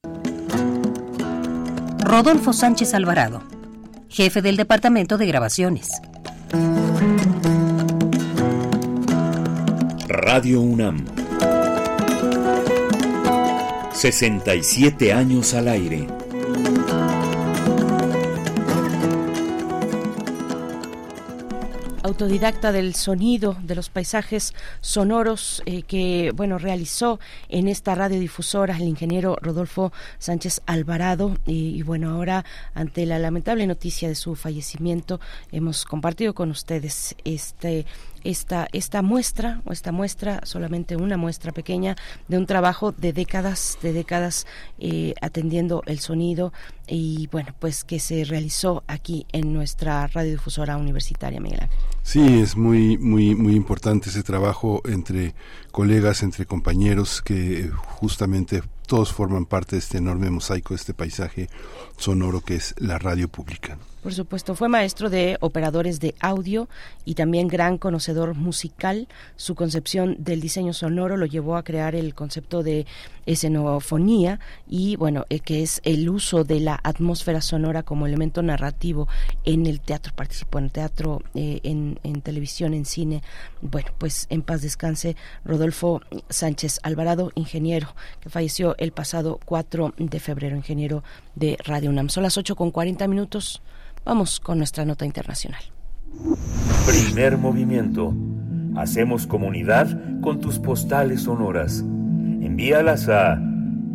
[2.03, 3.43] Rodolfo Sánchez Alvarado,
[4.09, 5.89] jefe del Departamento de Grabaciones.
[10.07, 11.20] Radio UNAM
[14.01, 16.07] 67 años al aire.
[22.11, 28.83] Autodidacta del sonido, de los paisajes sonoros eh, que bueno realizó en esta radiodifusora el
[28.83, 32.43] ingeniero Rodolfo Sánchez Alvarado y, bueno ahora
[32.73, 35.21] ante la lamentable noticia de su fallecimiento
[35.53, 37.85] hemos compartido con ustedes este
[38.23, 41.95] esta, esta muestra, o esta muestra, solamente una muestra pequeña,
[42.27, 44.45] de un trabajo de décadas, de décadas
[44.79, 46.53] eh, atendiendo el sonido
[46.87, 51.79] y bueno, pues que se realizó aquí en nuestra radiodifusora universitaria, Miguel Ángel.
[52.03, 55.33] Sí, es muy, muy, muy importante ese trabajo entre
[55.71, 57.69] colegas, entre compañeros que
[57.99, 61.49] justamente todos forman parte de este enorme mosaico, este paisaje
[61.97, 63.77] sonoro que es la radio pública.
[64.01, 66.67] Por supuesto, fue maestro de operadores de audio
[67.05, 69.07] y también gran conocedor musical.
[69.35, 72.87] Su concepción del diseño sonoro lo llevó a crear el concepto de
[73.27, 79.07] escenofonía y, bueno, eh, que es el uso de la atmósfera sonora como elemento narrativo
[79.45, 80.13] en el teatro.
[80.15, 83.21] Participó en el teatro, eh, en, en televisión, en cine.
[83.61, 85.15] Bueno, pues en paz descanse
[85.45, 91.03] Rodolfo Sánchez Alvarado, ingeniero, que falleció el pasado 4 de febrero, ingeniero
[91.35, 92.09] de Radio UNAM.
[92.09, 93.61] Son las 8 con 40 minutos.
[94.03, 95.61] Vamos con nuestra nota internacional.
[96.87, 98.15] Primer movimiento.
[98.75, 101.79] Hacemos comunidad con tus postales sonoras.
[101.79, 103.37] Envíalas a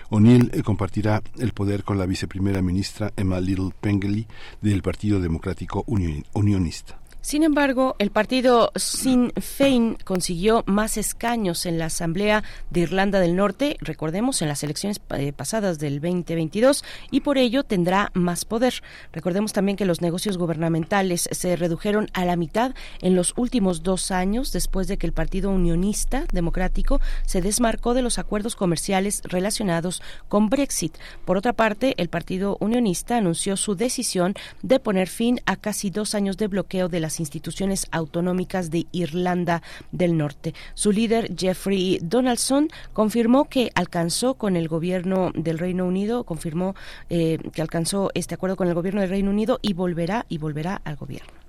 [0.09, 4.27] O'Neill eh, compartirá el poder con la viceprimera ministra Emma Little Pengelly
[4.61, 6.99] del Partido Democrático Unionista.
[7.25, 13.35] Sin embargo, el partido Sinn Féin consiguió más escaños en la Asamblea de Irlanda del
[13.35, 18.75] Norte, recordemos, en las elecciones eh, pasadas del 2022, y por ello tendrá más poder.
[19.11, 24.11] Recordemos también que los negocios gubernamentales se redujeron a la mitad en los últimos dos
[24.11, 30.03] años después de que el Partido Unionista Democrático se desmarcó de los acuerdos comerciales relacionados
[30.29, 30.95] con Brexit.
[31.25, 36.13] Por otra parte, el Partido Unionista anunció su decisión de poner fin a casi dos
[36.13, 39.61] años de bloqueo de las instituciones autonómicas de Irlanda
[39.91, 40.53] del Norte.
[40.73, 46.75] Su líder, Jeffrey Donaldson, confirmó que alcanzó con el gobierno del Reino Unido, confirmó
[47.09, 50.81] eh, que alcanzó este acuerdo con el gobierno del Reino Unido y volverá y volverá
[50.83, 51.45] al gobierno.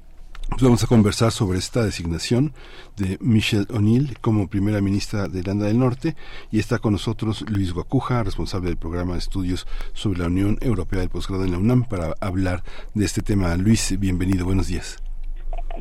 [0.49, 2.55] Pues vamos a conversar sobre esta designación
[2.97, 6.17] de Michelle O'Neill como primera ministra de Irlanda del Norte
[6.51, 11.01] y está con nosotros Luis Guacuja, responsable del programa de estudios sobre la Unión Europea
[11.01, 12.63] del Posgrado en la UNAM, para hablar
[12.95, 13.55] de este tema.
[13.57, 14.97] Luis, bienvenido, buenos días.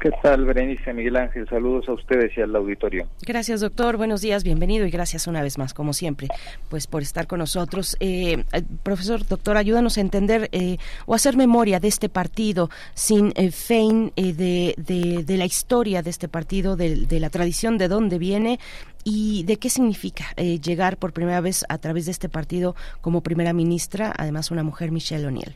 [0.02, 1.48] ¿Qué tal, Berenice Miguel Ángel?
[1.50, 3.08] Saludos a ustedes y al auditorio.
[3.22, 3.98] Gracias, doctor.
[3.98, 6.28] Buenos días, bienvenido y gracias una vez más, como siempre,
[6.70, 7.98] pues por estar con nosotros.
[8.00, 13.32] Eh, eh profesor, doctor, ayúdanos a entender eh, o hacer memoria de este partido sin
[13.36, 17.88] eh, Fein, eh, de, de, de, la historia de este partido, de, la tradición, de
[17.88, 18.60] dónde viene
[19.04, 23.22] y de qué significa eh, llegar por primera vez a través de este partido como
[23.22, 25.56] primera ministra, además una mujer, Michelle O'Neill.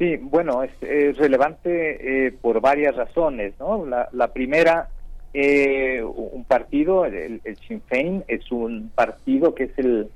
[0.00, 3.84] Sí, bueno, es, es relevante eh, por varias razones, ¿no?
[3.84, 4.88] La, primera,
[5.34, 10.08] eh, un partido, el, el, Sinn Féin, es un partido que es el,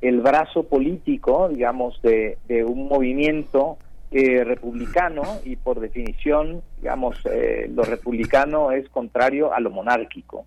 [0.00, 3.78] el brazo político, digamos, de, un movimiento
[4.12, 10.44] eh, republicano y por definición, digamos, eh, lo republicano es contrario a lo monárquico.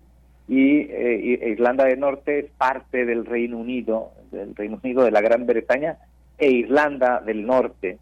[0.48, 5.44] Y Irlanda del Norte es parte del Reino Unido, del Reino Unido de la Gran
[5.44, 5.98] Bretaña
[6.38, 7.98] e Irlanda del Norte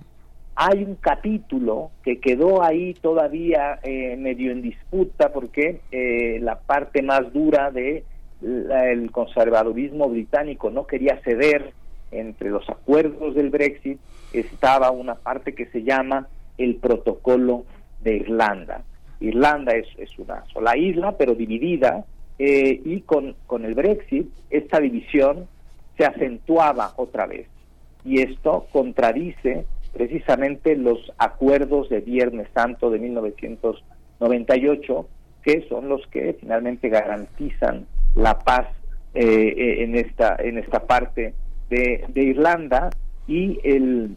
[0.55, 7.03] hay un capítulo que quedó ahí todavía eh, medio en disputa porque eh, la parte
[7.03, 8.05] más dura de
[8.41, 11.73] el conservadurismo británico no quería ceder
[12.13, 13.99] entre los acuerdos del Brexit
[14.33, 17.65] estaba una parte que se llama el protocolo
[18.01, 18.83] de Irlanda.
[19.21, 22.05] Irlanda es, es una sola isla, pero dividida,
[22.39, 25.47] eh, y con, con el Brexit esta división
[25.97, 27.47] se acentuaba otra vez.
[28.05, 35.09] Y esto contradice precisamente los acuerdos de Viernes Santo de 1998,
[35.43, 38.69] que son los que finalmente garantizan la paz
[39.15, 41.33] eh, eh, en esta en esta parte
[41.71, 42.91] de, Irlanda
[43.27, 44.17] y el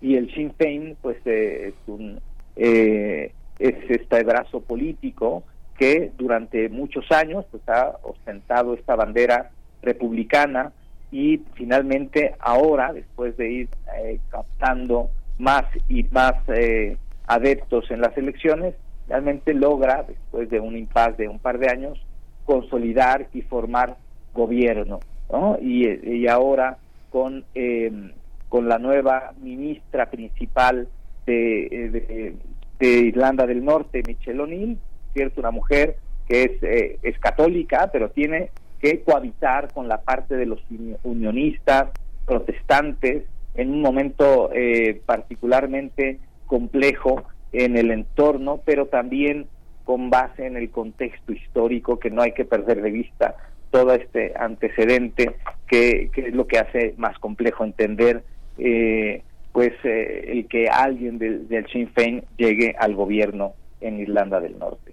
[0.00, 2.18] y el Sinn Féin pues eh, es un
[2.56, 5.44] es este brazo político
[5.78, 9.50] que durante muchos años pues ha ostentado esta bandera
[9.80, 10.72] republicana
[11.10, 13.68] y finalmente ahora, después de ir
[13.98, 16.96] eh, captando más y más eh,
[17.26, 18.74] adeptos en las elecciones,
[19.08, 21.98] realmente logra, después de un impasse de un par de años,
[22.44, 23.96] consolidar y formar
[24.34, 25.00] gobierno.
[25.30, 25.58] ¿no?
[25.60, 26.78] Y, ahora
[27.10, 28.12] con, em,
[28.48, 30.88] con la nueva ministra principal
[31.26, 32.34] de,
[32.78, 34.78] de, Irlanda del Norte, Michelle O'Neill,
[35.12, 35.96] cierto, una mujer
[36.28, 40.60] que es, eh, es católica, pero tiene que cohabitar con la parte de los
[41.02, 41.90] unionistas,
[42.26, 43.24] protestantes,
[43.54, 49.46] en un momento eh, particularmente complejo en el entorno, pero también
[49.84, 53.36] con base en el contexto histórico que no hay que perder de vista
[53.70, 55.34] todo este antecedente
[55.66, 58.22] que, es lo que hace más complejo entender
[58.58, 59.22] eh,
[59.52, 64.58] pues eh, el que alguien del, del Sinn Féin llegue al gobierno en Irlanda del
[64.58, 64.92] Norte.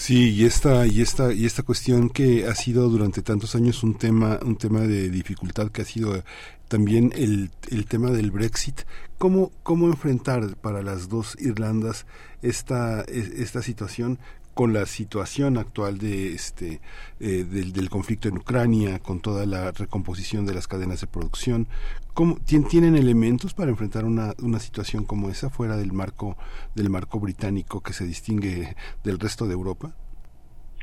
[0.00, 3.98] Sí, y esta y esta y esta cuestión que ha sido durante tantos años un
[3.98, 6.22] tema un tema de dificultad que ha sido
[6.68, 8.82] también el, el tema del Brexit.
[9.18, 12.06] ¿Cómo cómo enfrentar para las dos Irlandas
[12.42, 14.20] esta esta situación
[14.58, 16.80] con la situación actual de este
[17.20, 21.68] eh, del, conflicto en Ucrania, con toda la recomposición de las cadenas de producción,
[22.12, 26.36] ¿cómo, ¿tienen elementos para enfrentar una, una situación como esa fuera del marco
[26.74, 28.74] del marco británico que se distingue
[29.04, 29.92] del resto de Europa?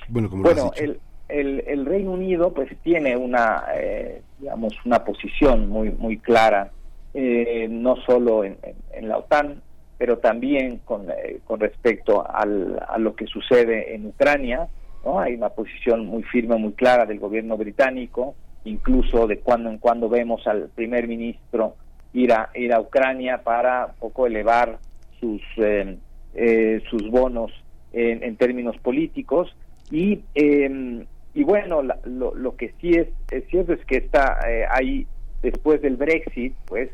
[0.08, 5.68] Bueno, como bueno el, el, el, Reino Unido pues tiene una eh, digamos una posición
[5.68, 6.72] muy muy clara
[7.14, 8.58] eh, no solo en,
[8.94, 9.62] en la OTAN
[9.98, 14.68] pero también con, eh, con respecto al, a lo que sucede en Ucrania,
[15.06, 15.20] ¿no?
[15.20, 18.36] Hay una posición muy firme, muy clara del gobierno británico,
[18.66, 21.76] incluso de cuando en cuando vemos al primer ministro
[22.14, 24.80] ir a, ir a Ucrania para poco elevar
[25.20, 25.98] sus, eh,
[26.34, 27.52] eh, sus bonos
[27.94, 29.56] en, en, términos políticos.
[29.92, 34.40] Y, em, y bueno, lo, lo, que sí es, es cierto es que está
[34.72, 35.06] ahí,
[35.42, 36.90] después del Brexit, pues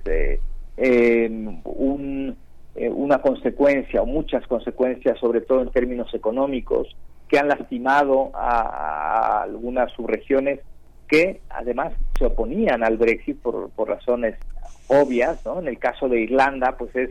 [0.77, 2.35] em, un
[2.76, 6.95] eh, una consecuencia o muchas consecuencias, sobre todo en términos económicos,
[7.27, 10.60] que han lastimado a, algunas subregiones
[11.07, 14.35] que además se oponían al Brexit por, por razones
[14.88, 15.60] obvias, ¿no?
[15.60, 17.10] En el caso de Irlanda, pues es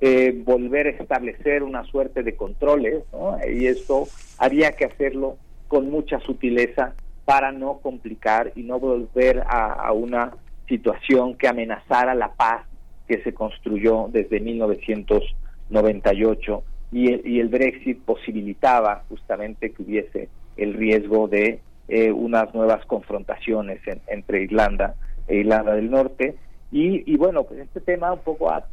[0.00, 3.36] eh, volver a establecer una suerte de controles, ¿no?
[3.46, 4.08] Y esto
[4.38, 5.36] había que hacerlo
[5.68, 6.94] con mucha sutileza
[7.24, 10.32] para no complicar y no volver a, a una
[10.68, 12.66] situación que amenazara la paz
[13.12, 20.72] que se construyó desde 1998 y el, y el Brexit posibilitaba justamente que hubiese el
[20.72, 24.94] riesgo de eh, unas nuevas confrontaciones entre Irlanda
[25.28, 26.36] e Irlanda del Norte.
[26.70, 28.66] Y, bueno pues este tema un poco ha,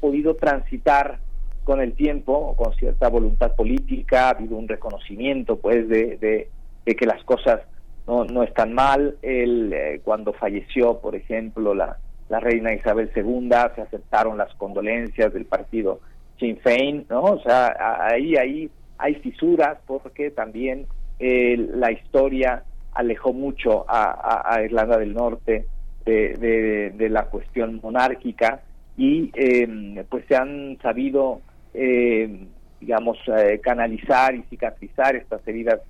[0.00, 1.20] podido transitar
[1.62, 6.48] con el tiempo con cierta voluntad política ha habido un reconocimiento pues de
[6.84, 7.60] que las cosas
[8.06, 9.16] no, no están mal.
[9.22, 15.32] El, eh, cuando falleció por ejemplo la la reina Isabel II, se aceptaron las condolencias
[15.32, 16.00] del partido
[16.38, 17.22] Sinn Féin, ¿no?
[17.22, 17.74] O sea,
[18.08, 20.86] ahí, ahí hay fisuras porque también
[21.18, 25.66] eh, la historia alejó mucho a, Irlanda del Norte
[26.04, 28.62] de, la cuestión monárquica
[28.96, 31.40] y eh, pues se han sabido,
[31.72, 32.46] eh,
[32.80, 33.18] digamos,
[33.62, 35.80] canalizar y cicatrizar estas heridas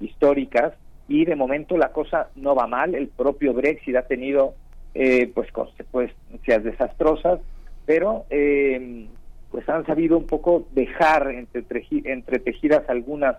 [0.00, 0.72] históricas
[1.06, 4.54] y de momento la cosa no va mal, el propio Brexit ha tenido
[4.94, 7.40] eh, pues consecuencias desastrosas,
[7.86, 9.06] pero eh,
[9.50, 13.36] pues han sabido un poco dejar entretejidas algunas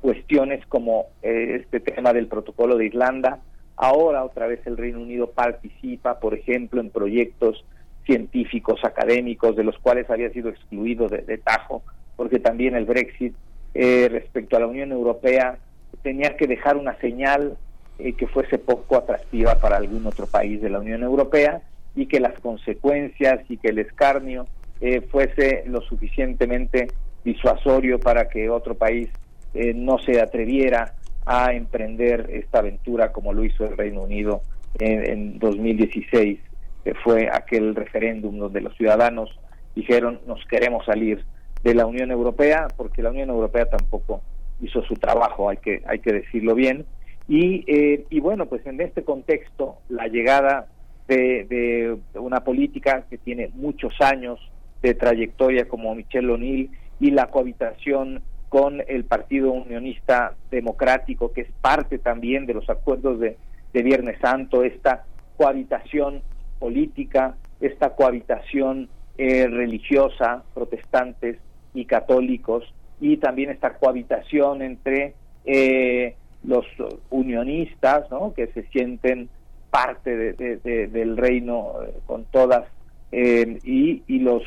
[0.00, 3.40] cuestiones como eh, este tema del protocolo de Irlanda.
[3.76, 7.64] Ahora otra vez el Reino Unido participa, por ejemplo, en proyectos
[8.04, 11.82] científicos, académicos, de los cuales había sido excluido de, de tajo,
[12.16, 13.34] porque también el Brexit
[13.74, 15.58] eh, respecto a la Unión Europea
[16.02, 17.58] tenía que dejar una señal
[17.98, 21.62] eh, que fuese poco atractiva para algún otro país de la Unión Europea
[21.94, 24.46] y que las consecuencias y que el escarnio
[24.80, 26.88] eh, fuese lo suficientemente
[27.24, 29.08] disuasorio para que otro país
[29.54, 30.94] eh, no se atreviera
[31.24, 34.42] a emprender esta aventura como lo hizo el Reino Unido
[34.78, 36.38] en, en 2016,
[36.84, 39.30] que fue aquel referéndum donde los ciudadanos
[39.74, 41.24] dijeron nos queremos salir
[41.62, 44.20] de la Unión Europea porque la Unión Europea tampoco
[44.60, 46.84] hizo su trabajo, hay que hay que decirlo bien.
[47.28, 50.68] Y, eh, y bueno, pues en este contexto, la llegada
[51.08, 54.38] de, de una política que tiene muchos años
[54.82, 56.70] de trayectoria como Michelle O'Neill
[57.00, 63.18] y la cohabitación con el Partido Unionista Democrático, que es parte también de los acuerdos
[63.18, 63.36] de,
[63.72, 65.04] de Viernes Santo, esta
[65.36, 66.22] cohabitación
[66.58, 68.88] política, esta cohabitación
[69.18, 71.38] eh, religiosa, protestantes
[71.74, 72.64] y católicos,
[73.00, 76.16] y también esta cohabitación entre eh,
[76.46, 76.64] los
[77.10, 78.32] unionistas, ¿no?
[78.34, 79.28] que se sienten
[79.70, 82.64] parte de, de, de, del reino eh, con todas,
[83.12, 84.42] eh, y, y, los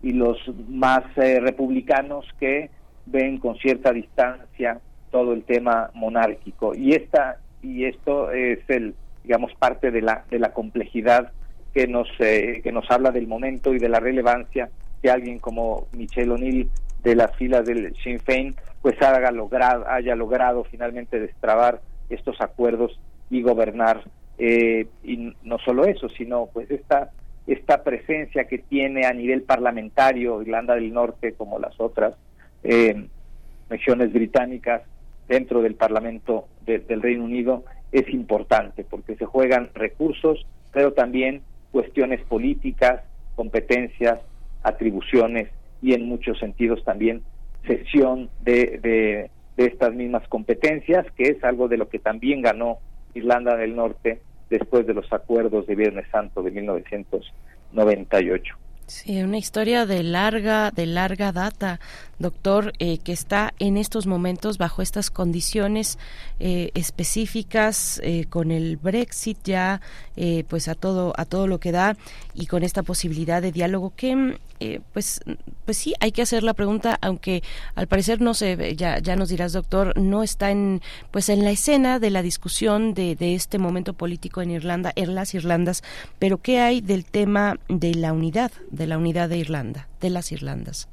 [0.00, 2.70] y los más republicanos que
[3.06, 4.80] ven con cierta distancia
[5.10, 6.74] todo el tema monárquico.
[6.74, 8.94] Y esta y esto es el
[9.24, 11.32] digamos parte de la de la complejidad
[11.74, 14.70] que nos que nos habla del momento y de la relevancia
[15.02, 16.70] que alguien como Michelle O'Neill
[17.02, 18.54] de las filas del Sinn Féin
[18.88, 22.98] pues haya logrado, haya logrado finalmente destrabar estos acuerdos
[23.28, 24.02] y gobernar
[24.38, 27.10] eh, y no solo eso sino pues esta
[27.46, 32.14] esta presencia que tiene a nivel parlamentario Irlanda del Norte como las otras
[32.64, 33.06] eh,
[33.68, 34.80] regiones británicas
[35.28, 41.42] dentro del Parlamento de, del Reino Unido es importante porque se juegan recursos pero también
[41.72, 43.02] cuestiones políticas
[43.34, 44.18] competencias
[44.62, 45.50] atribuciones
[45.82, 47.22] y en muchos sentidos también
[47.68, 52.78] cesión de, de, de, estas mismas competencias, que es algo de lo que también ganó
[53.14, 54.20] Irlanda del Norte
[54.50, 58.56] después de los acuerdos de Viernes Santo de 1998.
[58.88, 61.78] Sí, una historia de larga, de larga data,
[62.18, 65.98] doctor, eh, que está en estos momentos bajo estas condiciones
[66.40, 69.82] eh, específicas eh, con el Brexit ya,
[70.16, 71.98] eh, pues a todo, a todo lo que da
[72.32, 75.20] y con esta posibilidad de diálogo que eh, pues,
[75.64, 77.42] pues sí, hay que hacer la pregunta, aunque
[77.76, 80.82] al parecer no se, ya, ya nos dirás, doctor, no está en,
[81.12, 85.14] pues en la escena de la discusión de, de este momento político en Irlanda, en
[85.14, 85.84] las Irlandas,
[86.18, 90.32] pero ¿qué hay del tema de la unidad, de la unidad de Irlanda, de las
[90.32, 90.88] Irlandas?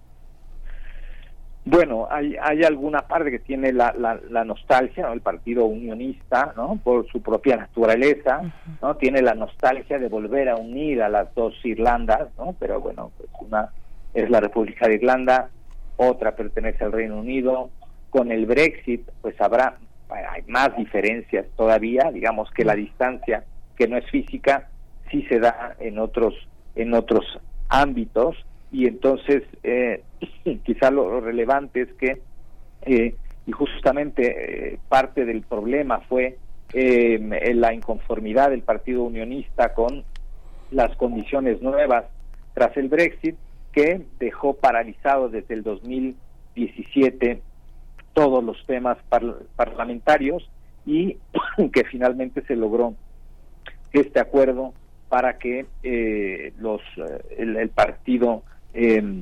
[1.68, 5.14] Bueno, hay, hay alguna parte que tiene la, la, la nostalgia, ¿no?
[5.14, 6.80] el partido unionista, ¿no?
[6.84, 8.78] por su propia naturaleza, uh -huh.
[8.82, 12.56] no tiene la nostalgia de volver a unir a las dos Irlandas, ¿no?
[12.60, 13.70] pero bueno, pues una
[14.14, 15.50] es la República de Irlanda,
[15.98, 17.70] otra pertenece al Reino Unido.
[18.10, 19.78] Con el Brexit, pues habrá
[20.10, 23.44] hay más diferencias todavía, digamos que la distancia
[23.76, 24.70] que no es física
[25.10, 26.34] sí se da en otros
[26.76, 27.26] en otros
[27.70, 28.36] ámbitos
[28.72, 30.04] y entonces eh,
[30.64, 32.22] quizá lo, relevante es que
[32.82, 33.16] eh,
[33.48, 36.38] y justamente eh, parte del problema fue
[36.74, 37.20] eh,
[37.54, 40.04] la inconformidad del Partido Unionista con
[40.72, 42.06] las condiciones nuevas
[42.54, 43.36] tras el Brexit
[43.72, 47.42] que dejó paralizado desde el 2017
[48.14, 49.24] todos los temas par
[49.56, 50.50] parlamentarios
[50.86, 51.18] y
[51.74, 52.96] que finalmente se logró
[53.94, 54.74] este acuerdo
[55.16, 56.82] para que eh, los
[57.38, 58.44] el, el partido
[58.74, 59.22] eh,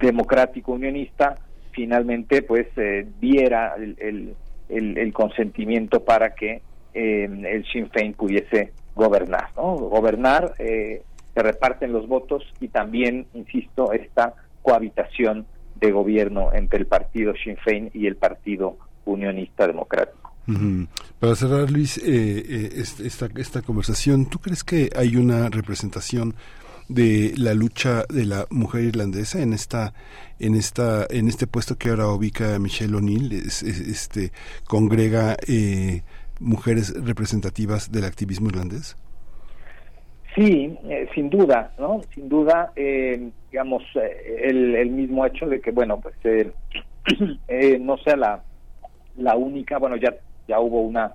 [0.00, 1.36] democrático unionista
[1.70, 4.34] finalmente pues eh, diera el,
[4.68, 6.62] el, consentimiento para que
[6.94, 9.50] eh, el Sinn Féin pudiese gobernar.
[9.54, 11.02] Gobernar, eh,
[11.32, 15.46] se reparten los votos y también, insisto, esta cohabitación
[15.76, 20.27] de gobierno entre el partido Sinn Féin y el partido unionista democrático.
[20.48, 20.86] Uh.
[21.20, 26.34] Para cerrar, Luis, eh, esta, esta conversación, ¿tú crees que hay una representación
[26.88, 29.92] de la lucha de la mujer irlandesa en esta
[30.40, 34.32] en esta en este puesto que ahora ubica Michelle O'Neill es, es, este
[34.66, 36.02] congrega eh,
[36.40, 38.96] mujeres representativas del activismo irlandés
[40.34, 45.72] sí eh, sin duda no sin duda eh, digamos el, el, mismo hecho de que
[45.72, 46.14] bueno pues
[47.80, 48.42] no sea la
[49.18, 50.14] la única bueno ya
[50.48, 51.14] ya hubo una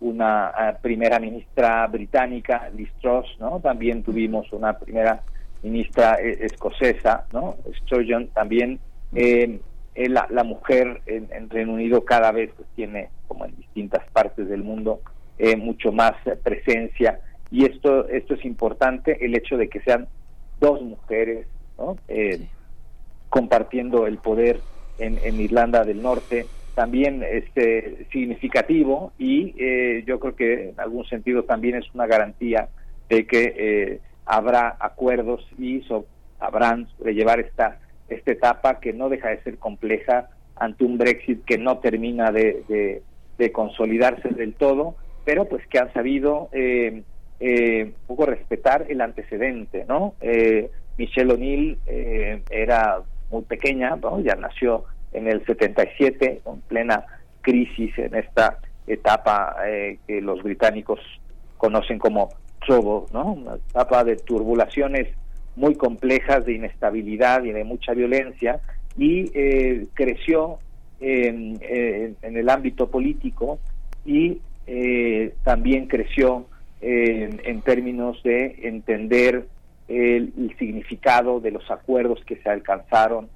[0.00, 3.60] una uh, primera ministra británica, Liz Truss, ¿no?
[3.60, 5.22] También tuvimos una primera
[5.62, 7.56] ministra eh, escocesa, ¿no?
[7.80, 8.78] Sturgeon también.
[9.14, 9.60] Eh,
[9.94, 14.04] eh, la, la, mujer en, en, Reino Unido cada vez pues, tiene, como en distintas
[14.12, 15.00] partes del mundo,
[15.38, 16.12] eh, mucho más
[16.42, 17.20] presencia
[17.50, 20.08] y esto esto es importante, el hecho de que sean
[20.60, 21.46] dos mujeres,
[21.78, 21.96] ¿no?
[22.08, 22.48] Sí.
[23.30, 24.60] compartiendo el poder
[24.98, 31.06] en, en Irlanda del Norte también este significativo y eh, yo creo que en algún
[31.06, 32.68] sentido también es una garantía
[33.08, 36.06] de que eh, habrá acuerdos y so,
[36.98, 37.78] de llevar esta,
[38.08, 43.02] esta etapa que no deja de ser compleja ante un Brexit que no termina de,
[43.38, 44.94] de, consolidarse del todo,
[45.24, 47.02] pero pues que han sabido eh,
[47.40, 50.14] eh, un poco respetar el antecedente, ¿no?
[50.20, 54.20] Eh, Michelle O'Neill eh, era muy pequeña, ¿no?
[54.20, 54.84] ya nació
[55.14, 57.06] en el 77, en plena
[57.40, 61.00] crisis en esta etapa eh, que los británicos
[61.56, 62.30] conocen como
[62.66, 63.32] trouble, ¿no?
[63.32, 65.08] Una etapa de turbulaciones
[65.56, 68.60] muy complejas, de inestabilidad y de mucha violencia,
[68.98, 70.58] y eh, creció
[71.00, 73.58] en, en, el ámbito político
[74.04, 76.46] y eh, también creció
[76.80, 79.46] en términos de entender
[79.88, 83.30] el, significado de los acuerdos que se alcanzaron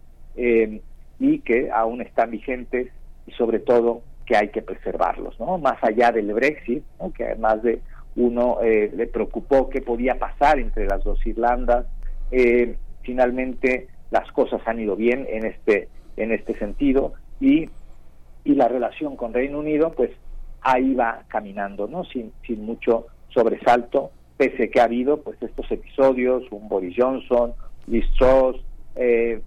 [1.18, 2.88] y que aún están vigentes
[3.26, 5.58] y sobre todo que hay que preservarlos, ¿no?
[5.58, 7.12] Más allá del Brexit, ¿no?
[7.12, 7.80] que además de
[8.16, 11.86] uno eh, le preocupó qué podía pasar entre las dos Irlandas,
[12.30, 17.70] eh, finalmente las cosas han ido bien en este en este sentido y,
[18.44, 20.10] y la relación con Reino Unido pues
[20.60, 22.04] ahí va caminando, ¿no?
[22.04, 27.52] Sin, sin mucho sobresalto, pese que ha habido pues estos episodios, un Boris Johnson,
[27.86, 28.56] Liz Truss,
[28.98, 29.40] eh,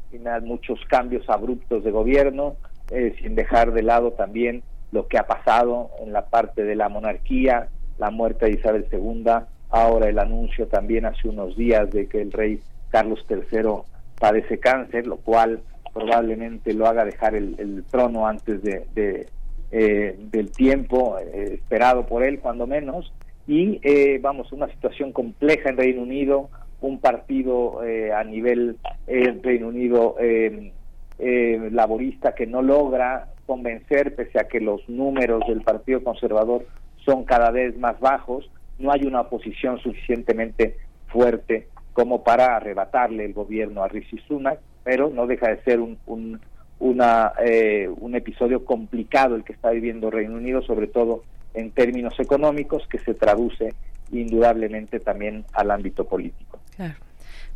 [0.44, 2.56] muchos cambios abruptos de gobierno,
[2.90, 6.90] eh, sin dejar de lado también lo que ha pasado en la parte de la
[6.90, 9.26] monarquía, la muerte de Isabel II,
[9.70, 12.60] ahora el anuncio también hace unos días de que el rey
[12.90, 13.84] Carlos III
[14.20, 15.62] padece cáncer, lo cual
[15.94, 19.28] probablemente lo haga dejar el, trono antes de,
[19.72, 23.14] eh, del tiempo eh, esperado por él, cuando menos,
[23.48, 26.50] y eh, vamos, una situación compleja en Reino Unido,
[26.82, 28.78] un partido eh, a nivel
[29.08, 30.72] eh, Reino Unido eh,
[31.20, 36.66] eh, laborista que no logra convencer, pese a que los números del Partido Conservador
[37.06, 38.50] son cada vez más bajos,
[38.80, 40.78] no hay una oposición suficientemente
[41.08, 45.98] fuerte como para arrebatarle el gobierno a Rishi Sunak, pero no deja de ser un,
[46.08, 46.40] un,
[46.80, 52.20] una, eh, un episodio complicado el que está viviendo Reino Unido, sobre todo en términos
[52.20, 53.74] económicos, que se traduce
[54.12, 56.60] indudablemente también al ámbito político.
[56.82, 57.11] Claro.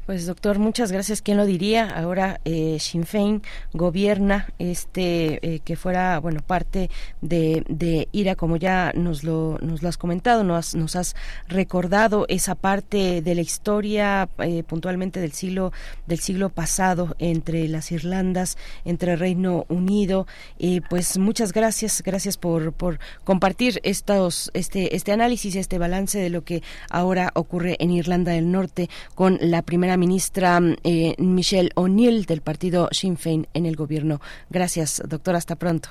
[0.05, 1.23] Pues doctor, muchas gracias.
[1.23, 1.89] ¿Quién lo diría?
[1.89, 3.41] Ahora eh, Sinn Féin
[3.73, 6.91] gobierna este eh, que fuera bueno parte
[7.21, 11.15] de, de, IRA, como ya nos lo nos lo has comentado, nos, nos has
[11.47, 15.73] recordado esa parte de la historia eh, puntualmente del siglo
[16.05, 20.27] del siglo pasado entre las Irlandas, entre Reino Unido.
[20.59, 26.29] y pues muchas gracias, gracias por por compartir estos este este análisis, este balance de
[26.29, 26.61] lo que
[26.91, 32.89] ahora ocurre en Irlanda del Norte con la primera ministra eh, Michelle O'Neill del partido
[32.91, 34.21] Sinn Féin en el gobierno.
[34.49, 35.35] Gracias, doctor.
[35.35, 35.89] Hasta pronto.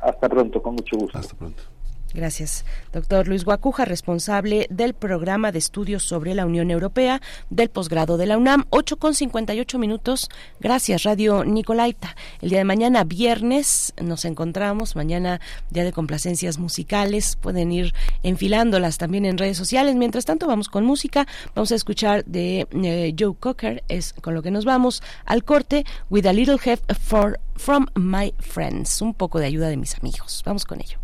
[0.00, 1.18] Hasta pronto, con mucho gusto.
[1.18, 1.73] Hasta pronto.
[2.14, 2.64] Gracias.
[2.92, 7.20] Doctor Luis Guacuja, responsable del programa de estudios sobre la Unión Europea
[7.50, 8.66] del posgrado de la UNAM.
[8.70, 10.28] 8 con 58 minutos.
[10.60, 12.14] Gracias, Radio Nicolaita.
[12.40, 14.94] El día de mañana, viernes, nos encontramos.
[14.94, 17.34] Mañana, día de complacencias musicales.
[17.34, 17.92] Pueden ir
[18.22, 19.96] enfilándolas también en redes sociales.
[19.96, 21.26] Mientras tanto, vamos con música.
[21.56, 23.82] Vamos a escuchar de eh, Joe Cocker.
[23.88, 25.84] Es con lo que nos vamos al corte.
[26.10, 29.02] With a little help for, from my friends.
[29.02, 30.42] Un poco de ayuda de mis amigos.
[30.46, 31.03] Vamos con ello.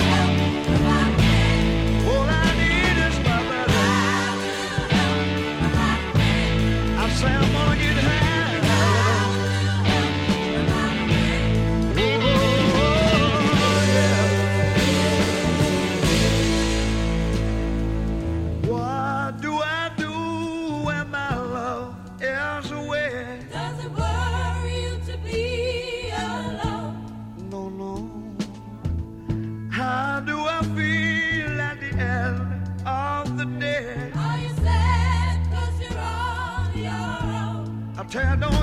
[38.11, 38.60] tear down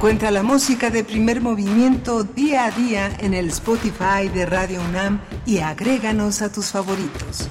[0.00, 5.20] Encuentra la música de primer movimiento día a día en el Spotify de Radio UNAM
[5.44, 7.50] y agréganos a tus favoritos.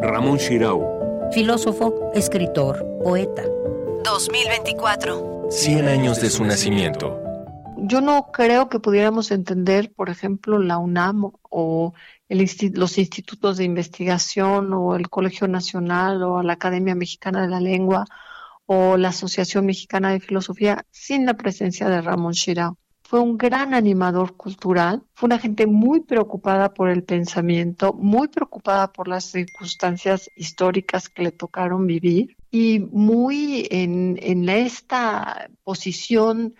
[0.00, 1.30] Ramón Shirau.
[1.30, 3.44] Filósofo, escritor, poeta.
[4.02, 5.46] 2024.
[5.48, 7.22] 100 años de su nacimiento.
[7.76, 11.94] Yo no creo que pudiéramos entender, por ejemplo, la UNAM o
[12.32, 17.60] el los institutos de investigación o el Colegio Nacional o la Academia Mexicana de la
[17.60, 18.06] Lengua
[18.64, 22.78] o la Asociación Mexicana de Filosofía sin la presencia de Ramón Shirao.
[23.02, 28.90] Fue un gran animador cultural, fue una gente muy preocupada por el pensamiento, muy preocupada
[28.90, 36.54] por las circunstancias históricas que le tocaron vivir y muy en esta posición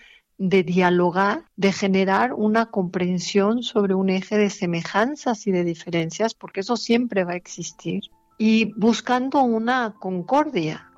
[0.49, 6.61] de dialogar, de generar una comprensión sobre un eje de semejanzas y de diferencias, porque
[6.61, 8.03] eso siempre va a existir,
[8.39, 10.91] y buscando una concordia.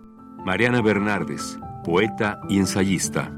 [0.46, 3.30] Mariana Bernardes, poeta y ensayista.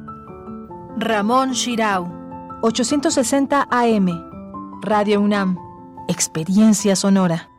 [0.96, 2.08] Ramón Shirau,
[2.62, 4.08] 860 AM,
[4.82, 5.58] Radio UNAM,
[6.08, 7.50] Experiencia Sonora.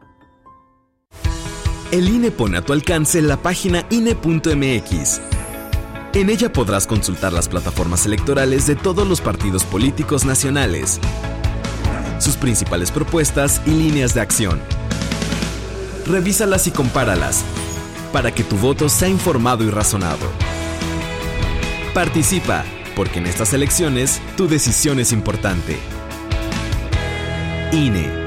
[1.91, 5.36] El INE pone a tu alcance la página INE.mx.
[6.13, 10.99] En ella podrás consultar las plataformas electorales de todos los partidos políticos nacionales,
[12.19, 14.59] sus principales propuestas y líneas de acción.
[16.07, 17.43] Revísalas y compáralas
[18.13, 20.25] para que tu voto sea informado y razonado.
[21.93, 22.63] Participa,
[22.95, 25.77] porque en estas elecciones tu decisión es importante.
[27.71, 28.26] INE.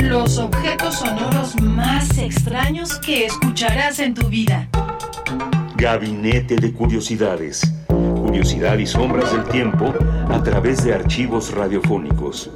[0.00, 4.68] Los objetos sonoros más extraños que escucharás en tu vida.
[5.76, 7.62] Gabinete de Curiosidades.
[7.88, 9.94] Curiosidad y sombras del tiempo
[10.28, 12.50] a través de archivos radiofónicos.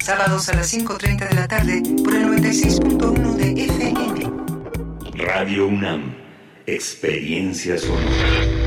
[0.00, 4.30] Sábados a las 5.30 de la tarde por el 96.1 de FM.
[5.14, 6.14] Radio UNAM.
[6.66, 8.57] Experiencia sonora.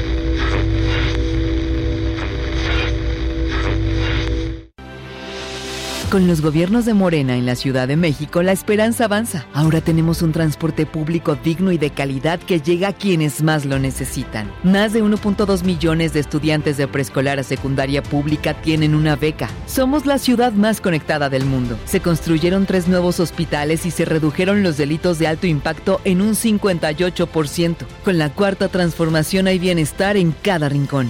[6.12, 9.46] Con los gobiernos de Morena en la Ciudad de México, la esperanza avanza.
[9.54, 13.80] Ahora tenemos un transporte público digno y de calidad que llega a quienes más lo
[13.80, 14.52] necesitan.
[14.62, 19.48] Más de 1.2 millones de estudiantes de preescolar a secundaria pública tienen una beca.
[19.68, 21.80] Somos la ciudad más conectada del mundo.
[21.86, 26.32] Se construyeron tres nuevos hospitales y se redujeron los delitos de alto impacto en un
[26.34, 27.86] 58%.
[28.04, 31.08] Con la cuarta transformación hay bienestar en cada rincón.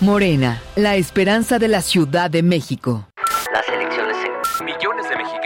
[0.00, 3.08] Morena, la esperanza de la Ciudad de México.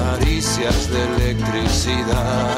[0.00, 2.56] Caricias de electricidad,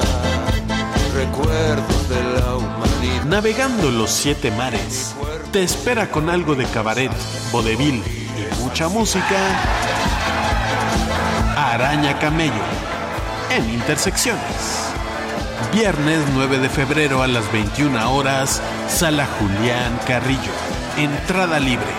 [1.12, 3.24] recuerdos de la humanidad.
[3.24, 5.14] Navegando los siete mares,
[5.50, 7.10] te espera con algo de cabaret,
[7.50, 9.36] vodevil y mucha música.
[11.56, 12.52] Araña Camello,
[13.50, 14.92] en Intersecciones.
[15.72, 20.52] Viernes 9 de febrero a las 21 horas, Sala Julián Carrillo.
[20.96, 21.92] Entrada libre.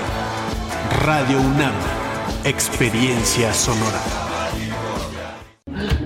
[1.03, 1.73] Radio UNAM.
[2.45, 4.32] Experiencia sonora.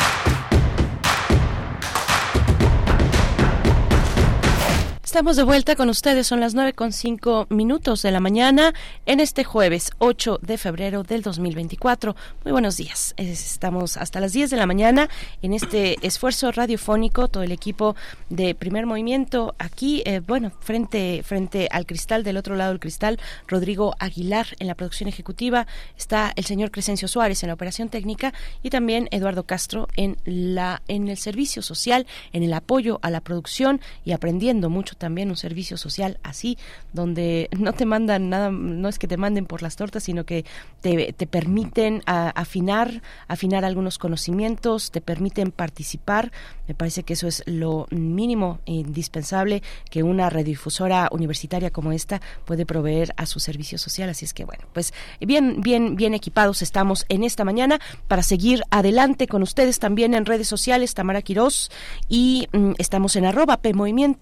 [5.11, 8.73] Estamos de vuelta con ustedes, son las nueve con cinco minutos de la mañana
[9.05, 12.15] en este jueves 8 de febrero del 2024.
[12.45, 13.13] Muy buenos días.
[13.17, 15.09] Estamos hasta las 10 de la mañana
[15.41, 17.97] en este esfuerzo radiofónico, todo el equipo
[18.29, 23.19] de Primer Movimiento aquí, eh, bueno, frente, frente al cristal, del otro lado del cristal,
[23.49, 25.67] Rodrigo Aguilar en la producción ejecutiva,
[25.97, 28.33] está el señor Crescencio Suárez en la operación técnica
[28.63, 33.19] y también Eduardo Castro en, la, en el servicio social, en el apoyo a la
[33.19, 36.59] producción y aprendiendo mucho también un servicio social así,
[36.93, 40.45] donde no te mandan nada, no es que te manden por las tortas, sino que
[40.79, 46.31] te, te permiten afinar, afinar algunos conocimientos, te permiten participar.
[46.67, 52.21] Me parece que eso es lo mínimo e indispensable que una radiodifusora universitaria como esta
[52.45, 54.07] puede proveer a su servicio social.
[54.09, 58.61] Así es que bueno, pues bien, bien, bien equipados estamos en esta mañana para seguir
[58.69, 61.71] adelante con ustedes también en redes sociales, Tamara Quirós,
[62.07, 63.71] y mm, estamos en arroba P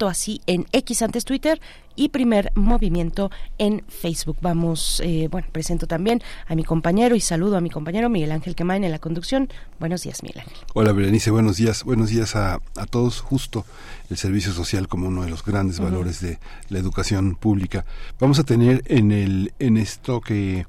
[0.07, 1.59] así en X antes Twitter
[1.95, 4.37] y primer movimiento en Facebook.
[4.41, 8.55] Vamos, eh, bueno, presento también a mi compañero y saludo a mi compañero Miguel Ángel
[8.55, 9.49] Quemain en la conducción.
[9.79, 10.57] Buenos días, Miguel Ángel.
[10.73, 11.83] Hola, Berenice, buenos días.
[11.83, 13.19] Buenos días a, a todos.
[13.19, 13.65] Justo
[14.09, 16.39] el servicio social como uno de los grandes valores de
[16.69, 17.85] la educación pública.
[18.19, 20.65] Vamos a tener en, el, en esto que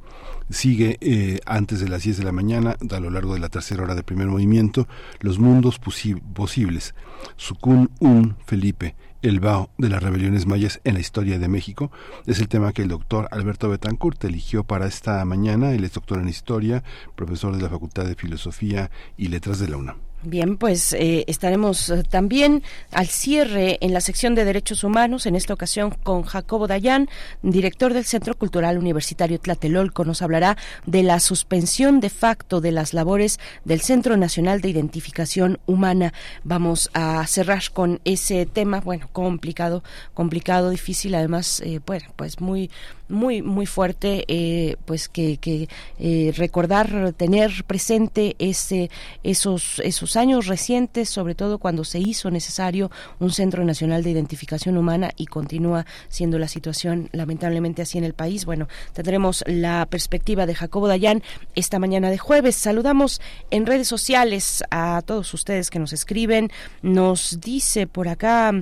[0.51, 3.83] sigue eh, antes de las 10 de la mañana, a lo largo de la tercera
[3.83, 4.89] hora de primer movimiento,
[5.21, 6.95] los mundos posibles.
[7.37, 11.91] Sukun Un Felipe, el Bao de las rebeliones mayas en la historia de México.
[12.27, 15.73] Es el tema que el doctor Alberto Betancourt eligió para esta mañana.
[15.73, 16.83] Él es doctor en historia,
[17.17, 20.10] profesor de la Facultad de Filosofía y Letras de la UNAM.
[20.23, 25.35] Bien, pues eh, estaremos eh, también al cierre en la sección de Derechos Humanos, en
[25.35, 27.09] esta ocasión con Jacobo Dayan,
[27.43, 30.05] director del Centro Cultural Universitario Tlatelolco.
[30.05, 35.59] Nos hablará de la suspensión de facto de las labores del Centro Nacional de Identificación
[35.65, 36.13] Humana.
[36.45, 39.83] Vamos a cerrar con ese tema, bueno, complicado,
[40.13, 42.71] complicado, difícil, además, eh, bueno, pues muy
[43.11, 45.69] muy muy fuerte eh, pues que, que
[45.99, 48.91] eh, recordar tener presente ese
[49.23, 54.77] esos esos años recientes sobre todo cuando se hizo necesario un centro nacional de identificación
[54.77, 58.45] humana y continúa siendo la situación lamentablemente así en el país.
[58.45, 61.23] Bueno tendremos la perspectiva de Jacobo Dayan
[61.55, 62.57] esta mañana de jueves.
[62.57, 63.21] Saludamos
[63.51, 66.51] en redes sociales a todos ustedes que nos escriben.
[66.83, 68.53] Nos dice por acá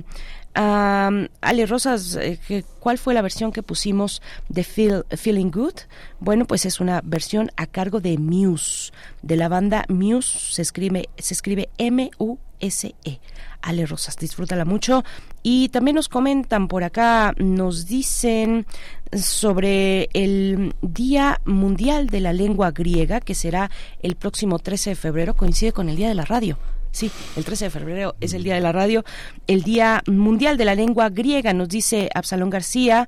[0.53, 5.75] Ale Rosas, eh, ¿cuál fue la versión que pusimos de Feel, Feeling Good?
[6.19, 11.09] Bueno, pues es una versión a cargo de Muse, de la banda Muse, se escribe,
[11.17, 13.19] se escribe M-U-S-E.
[13.61, 15.03] Ale Rosas, disfrútala mucho.
[15.43, 18.65] Y también nos comentan por acá, nos dicen
[19.13, 23.69] sobre el Día Mundial de la Lengua Griega, que será
[24.01, 26.57] el próximo 13 de febrero, coincide con el Día de la Radio.
[26.91, 29.03] Sí, el 13 de febrero es el Día de la Radio,
[29.47, 33.07] el Día Mundial de la Lengua Griega, nos dice Absalón García,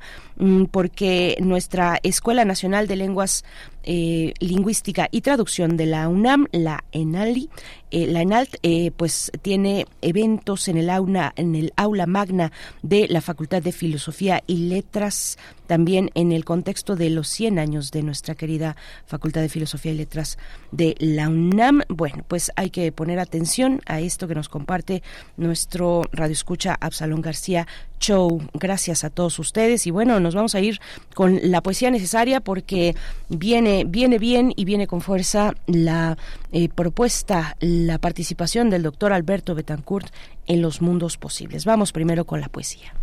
[0.71, 3.43] porque nuestra Escuela Nacional de Lenguas
[3.83, 7.49] eh, Lingüística y Traducción de la UNAM, la ENALI,
[7.89, 12.51] eh, la ENALT, eh, pues tiene eventos en el aula, en el aula magna
[12.81, 15.37] de la Facultad de Filosofía y Letras,
[15.67, 19.97] también en el contexto de los 100 años de nuestra querida Facultad de Filosofía y
[19.97, 20.37] Letras
[20.71, 21.81] de la UNAM.
[21.87, 25.01] Bueno, pues hay que poner atención a esto que nos comparte
[25.37, 27.67] nuestro radioescucha Absalón García
[28.01, 28.41] Show.
[28.53, 30.81] Gracias a todos ustedes y bueno, nos vamos a ir
[31.13, 32.95] con la poesía necesaria porque
[33.29, 36.17] viene viene bien y viene con fuerza la
[36.51, 40.13] eh, propuesta, la participación del doctor Alberto Betancourt
[40.47, 41.63] en los mundos posibles.
[41.63, 42.93] Vamos primero con la poesía.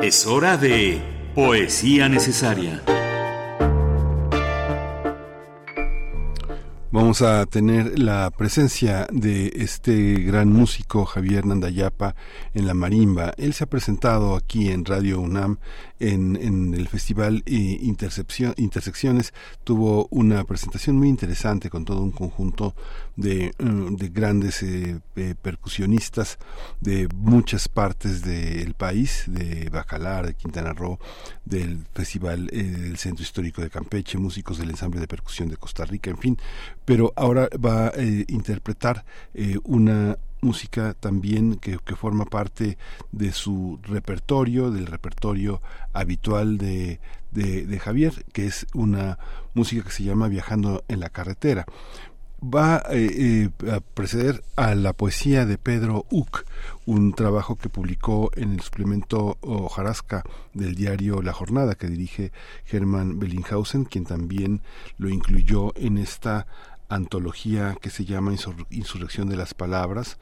[0.00, 1.00] Es hora de
[1.34, 2.82] poesía necesaria.
[6.92, 12.14] Vamos a tener la presencia de este gran músico Javier Nandayapa
[12.52, 13.32] en la marimba.
[13.38, 15.56] Él se ha presentado aquí en Radio UNAM
[16.10, 17.78] en, el festival eh,
[18.56, 19.32] Intersecciones.
[19.64, 22.74] Tuvo una presentación muy interesante con todo un conjunto
[23.16, 26.38] de, mm, grandes eh, eh, percusionistas
[26.80, 30.98] de muchas partes del país, de Bacalar, de Quintana Roo,
[31.44, 36.10] del Festival del Centro Histórico de Campeche, músicos del ensamble de percusión de Costa Rica,
[36.10, 36.38] en fin,
[36.84, 39.04] pero ahora va a eh, interpretar
[39.34, 42.76] eh, una música también que, forma parte
[43.12, 45.62] de su repertorio, del repertorio
[45.92, 47.00] habitual de,
[47.30, 49.18] de, Javier, que es una
[49.54, 51.64] música que se llama Viajando en la carretera.
[52.42, 56.44] Va eh, a preceder a la poesía de Pedro Uc,
[56.86, 62.32] un trabajo que publicó en el suplemento Ojarasca del diario La Jornada, que dirige
[62.64, 64.60] Germán Bellinghausen, quien también
[64.98, 66.48] lo incluyó en esta
[66.94, 68.34] antología que se llama
[68.70, 70.18] Insurrección de las Palabras,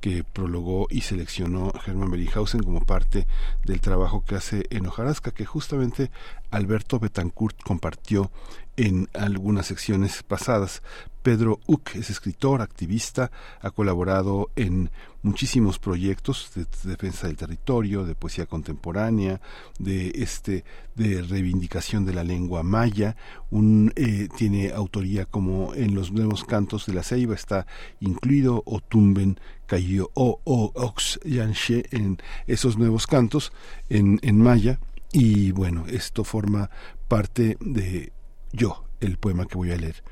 [0.00, 3.26] que prologó y seleccionó Germán Bellinghausen como parte
[3.64, 6.10] del trabajo que hace en Hojarasca, que justamente
[6.50, 8.30] Alberto Betancourt compartió
[8.78, 10.82] en algunas secciones pasadas.
[11.22, 13.30] Pedro Uck es escritor, activista,
[13.60, 14.90] ha colaborado en
[15.20, 19.40] muchísimos proyectos de, defensa del territorio, de poesía contemporánea,
[19.80, 20.64] de este
[20.94, 23.16] de reivindicación de la lengua maya.
[23.50, 27.66] Un, eh, tiene autoría como en los nuevos cantos de la Ceiba está
[27.98, 33.52] incluido Otumben Cayo o Ox Yanshe en esos nuevos cantos
[33.90, 34.78] en maya
[35.12, 36.70] y bueno esto forma
[37.08, 38.12] parte de
[38.52, 40.02] yo el poema que voy a leer.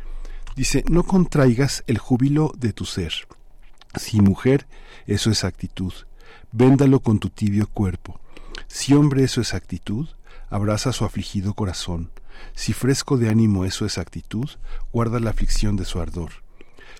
[0.54, 3.12] Dice, no contraigas el júbilo de tu ser.
[3.98, 4.66] Si mujer,
[5.06, 5.92] eso es actitud.
[6.52, 8.20] Véndalo con tu tibio cuerpo.
[8.66, 10.08] Si hombre, eso es actitud,
[10.48, 12.10] abraza su afligido corazón.
[12.54, 14.48] Si fresco de ánimo eso es actitud,
[14.92, 16.30] guarda la aflicción de su ardor.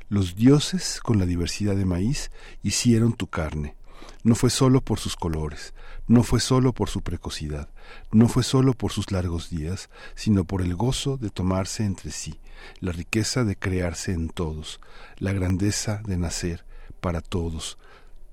[0.08, 2.30] Los dioses, con la diversidad de maíz,
[2.62, 3.74] hicieron tu carne.
[4.22, 5.74] No fue solo por sus colores,
[6.08, 7.68] no fue solo por su precocidad,
[8.12, 12.40] no fue solo por sus largos días, sino por el gozo de tomarse entre sí,
[12.80, 14.80] la riqueza de crearse en todos,
[15.18, 16.64] la grandeza de nacer
[17.00, 17.78] para todos.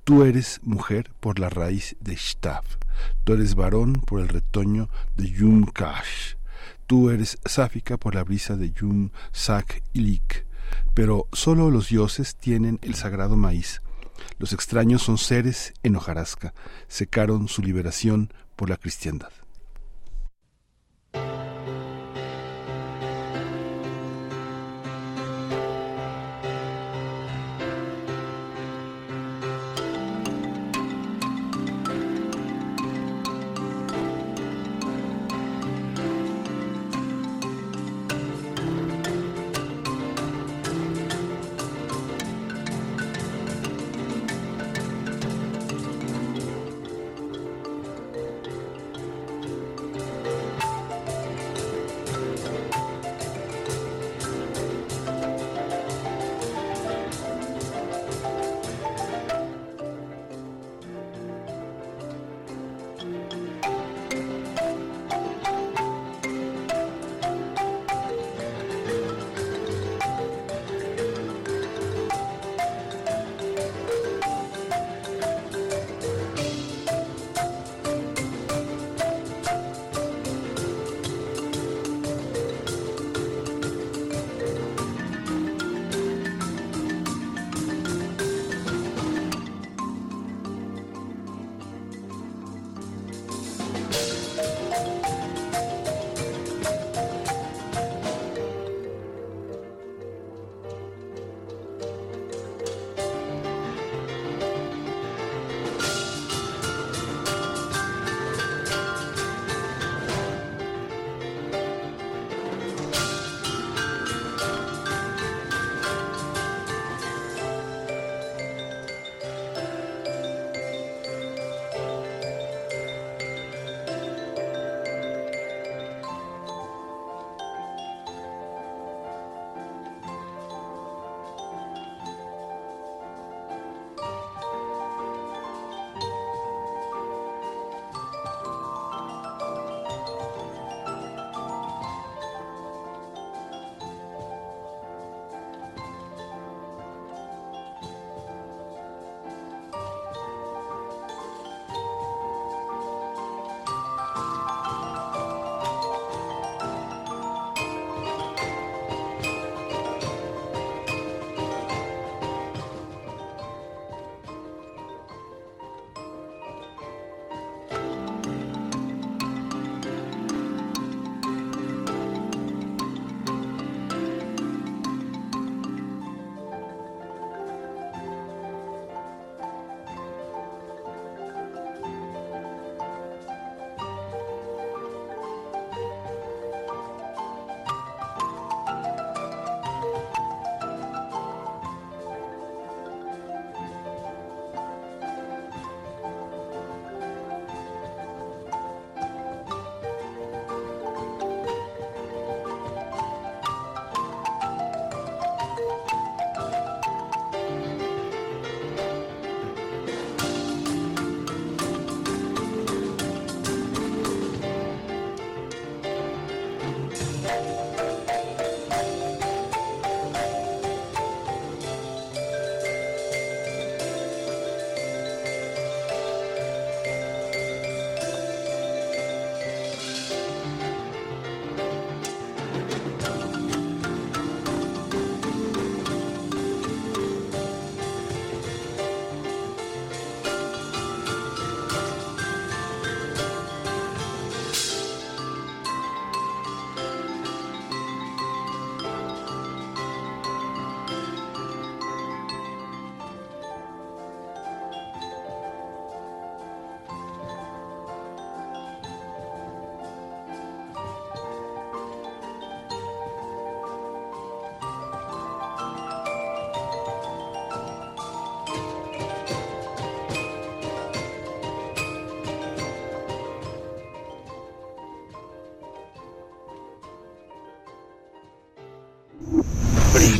[0.03, 2.63] Tú eres mujer por la raíz de Shtav,
[3.23, 6.35] tú eres varón por el retoño de Yum Kash,
[6.87, 10.45] tú eres sáfica por la brisa de Yum Sak Ilik,
[10.93, 13.82] pero solo los dioses tienen el sagrado maíz.
[14.37, 16.53] Los extraños son seres en hojarasca,
[16.87, 19.31] secaron su liberación por la cristiandad.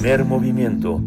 [0.04, 1.02] Primer movimiento.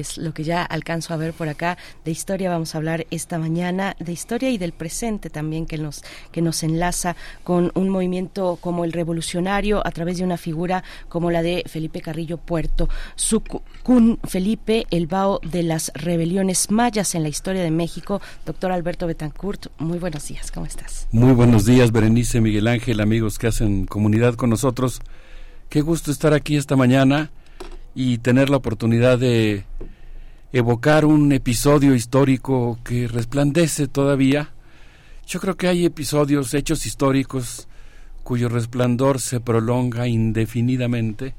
[0.00, 1.78] es lo que ya alcanzo a ver por acá.
[2.04, 6.02] De historia vamos a hablar esta mañana, de historia y del presente también que nos,
[6.30, 11.30] que nos enlaza con un movimiento como el revolucionario a través de una figura como
[11.30, 12.88] la de Felipe Carrillo Puerto.
[13.16, 18.20] Sucun Felipe, el bao de las rebeliones mayas en la historia de México.
[18.46, 21.08] Doctor Alberto Betancourt, muy buenos días, ¿cómo estás?
[21.12, 25.00] Muy buenos días, Berenice, Miguel Ángel, amigos que hacen comunidad con nosotros.
[25.68, 27.30] Qué gusto estar aquí esta mañana
[27.94, 29.64] y tener la oportunidad de
[30.52, 34.50] evocar un episodio histórico que resplandece todavía.
[35.26, 37.68] Yo creo que hay episodios, hechos históricos,
[38.22, 41.34] cuyo resplandor se prolonga indefinidamente,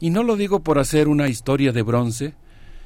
[0.00, 2.34] y no lo digo por hacer una historia de bronce,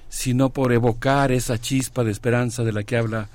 [0.08, 3.28] sino por evocar esa chispa de esperanza de la que habla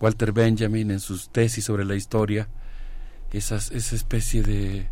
[0.00, 2.48] Walter Benjamin en sus tesis sobre la historia,
[3.32, 4.88] esas, esa especie de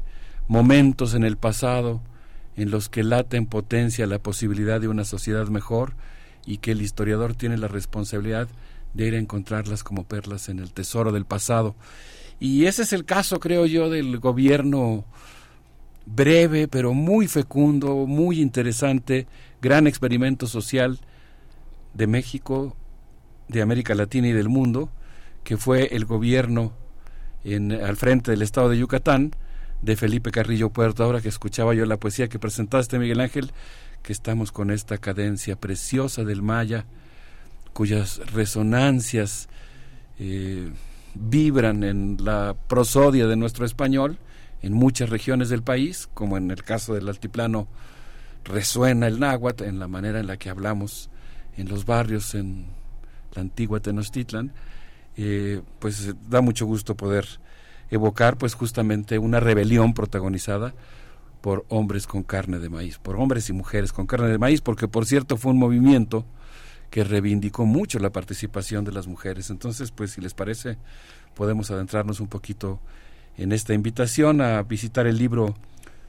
[0.48, 2.00] momentos en el pasado
[2.62, 5.94] en los que late en potencia la posibilidad de una sociedad mejor
[6.44, 8.48] y que el historiador tiene la responsabilidad
[8.92, 11.74] de ir a encontrarlas como perlas en el tesoro del pasado.
[12.38, 15.04] Y ese es el caso, creo yo, del gobierno
[16.06, 19.26] breve, pero muy fecundo, muy interesante,
[19.62, 20.98] gran experimento social
[21.94, 22.76] de México,
[23.48, 24.90] de América Latina y del mundo,
[25.44, 26.72] que fue el gobierno
[27.44, 29.32] al frente del estado de Yucatán,
[29.82, 31.04] de Felipe Carrillo Puerto.
[31.04, 33.52] Ahora que escuchaba yo la poesía que presentaste, Miguel Ángel,
[34.02, 36.84] que estamos con esta cadencia preciosa del maya,
[37.72, 39.48] cuyas resonancias
[40.18, 40.70] eh,
[41.14, 44.18] vibran en la prosodia de nuestro español,
[44.62, 47.68] en muchas regiones del país, como en el caso del altiplano,
[48.44, 51.10] resuena el náhuatl en la manera en la que hablamos
[51.56, 52.66] en los barrios en
[53.34, 54.52] la antigua Tenochtitlan,
[55.16, 57.26] eh, pues da mucho gusto poder
[57.90, 60.74] evocar pues justamente una rebelión protagonizada
[61.40, 64.88] por hombres con carne de maíz, por hombres y mujeres con carne de maíz, porque
[64.88, 66.24] por cierto fue un movimiento
[66.90, 69.48] que reivindicó mucho la participación de las mujeres.
[69.50, 70.76] Entonces, pues si les parece,
[71.34, 72.80] podemos adentrarnos un poquito
[73.36, 75.54] en esta invitación a visitar el libro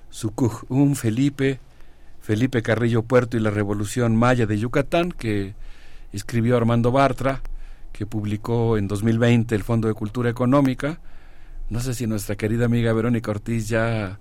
[0.10, 1.60] Sucuj un Felipe,
[2.20, 5.54] Felipe Carrillo Puerto y la Revolución Maya de Yucatán, que
[6.12, 7.42] escribió Armando Bartra,
[7.94, 11.00] que publicó en 2020 el Fondo de Cultura Económica.
[11.72, 14.20] No sé si nuestra querida amiga Verónica Ortiz ya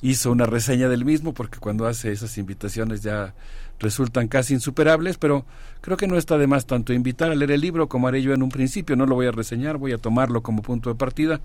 [0.00, 3.34] hizo una reseña del mismo, porque cuando hace esas invitaciones ya
[3.78, 5.44] resultan casi insuperables, pero
[5.82, 8.32] creo que no está de más tanto invitar a leer el libro como haré yo
[8.32, 11.42] en un principio, no lo voy a reseñar, voy a tomarlo como punto de partida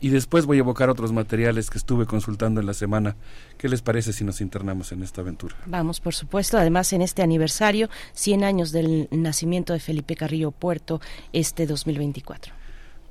[0.00, 3.14] y después voy a evocar otros materiales que estuve consultando en la semana.
[3.58, 5.54] ¿Qué les parece si nos internamos en esta aventura?
[5.66, 11.02] Vamos, por supuesto, además en este aniversario, 100 años del nacimiento de Felipe Carrillo Puerto,
[11.34, 12.63] este 2024.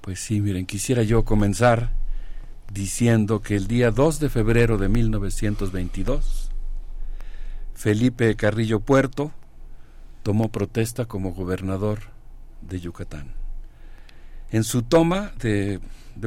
[0.03, 1.91] Pues sí, miren, quisiera yo comenzar
[2.73, 6.49] diciendo que el día 2 de febrero de 1922,
[7.73, 9.31] Felipe Carrillo Puerto
[10.21, 11.99] tomó protesta como gobernador
[12.59, 13.31] de Yucatán.
[14.51, 15.79] En su toma de,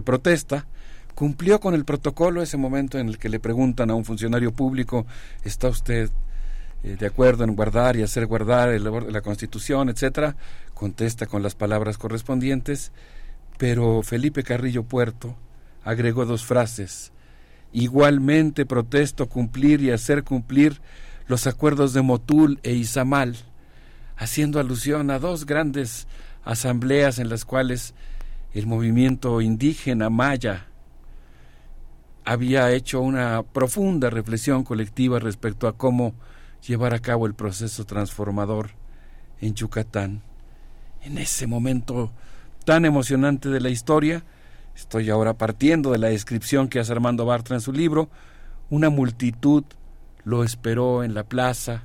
[0.02, 0.64] protesta,
[1.14, 5.04] cumplió con el protocolo ese momento en el que le preguntan a un funcionario público,
[5.44, 6.08] ¿está usted
[6.82, 10.34] eh, de acuerdo en guardar y hacer guardar el, la Constitución, etcétera?
[10.72, 12.90] Contesta con las palabras correspondientes,
[13.58, 15.36] pero Felipe Carrillo Puerto
[15.84, 17.12] agregó dos frases.
[17.72, 20.80] Igualmente protesto cumplir y hacer cumplir
[21.26, 23.36] los acuerdos de Motul e Izamal,
[24.16, 26.06] haciendo alusión a dos grandes
[26.44, 27.94] asambleas en las cuales
[28.54, 30.66] el movimiento indígena maya
[32.24, 36.14] había hecho una profunda reflexión colectiva respecto a cómo
[36.66, 38.70] llevar a cabo el proceso transformador
[39.40, 40.22] en Yucatán.
[41.02, 42.10] En ese momento
[42.66, 44.22] tan emocionante de la historia,
[44.76, 48.10] Estoy ahora partiendo de la descripción que hace Armando Bartra en su libro.
[48.68, 49.64] Una multitud
[50.24, 51.84] lo esperó en la plaza,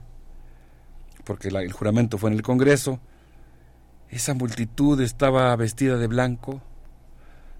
[1.24, 3.00] porque el juramento fue en el Congreso.
[4.10, 6.62] Esa multitud estaba vestida de blanco,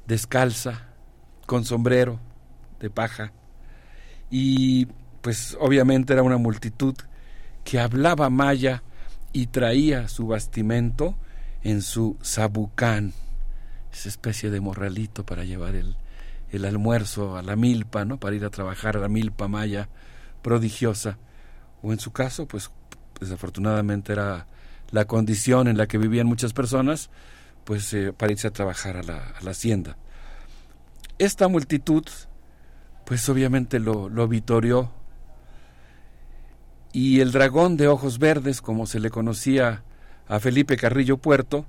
[0.06, 0.90] descalza,
[1.46, 2.20] con sombrero
[2.82, 3.32] de paja.
[4.30, 4.88] Y
[5.22, 6.96] pues obviamente era una multitud
[7.64, 8.84] que hablaba maya
[9.32, 11.16] y traía su bastimento
[11.64, 13.14] en su sabucán
[13.92, 15.96] esa especie de morralito para llevar el,
[16.52, 18.20] el almuerzo a la milpa, ¿no?
[18.20, 19.90] Para ir a trabajar a la milpa maya
[20.42, 21.18] prodigiosa.
[21.82, 22.72] O en su caso, pues
[23.20, 24.48] desafortunadamente era
[24.92, 27.10] la condición en la que vivían muchas personas,
[27.64, 29.98] pues eh, para irse a trabajar a la, a la, hacienda.
[31.18, 32.04] Esta multitud,
[33.06, 34.92] pues obviamente lo, lo vitorió
[36.92, 39.84] y el dragón de ojos verdes, como se le conocía
[40.32, 41.66] a Felipe Carrillo Puerto,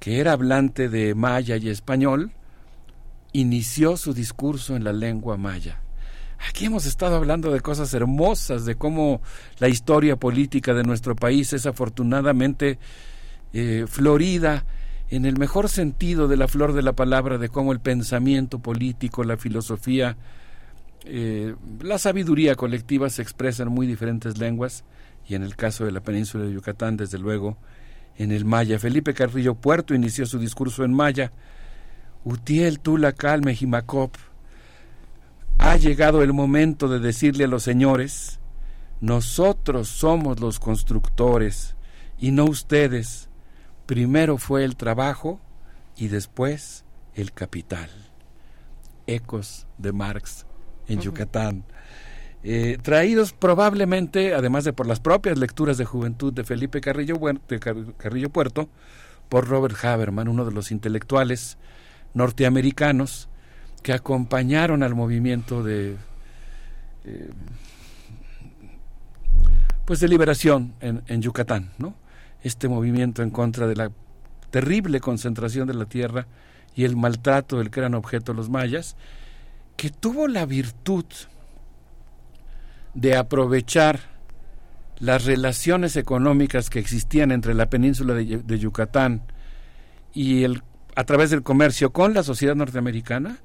[0.00, 2.32] que era hablante de maya y español,
[3.32, 5.80] inició su discurso en la lengua maya.
[6.48, 9.22] Aquí hemos estado hablando de cosas hermosas, de cómo
[9.60, 12.80] la historia política de nuestro país es afortunadamente
[13.52, 14.66] eh, florida
[15.08, 19.22] en el mejor sentido de la flor de la palabra, de cómo el pensamiento político,
[19.22, 20.16] la filosofía,
[21.04, 24.82] eh, la sabiduría colectiva se expresa en muy diferentes lenguas
[25.28, 27.58] y en el caso de la península de Yucatán, desde luego,
[28.16, 28.78] en el maya.
[28.78, 31.32] Felipe Carrillo Puerto inició su discurso en maya.
[32.24, 34.14] Utiel Tula Calme Jimacop
[35.58, 38.40] ha llegado el momento de decirle a los señores,
[39.00, 41.76] nosotros somos los constructores
[42.18, 43.28] y no ustedes.
[43.86, 45.40] Primero fue el trabajo
[45.96, 46.84] y después
[47.14, 47.90] el capital.
[49.06, 50.46] Ecos de Marx
[50.88, 51.64] en Yucatán.
[52.44, 57.18] Eh, traídos probablemente, además de por las propias lecturas de juventud de Felipe Carrillo,
[58.30, 58.68] Puerto,
[59.28, 61.56] por Robert Haberman, uno de los intelectuales
[62.14, 63.28] norteamericanos
[63.82, 65.96] que acompañaron al movimiento de
[67.04, 67.30] eh,
[69.84, 71.94] pues de liberación en, en, Yucatán, ¿no?
[72.42, 73.90] Este movimiento en contra de la
[74.50, 76.26] terrible concentración de la tierra
[76.74, 78.96] y el maltrato del que eran objeto los mayas,
[79.76, 81.04] que tuvo la virtud
[82.94, 84.00] de aprovechar
[84.98, 89.22] las relaciones económicas que existían entre la península de, Yucatán
[90.14, 90.62] y el
[90.94, 93.38] a través del comercio con la sociedad norteamericana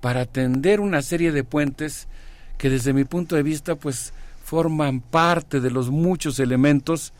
[0.00, 2.08] para tender una serie de puentes
[2.56, 7.12] que desde mi punto de vista pues forman parte de los muchos elementos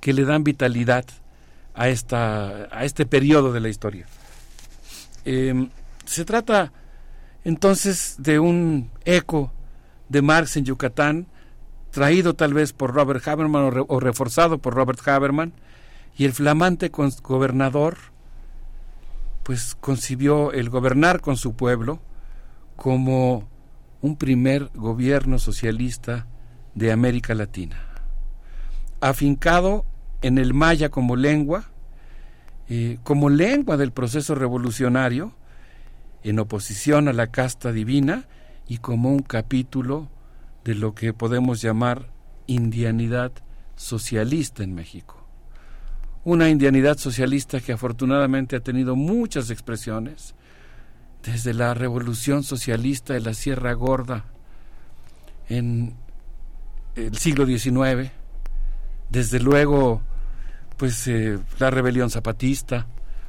[0.00, 1.04] que le dan vitalidad
[1.74, 4.06] a, esta, a este periodo de la historia.
[5.24, 5.68] Eh,
[6.04, 6.72] se trata
[7.44, 9.52] entonces de un eco
[10.08, 11.26] de Marx en Yucatán,
[11.90, 15.52] traído tal vez por Robert Haberman o, re, o reforzado por Robert Haberman,
[16.16, 16.90] y el flamante
[17.22, 17.96] gobernador
[19.42, 22.00] pues concibió el gobernar con su pueblo
[22.76, 23.48] como
[24.02, 26.26] un primer gobierno socialista
[26.74, 27.80] de América Latina,
[29.00, 29.84] afincado
[30.22, 31.70] en el maya como lengua,
[32.68, 35.32] eh, como lengua del proceso revolucionario,
[36.22, 38.26] en oposición a la casta divina
[38.68, 40.08] y como un capítulo
[40.64, 42.10] de lo que podemos llamar
[42.46, 43.32] indianidad
[43.76, 45.16] socialista en México.
[46.24, 50.34] Una indianidad socialista que afortunadamente ha tenido muchas expresiones,
[51.22, 54.24] desde la revolución socialista de la Sierra Gorda
[55.48, 55.94] en
[56.94, 58.10] el siglo XIX,
[59.10, 60.02] desde luego
[60.76, 62.86] pues eh, la rebelión zapatista,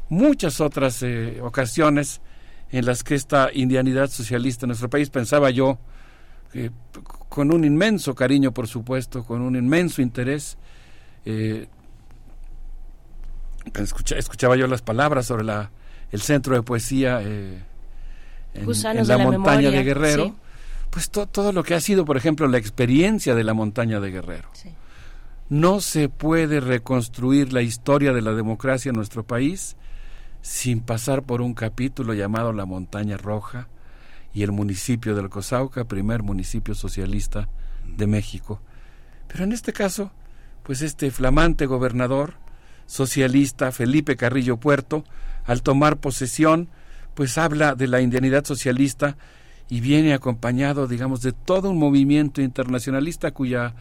[0.10, 2.22] muchas otras eh, ocasiones
[2.72, 5.80] en las que esta indianidad socialista en nuestro país pensaba yo
[6.54, 6.70] eh,
[7.30, 10.58] con un inmenso cariño por supuesto, con un inmenso interés
[13.76, 15.72] escucha, escuchaba yo las palabras sobre la,
[16.12, 17.64] el centro de poesía en,
[18.54, 20.34] en, la, la montaña memoria, de Guerrero, sí.
[20.90, 24.12] pues to, todo lo que ha sido, por ejemplo, la experiencia de la montaña de
[24.12, 24.50] Guerrero.
[24.54, 24.70] Sí.
[25.50, 29.76] No se puede reconstruir la historia de la democracia en nuestro país
[30.42, 33.68] sin pasar por un capítulo llamado La Montaña Roja
[34.34, 37.50] y el municipio del Cosauca, primer municipio socialista
[37.86, 38.62] de México.
[39.28, 40.12] Pero en este caso,
[40.64, 42.36] pues este flamante gobernador
[42.86, 45.04] socialista Felipe Carrillo Puerto,
[45.46, 46.70] al tomar posesión,
[47.14, 49.18] pues habla de la indianidad socialista
[49.70, 53.76] y viene acompañado, digamos, de todo un movimiento internacionalista cuya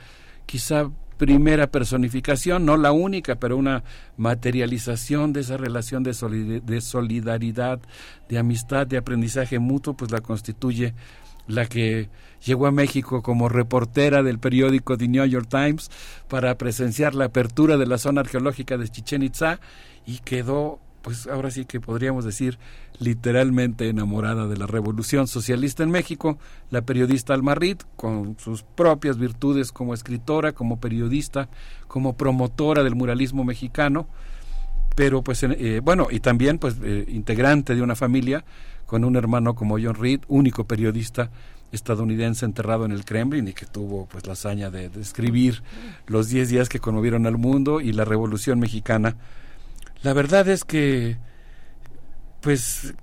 [0.44, 3.84] quizá primera personificación, no la única, pero una
[4.16, 7.80] materialización de esa relación de, solid de solidaridad,
[8.28, 10.94] de amistad, de aprendizaje mutuo, pues la constituye
[11.48, 12.08] la que
[12.44, 15.90] llegó a México como reportera del periódico The New York Times
[16.28, 19.58] para presenciar la apertura de la zona arqueológica de Chichen Itza
[20.06, 22.58] y quedó pues ahora sí que podríamos decir
[22.98, 26.36] literalmente enamorada de la revolución socialista en México,
[26.70, 31.48] la periodista Almarit, con sus propias virtudes como escritora, como periodista,
[31.86, 34.06] como promotora del muralismo mexicano,
[34.96, 38.44] pero pues eh, bueno, y también pues eh, integrante de una familia
[38.84, 41.30] con un hermano como John Reed, único periodista
[41.72, 45.62] estadounidense enterrado en el Kremlin y que tuvo pues la hazaña de, de escribir
[46.06, 49.16] los 10 días que conmovieron al mundo y la revolución mexicana
[50.02, 51.16] la verdad es que,
[52.40, 52.94] pues,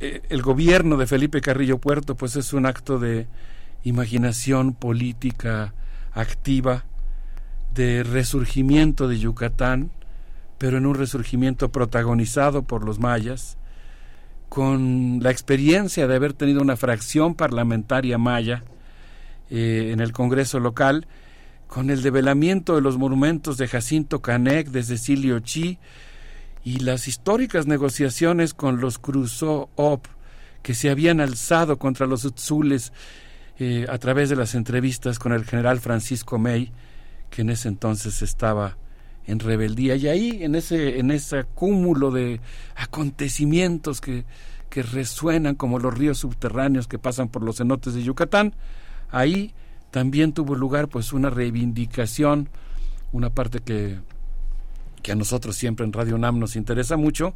[0.00, 3.26] eh, el gobierno de Felipe Carrillo Puerto, pues, es un acto de
[3.82, 5.74] imaginación política
[6.12, 6.84] activa,
[7.74, 9.90] de resurgimiento de Yucatán,
[10.58, 13.58] pero en un resurgimiento protagonizado por los mayas,
[14.48, 18.64] con la experiencia de haber tenido una fracción parlamentaria maya
[19.50, 21.06] eh, en el Congreso local,
[21.66, 25.78] con el develamiento de los monumentos de Jacinto Canec, de Cecilio Chi,
[26.66, 30.06] y las históricas negociaciones con los Crusoe Op,
[30.64, 32.92] que se habían alzado contra los Utzules
[33.60, 36.72] eh, a través de las entrevistas con el general Francisco May,
[37.30, 38.76] que en ese entonces estaba
[39.28, 39.94] en rebeldía.
[39.94, 42.40] Y ahí, en ese, en ese cúmulo de
[42.74, 44.24] acontecimientos que,
[44.68, 48.56] que resuenan como los ríos subterráneos que pasan por los cenotes de Yucatán,
[49.12, 49.54] ahí
[49.92, 52.48] también tuvo lugar pues una reivindicación,
[53.12, 54.00] una parte que,
[55.06, 57.32] que a nosotros siempre en Radio NAM nos interesa mucho,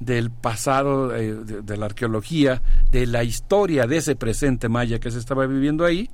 [0.00, 5.18] del pasado, eh, de, la arqueología, de la historia de ese presente maya que se
[5.18, 6.08] estaba viviendo ahí,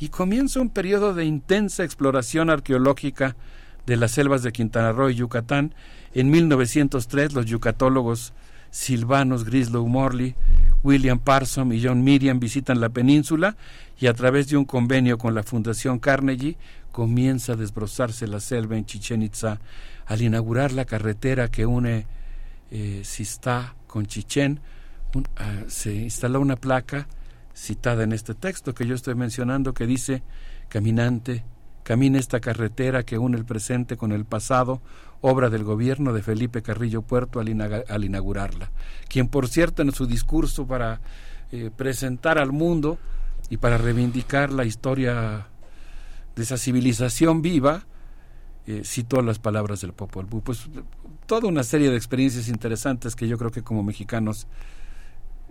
[0.00, 3.36] y comienza un periodo de intensa exploración arqueológica
[3.86, 5.72] de las selvas de Quintana Roo y Yucatán.
[6.14, 8.32] En 1903 los yucatólogos
[8.72, 10.34] Silvanos Grislow Morley,
[10.82, 13.56] William Parson y John Miriam visitan la península
[14.00, 16.56] y a través de un convenio con la Fundación Carnegie
[16.90, 19.60] comienza a desbrozarse la selva en Chichen Itza
[20.06, 22.06] al inaugurar la carretera que une
[22.70, 24.60] eh, Sistá con Chichen,
[25.36, 27.08] ah, se instaló una placa
[27.54, 30.22] citada en este texto que yo estoy mencionando que dice,
[30.68, 31.44] caminante,
[31.82, 34.80] camina esta carretera que une el presente con el pasado,
[35.20, 37.48] obra del gobierno de Felipe Carrillo Puerto al,
[38.04, 38.70] inaugurarla,
[39.08, 41.00] quien por cierto en su discurso para
[41.52, 42.98] eh, presentar al mundo
[43.48, 45.48] y para reivindicar la historia
[46.36, 47.84] de esa civilización viva,
[48.70, 50.42] eh, citó las palabras del Popol Vuh.
[50.42, 50.68] Pues
[51.26, 54.46] toda una serie de experiencias interesantes que yo creo que como mexicanos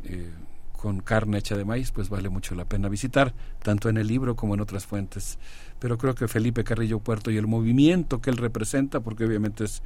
[0.06, 0.32] eh,
[0.72, 4.38] con carne hecha de maíz, pues vale mucho la pena visitar, tanto en el libro
[4.38, 5.38] como en otras fuentes.
[5.80, 9.84] Pero creo que Felipe Carrillo Puerto y el movimiento que él representa, porque obviamente es,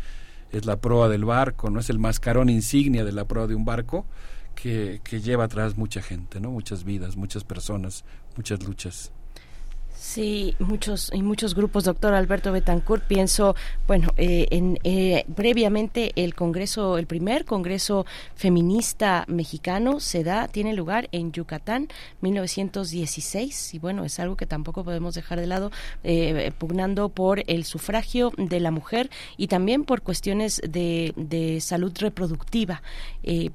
[0.52, 3.66] es la proa del barco, no es el mascarón insignia de la proa de un
[3.66, 4.06] barco,
[4.53, 6.52] que, que lleva atrás mucha gente, ¿no?
[6.52, 8.06] muchas vidas, muchas personas,
[8.38, 9.12] muchas luchas.
[10.03, 13.06] Sí, muchos y muchos grupos, doctor Alberto Betancourt.
[13.06, 13.56] Pienso,
[13.88, 20.73] bueno, eh, en, eh, previamente el Congreso, el primer Congreso Feminista Mexicano se da, tiene
[20.73, 21.88] lugar en Yucatán,
[22.19, 25.72] 1916, y bueno, es algo que tampoco podemos dejar de lado,
[26.03, 31.93] eh, pugnando por el sufragio de la mujer y también por cuestiones de, de salud
[31.98, 32.83] reproductiva.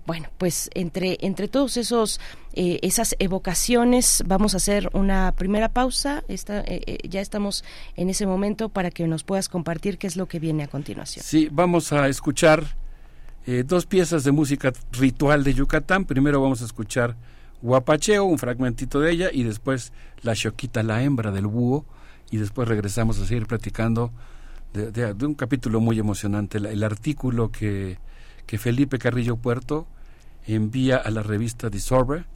[0.07, 2.19] bueno, pues entre, entre todos esos
[2.61, 4.25] eh, esas evocaciones.
[4.27, 6.25] Vamos a hacer una primera pausa.
[6.27, 7.63] Está, eh, eh, ya estamos
[7.95, 11.25] en ese momento para que nos puedas compartir qué es lo que viene a continuación.
[11.25, 12.77] Sí, vamos a escuchar
[13.65, 16.05] dos piezas de música ritual de Yucatán.
[16.05, 17.17] Primero vamos a escuchar
[17.63, 21.87] Guapacheo, un fragmentito de ella, y después La Choquita, la hembra del búho,
[22.33, 24.11] y después regresamos a seguir platicando
[24.73, 27.99] de, un capítulo muy emocionante, el, artículo que,
[28.47, 29.87] que Felipe Carrillo Puerto
[30.45, 32.27] envía a la revista Disorder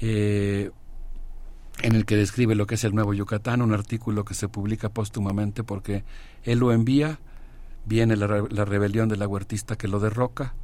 [0.00, 0.70] eh,
[1.82, 4.88] en el que describe lo que es el Nuevo Yucatán, un artículo que se publica
[4.88, 6.04] póstumamente porque
[6.42, 7.18] él lo envía,
[7.84, 10.54] viene la, rebelión de la huertista que lo derroca,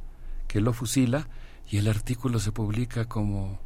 [0.47, 1.27] que lo fusila,
[1.69, 3.59] y el artículo se publica como,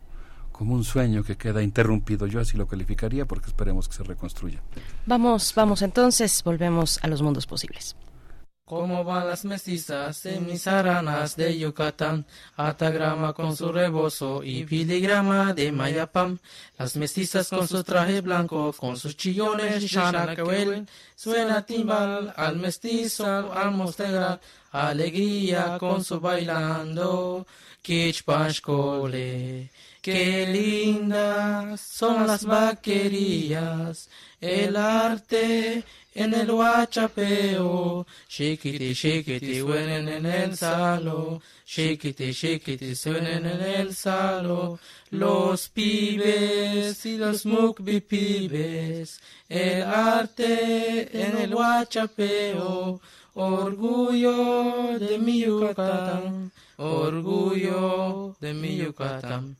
[0.51, 2.27] como un sueño que queda interrumpido.
[2.27, 4.61] Yo así lo calificaría porque esperemos que se reconstruya.
[5.05, 7.95] Vamos, vamos entonces, volvemos a los mundos posibles.
[8.67, 12.25] Como van las mestizas en mis aranas de Yucatán,
[12.57, 16.37] atagrama con su rebozo y filigrama de Mayapam,
[16.77, 19.87] las mestizas con su traje blanco, con sus chillones y
[21.15, 24.41] suena timbal al mestizo, al mostrar
[24.73, 27.47] alegría con su bailando.
[30.07, 35.83] Qué lindas son las vaquerías, el arte
[36.15, 44.79] en el huachapeo, chiquiti, chiquiti, suenen en el salo, chiquiti, chiquiti, suenen en el salo,
[45.09, 49.19] los pibes y los mukbi pibes,
[49.49, 53.01] el arte en el huachapeo,
[53.33, 59.57] orgullo de mi Yucatán, orgullo de mi Yucatán.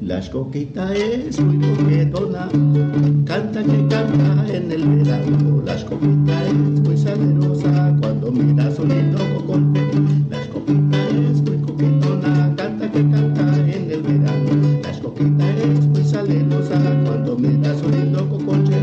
[0.00, 2.48] La escoquita es muy coquetona,
[3.24, 5.62] canta que canta en el verano.
[5.64, 9.18] La escoquita es muy salerosa cuando mira su lindo
[15.16, 18.74] es muy salerosa cuando mira su lindo cocoche.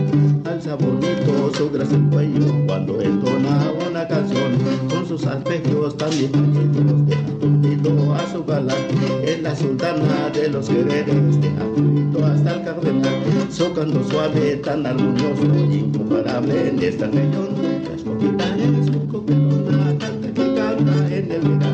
[0.45, 4.57] Alza bonito su grasa el cuello cuando entona una canción.
[4.89, 8.77] Con sus arpegios también fallidos deja tundido a su galán.
[9.23, 13.13] Es la sultana de los quereres de Afrito hasta el cardenal.
[13.49, 17.49] Socando suave, tan armonioso incomparable en esta región.
[17.93, 21.70] Es muy coquetona, canta que canta en el verano.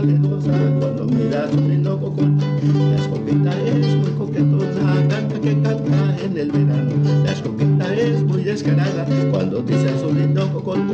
[0.00, 2.38] Escopeta cuando miras un lindo cocón.
[2.38, 6.92] La escopeta es muy coquetona, canta que canta en el verano.
[7.22, 10.90] La escopeta es muy descarada cuando dice su lindo cocón.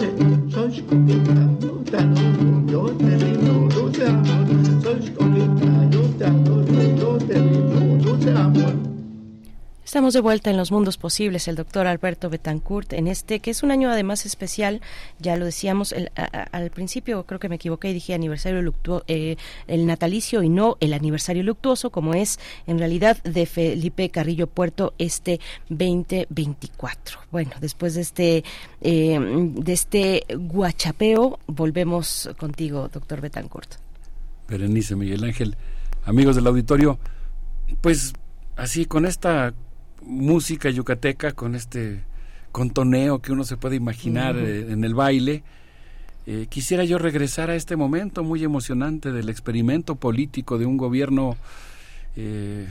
[0.51, 0.83] Soy
[1.89, 4.45] te adoro, yo te rindo, dulce amor.
[4.83, 5.76] Soy coqueta,
[9.97, 13.63] Estamos de vuelta en los mundos posibles, el doctor Alberto Betancourt, en este que es
[13.63, 14.83] un año además especial,
[15.19, 15.95] ya lo decíamos
[16.53, 20.93] al principio, creo que me equivoqué dije aniversario luctuoso, eh, el natalicio y no el
[20.93, 27.21] aniversario luctuoso, como es en realidad de Felipe Carrillo Puerto este 2024.
[27.31, 28.45] Bueno, después de este,
[28.83, 33.77] eh, de este guachapeo, volvemos contigo, doctor Betancourt.
[34.47, 35.57] Berenice Miguel Ángel,
[36.05, 36.99] amigos del auditorio,
[37.81, 38.13] pues
[38.57, 39.55] así con esta
[40.07, 42.03] música yucateca, con este
[42.53, 44.47] contoneo que uno se puede imaginar uh -huh.
[44.47, 45.43] eh, en el baile.
[46.27, 51.37] Eh, quisiera yo regresar a este momento muy emocionante del experimento político de un gobierno
[52.17, 52.67] eh,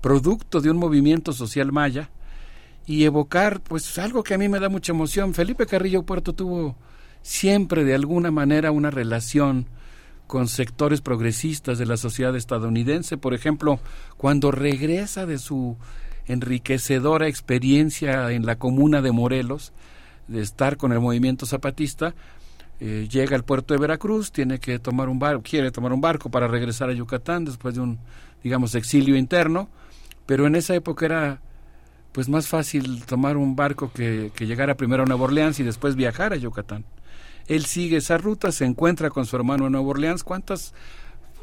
[0.00, 2.08] producto de un movimiento social maya
[2.86, 5.34] y evocar pues algo que a mí me da mucha emoción.
[5.34, 6.74] Felipe Carrillo Puerto tuvo
[7.22, 9.66] siempre de alguna manera una relación
[10.26, 13.80] con sectores progresistas de la sociedad estadounidense, por ejemplo,
[14.16, 15.76] cuando regresa de su
[16.28, 19.72] enriquecedora experiencia en la comuna de Morelos,
[20.28, 22.14] de estar con el movimiento zapatista,
[22.80, 26.30] eh, llega al puerto de Veracruz, tiene que tomar un barco, quiere tomar un barco
[26.30, 27.98] para regresar a Yucatán después de un,
[28.42, 29.68] digamos, exilio interno,
[30.26, 31.40] pero en esa época era
[32.12, 35.96] pues más fácil tomar un barco que, que llegara primero a Nueva Orleans y después
[35.96, 36.84] viajar a Yucatán.
[37.48, 40.22] Él sigue esa ruta, se encuentra con su hermano en Nueva Orleans.
[40.22, 40.74] ¿Cuántas,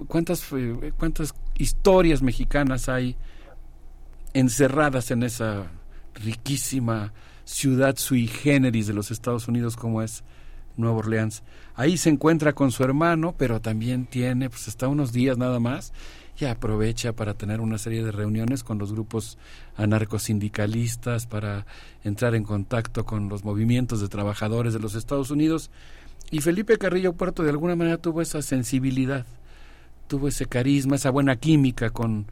[0.07, 3.17] cuántas, eh, cuántas historias mexicanas hay
[4.35, 5.71] encerradas en esa
[6.13, 7.13] riquísima
[7.45, 10.25] ciudad sui generis de los Estados Unidos como es
[10.75, 11.41] Nueva Orleans.
[11.73, 15.93] Ahí se encuentra con su hermano, pero también tiene, pues hasta unos días nada más,
[16.37, 19.37] y aprovecha para tener una serie de reuniones con los grupos
[19.77, 21.65] anarcosindicalistas, para
[22.03, 25.71] entrar en contacto con los movimientos de trabajadores de los Estados Unidos.
[26.29, 29.25] Y Felipe Carrillo Puerto de alguna manera tuvo esa sensibilidad,
[30.09, 32.25] tuvo ese carisma, esa buena química con,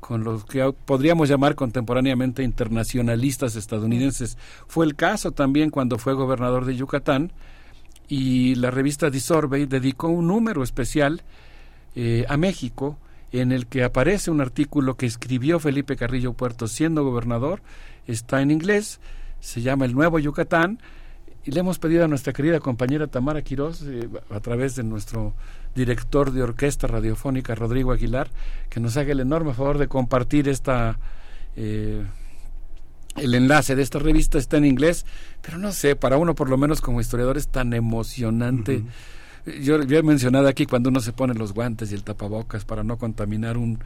[0.00, 4.36] con los que podríamos llamar contemporáneamente internacionalistas estadounidenses.
[4.66, 7.32] Fue el caso también cuando fue gobernador de Yucatán
[8.08, 11.22] y la revista Disorbey dedicó un número especial
[11.94, 12.98] eh, a México
[13.32, 17.62] en el que aparece un artículo que escribió Felipe Carrillo Puerto siendo gobernador,
[18.06, 19.00] está en inglés,
[19.38, 20.80] se llama El Nuevo Yucatán,
[21.44, 25.34] y le hemos pedido a nuestra querida compañera Tamara Quirós, eh, a través de nuestro
[25.74, 28.30] director de orquesta radiofónica Rodrigo Aguilar,
[28.68, 30.98] que nos haga el enorme favor de compartir esta
[31.56, 32.04] eh,
[33.16, 35.04] el enlace de esta revista está en inglés,
[35.42, 38.84] pero no sé, para uno por lo menos como historiador es tan emocionante.
[39.46, 42.84] Yo, yo he mencionado aquí cuando uno se pone los guantes y el tapabocas para
[42.84, 43.78] no contaminar un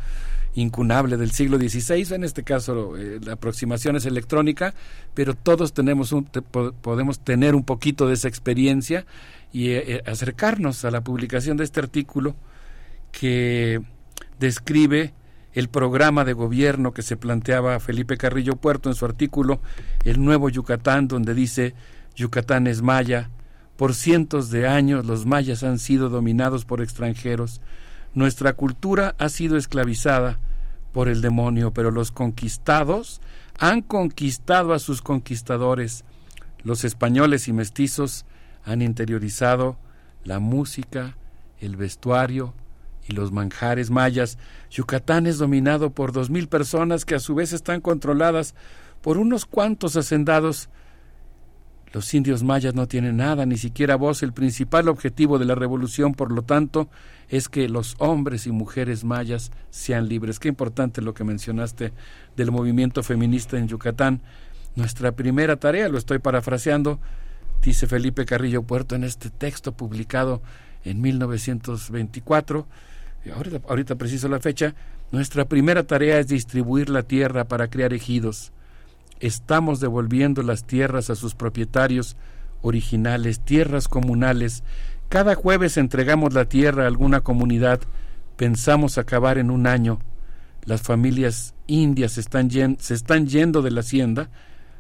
[0.54, 4.74] incunable del siglo XVI, en este caso eh, la aproximación es electrónica,
[5.12, 9.04] pero todos tenemos un, podemos tener un poquito de esa experiencia
[9.52, 12.36] y eh, acercarnos a la publicación de este artículo
[13.10, 13.80] que
[14.38, 15.12] describe
[15.54, 19.60] el programa de gobierno que se planteaba Felipe Carrillo Puerto en su artículo
[20.04, 21.74] El Nuevo Yucatán, donde dice
[22.16, 23.30] Yucatán es maya,
[23.76, 27.60] por cientos de años los mayas han sido dominados por extranjeros,
[28.14, 30.38] nuestra cultura ha sido esclavizada
[30.92, 33.20] por el demonio, pero los conquistados
[33.58, 36.04] han conquistado a sus conquistadores,
[36.62, 38.24] los españoles y mestizos
[38.64, 39.76] han interiorizado
[40.24, 41.16] la música,
[41.60, 42.54] el vestuario,
[43.08, 44.38] y los manjares mayas.
[44.70, 48.54] Yucatán es dominado por dos mil personas que a su vez están controladas
[49.00, 50.68] por unos cuantos hacendados.
[51.94, 54.24] Los indios mayas no tienen nada, ni siquiera voz.
[54.24, 56.88] El principal objetivo de la revolución, por lo tanto,
[57.28, 60.40] es que los hombres y mujeres mayas sean libres.
[60.40, 61.92] Qué importante lo que mencionaste
[62.36, 64.22] del movimiento feminista en Yucatán.
[64.74, 66.98] Nuestra primera tarea, lo estoy parafraseando,
[67.62, 70.42] dice Felipe Carrillo Puerto en este texto publicado
[70.84, 72.66] en 1924,
[73.36, 74.74] ahorita, ahorita preciso la fecha,
[75.12, 78.52] nuestra primera tarea es distribuir la tierra para crear ejidos.
[79.20, 82.16] Estamos devolviendo las tierras a sus propietarios
[82.62, 84.62] originales, tierras comunales.
[85.08, 87.80] Cada jueves entregamos la tierra a alguna comunidad.
[88.36, 90.00] Pensamos acabar en un año.
[90.64, 94.30] Las familias indias se están yendo de la hacienda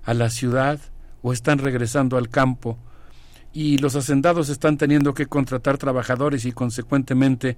[0.02, 0.80] a la ciudad
[1.22, 2.78] o están regresando al campo
[3.54, 7.56] y los hacendados están teniendo que contratar trabajadores y consecuentemente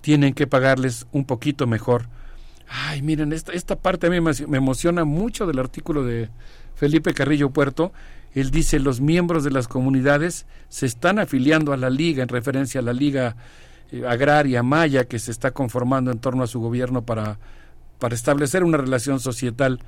[0.00, 2.08] tienen que pagarles un poquito mejor.
[2.68, 6.30] Ay, miren, esta, esta parte a mí me emociona mucho del artículo de
[6.74, 7.92] Felipe Carrillo Puerto.
[8.32, 12.80] Él dice, los miembros de las comunidades se están afiliando a la liga, en referencia
[12.80, 13.36] a la liga
[13.92, 17.38] eh, agraria maya que se está conformando en torno a su gobierno para,
[17.98, 19.80] para establecer una relación societal.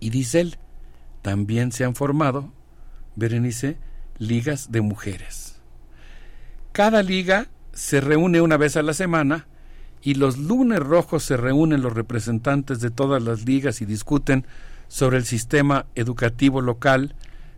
[0.00, 0.58] Y dice él,
[1.22, 2.52] también se han formado,
[3.16, 3.78] Berenice,
[4.18, 5.60] ligas de mujeres.
[6.70, 9.48] Cada liga se reúne una vez a la semana
[10.02, 14.46] y los lunes rojos se reúnen los representantes de todas las ligas y discuten
[14.88, 17.14] sobre el sistema educativo local,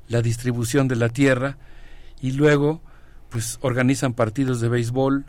[0.08, 1.56] la distribución de la tierra
[2.20, 2.80] y luego
[3.28, 5.24] pues organizan partidos de béisbol,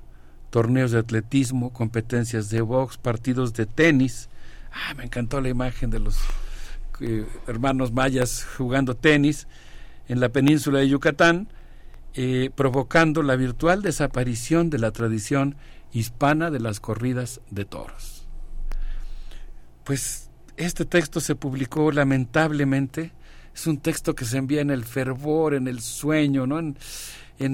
[0.49, 4.27] torneos de atletismo, competencias de box, partidos de tenis.
[4.73, 6.17] Ah, me encantó la imagen de los
[6.99, 9.47] eh, hermanos mayas jugando tenis
[10.07, 11.47] en la península de Yucatán,
[12.15, 15.55] eh, provocando la virtual desaparición de la tradición
[15.91, 18.27] hispana de las corridas de toros.
[19.83, 23.11] Pues este texto se publicó lamentablemente,
[23.53, 26.59] es un texto que se envía en el fervor, en el sueño, ¿no?
[26.59, 26.75] en,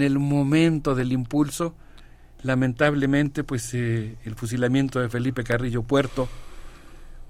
[0.01, 1.74] el momento del impulso.
[2.43, 6.27] Lamentablemente, pues eh, el fusilamiento de Felipe Carrillo Puerto,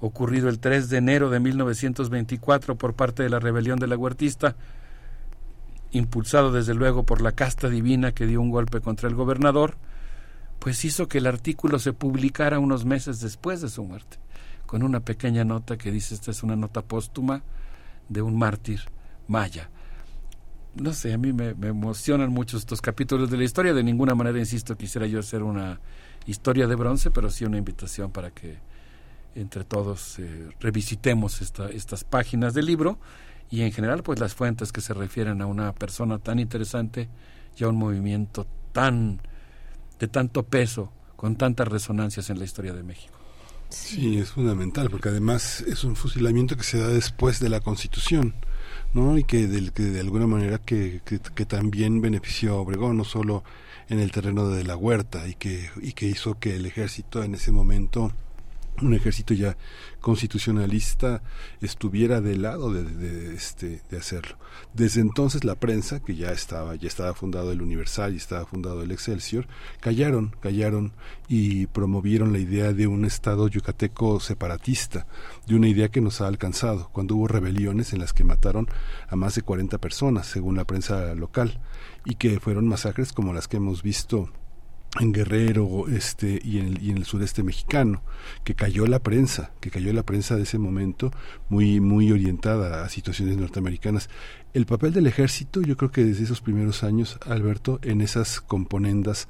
[0.01, 4.55] ocurrido el 3 de enero de 1924 por parte de la rebelión de la Huertista,
[5.91, 9.77] impulsado desde luego por la casta divina que dio un golpe contra el gobernador,
[10.59, 14.17] pues hizo que el artículo se publicara unos meses después de su muerte,
[14.65, 17.43] con una pequeña nota que dice esta es una nota póstuma
[18.09, 18.81] de un mártir
[19.27, 19.69] maya.
[20.75, 23.73] No sé, a mí me, emocionan mucho estos capítulos de la historia.
[23.73, 25.79] De ninguna manera, insisto, quisiera yo hacer una
[26.27, 28.57] historia de bronce, pero sí una invitación para que
[29.33, 32.99] entre todos eh, revisitemos esta, estas páginas del libro
[33.49, 37.07] y en general pues las fuentes que se refieren a una persona tan interesante
[37.55, 39.21] y a un movimiento tan
[39.99, 43.17] de tanto peso, con tantas resonancias en la historia de México.
[43.69, 44.17] Sí.
[44.19, 48.33] es fundamental, porque además es un fusilamiento que se da después de la Constitución,
[48.93, 49.17] ¿no?
[49.17, 53.03] Y que de, que de alguna manera que, que, que, también benefició a Obregón, no
[53.03, 53.43] solo
[53.89, 57.35] en el terreno de la huerta, y que, y que hizo que el ejército en
[57.35, 58.13] ese momento
[58.81, 59.57] un ejército ya
[60.01, 61.23] constitucionalista
[61.61, 64.37] estuviera del lado de, este de hacerlo.
[64.73, 68.83] Desde entonces la prensa que ya estaba ya estaba fundado el Universal y estaba fundado
[68.83, 69.47] el Excelsior
[69.79, 70.93] callaron callaron
[71.27, 75.07] y promovieron la idea de un estado yucateco separatista
[75.47, 78.67] de una idea que nos ha alcanzado cuando hubo rebeliones en las que mataron
[79.07, 81.59] a más de 40 personas según la prensa local
[82.05, 84.29] y que fueron masacres como las que hemos visto
[84.99, 88.01] en Guerrero este y en, el, y en el sureste mexicano
[88.43, 91.11] que cayó la prensa que cayó la prensa de ese momento
[91.49, 94.09] muy muy orientada a situaciones norteamericanas.
[94.53, 99.27] El papel del ejército yo creo que desde esos primeros años Alberto en esas componendas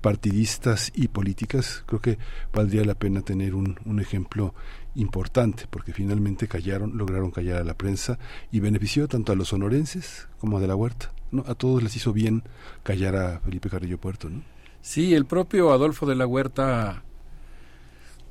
[0.00, 2.18] partidistas y políticas creo que
[2.52, 4.54] valdría la pena tener un, un ejemplo
[4.94, 8.18] importante porque finalmente callaron lograron callar a la prensa
[8.50, 11.96] y benefició tanto a los sonorenses como a de la huerta no a todos les
[11.96, 12.42] hizo bien
[12.82, 14.42] callar a Felipe Carrillo Puerto no
[14.82, 17.04] Sí, el propio Adolfo de la Huerta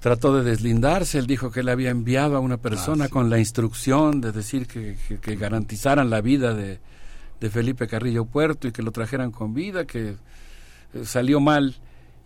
[0.01, 1.17] trató de deslindarse.
[1.17, 4.67] Él dijo que le había enviado a una persona ah, con la instrucción de decir
[4.67, 4.97] que,
[5.37, 6.79] garantizaran la vida de,
[7.49, 10.15] Felipe Carrillo Puerto y que lo trajeran con vida, que
[10.93, 11.75] eh, salió mal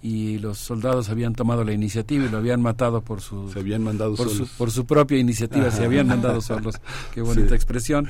[0.02, 3.82] y los soldados habían tomado la iniciativa y lo habían matado por su se habían
[3.82, 6.76] mandado por Su, por su propia iniciativa se habían mandado solos.
[7.14, 8.10] Qué bonita expresión.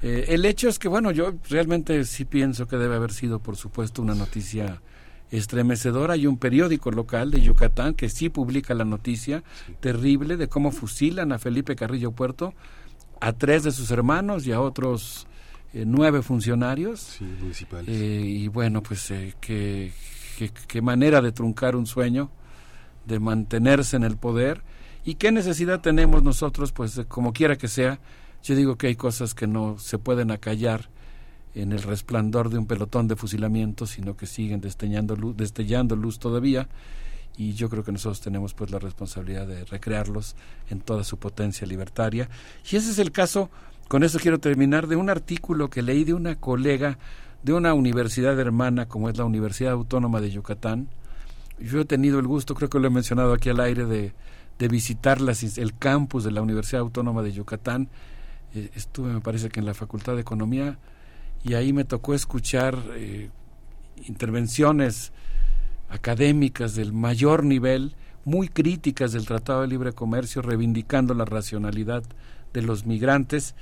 [0.00, 3.56] Eh, el hecho es que bueno yo realmente sí pienso que debe haber sido por
[3.56, 4.80] supuesto una noticia
[5.30, 6.14] estremecedora.
[6.14, 9.42] Hay un periódico local de Yucatán que sí publica la noticia
[9.80, 12.54] terrible de cómo fusilan a Felipe Carrillo Puerto,
[13.20, 15.26] a tres de sus hermanos y a otros
[15.72, 17.18] eh, nueve funcionarios.
[17.40, 17.88] municipales.
[17.88, 19.92] Eh, y bueno, pues eh, qué,
[20.66, 22.30] qué, manera de truncar un sueño,
[23.06, 24.62] de mantenerse en el poder.
[25.04, 26.72] ¿Y qué necesidad tenemos nosotros?
[26.72, 27.98] Pues como quiera que sea,
[28.42, 30.88] yo digo que hay cosas que no se pueden acallar
[31.62, 36.18] en el resplandor de un pelotón de fusilamiento, sino que siguen destellando luz, destellando luz
[36.18, 36.68] todavía
[37.38, 40.34] y yo creo que nosotros tenemos pues la responsabilidad de recrearlos
[40.70, 42.28] en toda su potencia libertaria.
[42.68, 43.48] Y ese es el caso,
[43.86, 46.98] con eso quiero terminar, de un artículo que leí de una colega
[47.44, 50.88] de una universidad hermana como es la Universidad Autónoma de Yucatán.
[51.60, 54.12] Yo he tenido el gusto, creo que lo he mencionado aquí al aire, de,
[54.58, 57.88] de visitar las, el campus de la Universidad Autónoma de Yucatán.
[58.52, 60.76] Eh, estuve, me parece que en la Facultad de Economía,
[61.44, 63.30] y ahí me tocó escuchar eh,
[64.06, 65.12] intervenciones
[65.88, 67.94] académicas del mayor nivel,
[68.24, 72.02] muy críticas del Tratado de Libre Comercio, reivindicando la racionalidad
[72.52, 73.54] de los migrantes.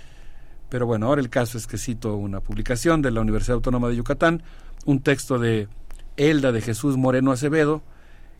[0.69, 3.97] Pero bueno, ahora el caso es que cito una publicación de la Universidad Autónoma de
[3.97, 4.43] Yucatán,
[4.85, 5.69] un texto de
[6.17, 7.83] Elda de Jesús Moreno Acevedo,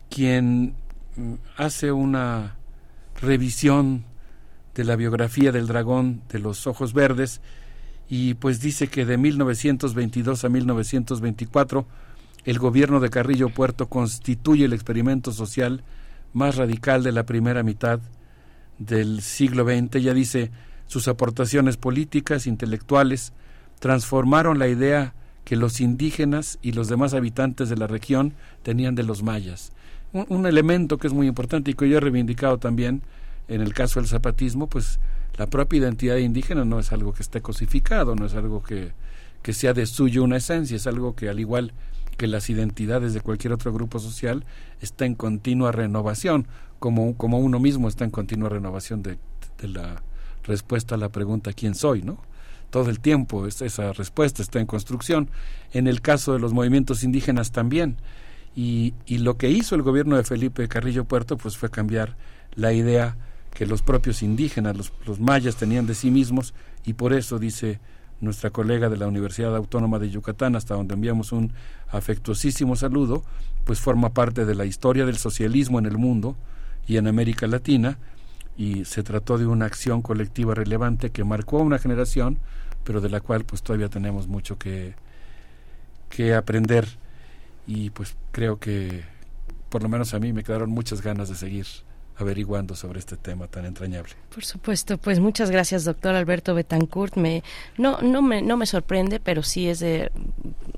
[0.09, 0.73] quien
[1.15, 2.55] mm, hace una
[3.21, 4.03] revisión
[4.75, 7.41] de la biografía del dragón de los ojos verdes
[8.09, 11.85] y pues dice que de 1922 a 1924
[12.45, 15.83] el gobierno de Carrillo Puerto constituye el experimento social
[16.33, 17.99] más radical de la primera mitad
[18.79, 20.01] del siglo XX.
[20.01, 20.51] Ya dice,
[20.85, 23.33] sus aportaciones políticas, intelectuales,
[23.79, 25.13] transformaron la idea
[25.43, 29.73] que los indígenas y los demás habitantes de la región tenían de los mayas.
[30.13, 33.01] Un, un, elemento que es muy importante y que yo he reivindicado también
[33.49, 34.99] en el caso del zapatismo, pues
[35.37, 38.91] la propia identidad indígena no es algo que esté cosificado, no es algo que,
[39.41, 41.73] que sea de suyo una esencia, es algo que al igual
[42.17, 44.43] que las identidades de cualquier otro grupo social
[44.81, 46.47] está en continua renovación,
[46.79, 49.19] como, como uno mismo está en continua renovación de,
[49.59, 50.01] de la
[50.43, 52.01] respuesta a la pregunta ¿quién soy?
[52.01, 52.17] ¿no?
[52.69, 55.29] Todo el tiempo esa respuesta está en construcción.
[55.71, 57.95] En el caso de los movimientos indígenas también.
[58.55, 62.17] Y, y lo que hizo el gobierno de Felipe Carrillo Puerto pues fue cambiar
[62.55, 63.15] la idea
[63.57, 66.53] que los propios indígenas, los, mayas tenían de sí mismos
[66.85, 67.79] y por eso dice
[68.21, 71.51] nuestra colega de la Universidad Autónoma de Yucatán, hasta donde enviamos un
[71.89, 73.23] afectuosísimo saludo,
[73.65, 76.35] pues forma parte de la historia del socialismo en el mundo
[76.85, 77.97] y en América Latina,
[78.57, 82.37] y se trató de una acción colectiva relevante que marcó a una generación,
[82.83, 84.93] pero de la cual pues todavía tenemos mucho que,
[86.09, 86.87] que aprender.
[87.65, 89.03] Y pues creo que
[89.69, 91.65] por lo menos a mí me quedaron muchas ganas de seguir
[92.17, 94.13] averiguando sobre este tema tan entrañable.
[94.33, 97.15] Por supuesto, pues muchas gracias, doctor Alberto Betancourt.
[97.15, 97.43] Me,
[97.77, 100.11] no, no, me, no me sorprende, pero sí es de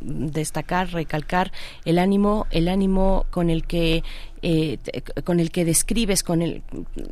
[0.02, 1.52] destacar, recalcar
[1.86, 4.04] el ánimo, el ánimo con el que
[4.42, 4.78] eh,
[5.24, 6.62] con el que describes, con el,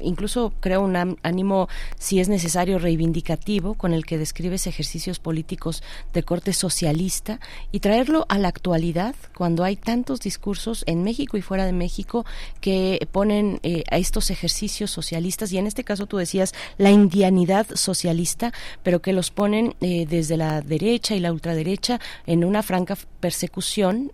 [0.02, 5.84] incluso creo un ánimo, si es necesario, reivindicativo, con el que describes ejercicios políticos
[6.14, 7.40] de corte socialista
[7.72, 12.26] y traerlo a la actualidad cuando hay tantos discursos en México y fuera de México
[12.62, 17.68] que ponen eh, a estos ejercicios socialistas y en este caso tú decías la indianidad
[17.74, 22.98] socialista, pero que los ponen eh, desde la derecha y la ultraderecha en una franca
[23.20, 24.12] persecución,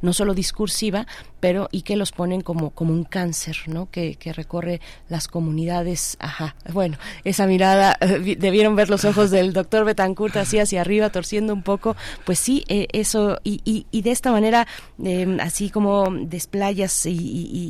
[0.00, 1.06] no solo discursiva,
[1.40, 3.90] pero y que los ponen como, como un cáncer, ¿no?
[3.90, 6.16] Que, que recorre las comunidades.
[6.20, 6.54] Ajá.
[6.72, 11.52] Bueno, esa mirada, eh, debieron ver los ojos del doctor Betancourt así hacia arriba, torciendo
[11.52, 11.96] un poco.
[12.24, 14.68] Pues sí, eh, eso, y, y, y, de esta manera,
[15.02, 17.16] eh, así como desplayas y,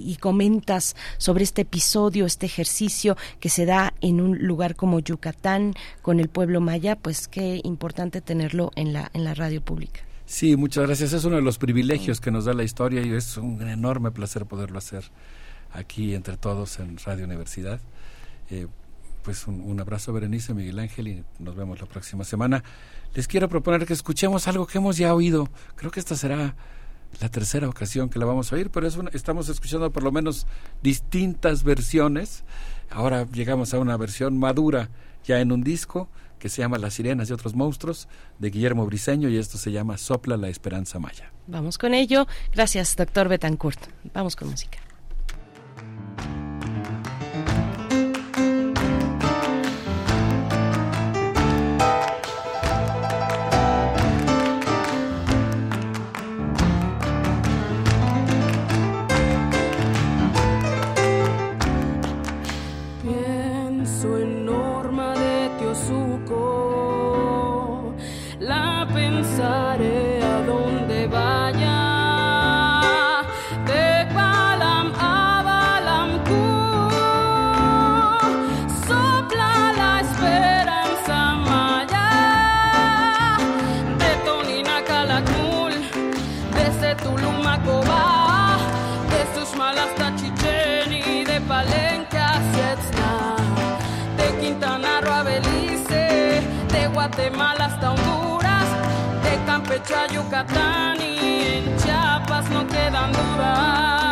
[0.05, 5.73] y, comentas sobre este episodio, este ejercicio que se da en un lugar como Yucatán,
[6.03, 10.03] con el pueblo maya, pues qué importante tenerlo en la, en la radio pública.
[10.27, 11.13] Sí, muchas gracias.
[11.13, 14.45] Es uno de los privilegios que nos da la historia y es un enorme placer
[14.45, 15.05] poderlo hacer
[15.73, 17.79] aquí entre todos en Radio Universidad.
[18.51, 18.67] Eh,
[19.23, 22.65] pues un, abrazo, Berenice, Miguel Ángel, y nos vemos la próxima semana.
[23.15, 25.49] Les quiero proponer que escuchemos algo que hemos ya oído.
[25.77, 26.57] Creo que esta será
[27.21, 30.11] la tercera ocasión que la vamos a oír, pero es una, estamos escuchando por lo
[30.11, 30.49] menos
[30.83, 32.43] distintas versiones.
[32.91, 34.91] Ahora llegamos a una versión madura
[35.25, 38.09] ya en un disco que se llama Las sirenas y otros monstruos
[38.39, 41.33] de Guillermo Briseño y esto se llama Sopla la esperanza maya.
[41.47, 42.27] Vamos con ello.
[42.53, 43.81] Gracias, doctor Betancourt.
[44.13, 44.86] Vamos con música.
[99.87, 104.06] De Campeche a Yucatán y en Chiapas no quedan dudas.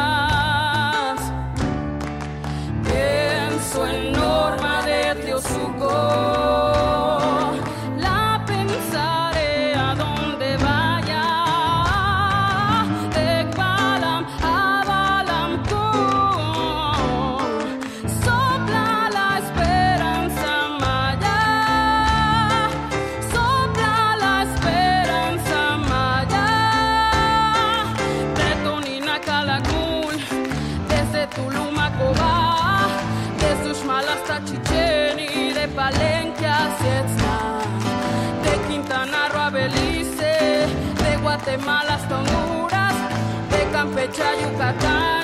[44.15, 45.23] De Campeche a Yucatán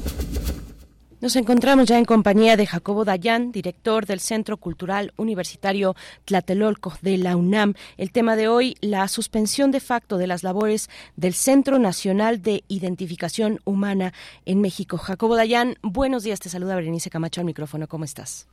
[1.21, 7.19] Nos encontramos ya en compañía de Jacobo Dayan, director del Centro Cultural Universitario Tlatelolco de
[7.19, 7.75] la UNAM.
[7.97, 12.63] El tema de hoy, la suspensión de facto de las labores del Centro Nacional de
[12.69, 14.13] Identificación Humana
[14.47, 14.97] en México.
[14.97, 16.39] Jacobo Dayan, buenos días.
[16.39, 17.87] Te saluda Berenice Camacho al micrófono.
[17.87, 18.47] ¿Cómo estás?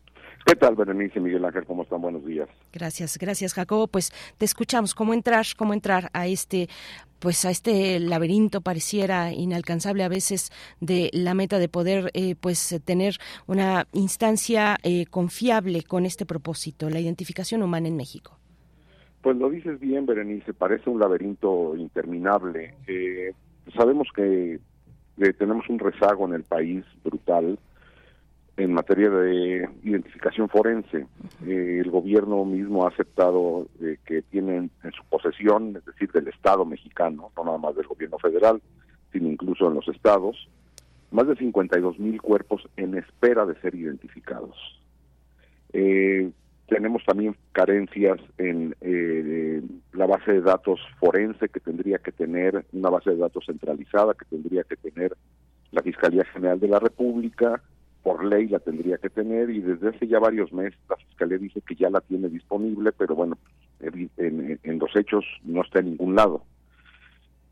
[0.44, 1.64] ¿Qué tal, Berenice Miguel Ángel?
[1.64, 2.00] ¿Cómo están?
[2.00, 2.48] Buenos días.
[2.72, 3.86] Gracias, gracias, Jacobo.
[3.86, 4.94] Pues te escuchamos.
[4.94, 6.68] ¿Cómo entrar, cómo entrar a este
[7.18, 12.80] pues a este laberinto pareciera inalcanzable a veces de la meta de poder eh, pues
[12.84, 13.16] tener
[13.46, 18.38] una instancia eh, confiable con este propósito, la identificación humana en México.
[19.22, 22.74] Pues lo dices bien, Berenice, parece un laberinto interminable.
[22.86, 23.32] Eh,
[23.76, 24.60] sabemos que
[25.38, 27.58] tenemos un rezago en el país brutal
[28.58, 31.06] en materia de identificación forense.
[31.46, 36.28] Eh, el gobierno mismo ha aceptado eh, que tienen en su posesión, es decir, del
[36.28, 38.60] Estado mexicano, no nada más del gobierno federal,
[39.12, 40.48] sino incluso en los estados,
[41.10, 44.56] más de 52 mil cuerpos en espera de ser identificados.
[45.72, 46.30] Eh,
[46.66, 49.62] tenemos también carencias en eh,
[49.92, 54.26] la base de datos forense que tendría que tener, una base de datos centralizada que
[54.26, 55.16] tendría que tener
[55.70, 57.62] la Fiscalía General de la República,
[58.08, 61.60] por ley la tendría que tener y desde hace ya varios meses la Fiscalía dice
[61.60, 63.36] que ya la tiene disponible, pero bueno,
[63.80, 66.42] en, en, los hechos no está en ningún lado.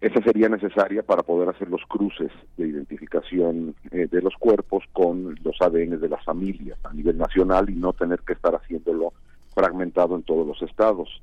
[0.00, 5.38] Esa sería necesaria para poder hacer los cruces de identificación eh, de los cuerpos con
[5.44, 9.12] los ADN de las familias a nivel nacional y no tener que estar haciéndolo
[9.54, 11.20] fragmentado en todos los estados.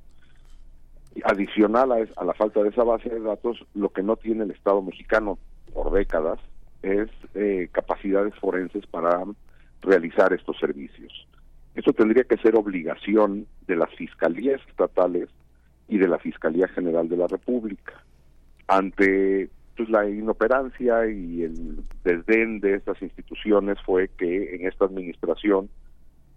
[1.23, 4.51] Adicional a, a la falta de esa base de datos, lo que no tiene el
[4.51, 5.39] Estado mexicano
[5.73, 6.39] por décadas
[6.83, 9.23] es eh, capacidades forenses para
[9.81, 11.27] realizar estos servicios.
[11.73, 15.29] Esto tendría que ser obligación de las fiscalías estatales
[15.87, 17.93] y de la Fiscalía General de la República.
[18.67, 25.69] Ante pues, la inoperancia y el desdén de estas instituciones fue que en esta administración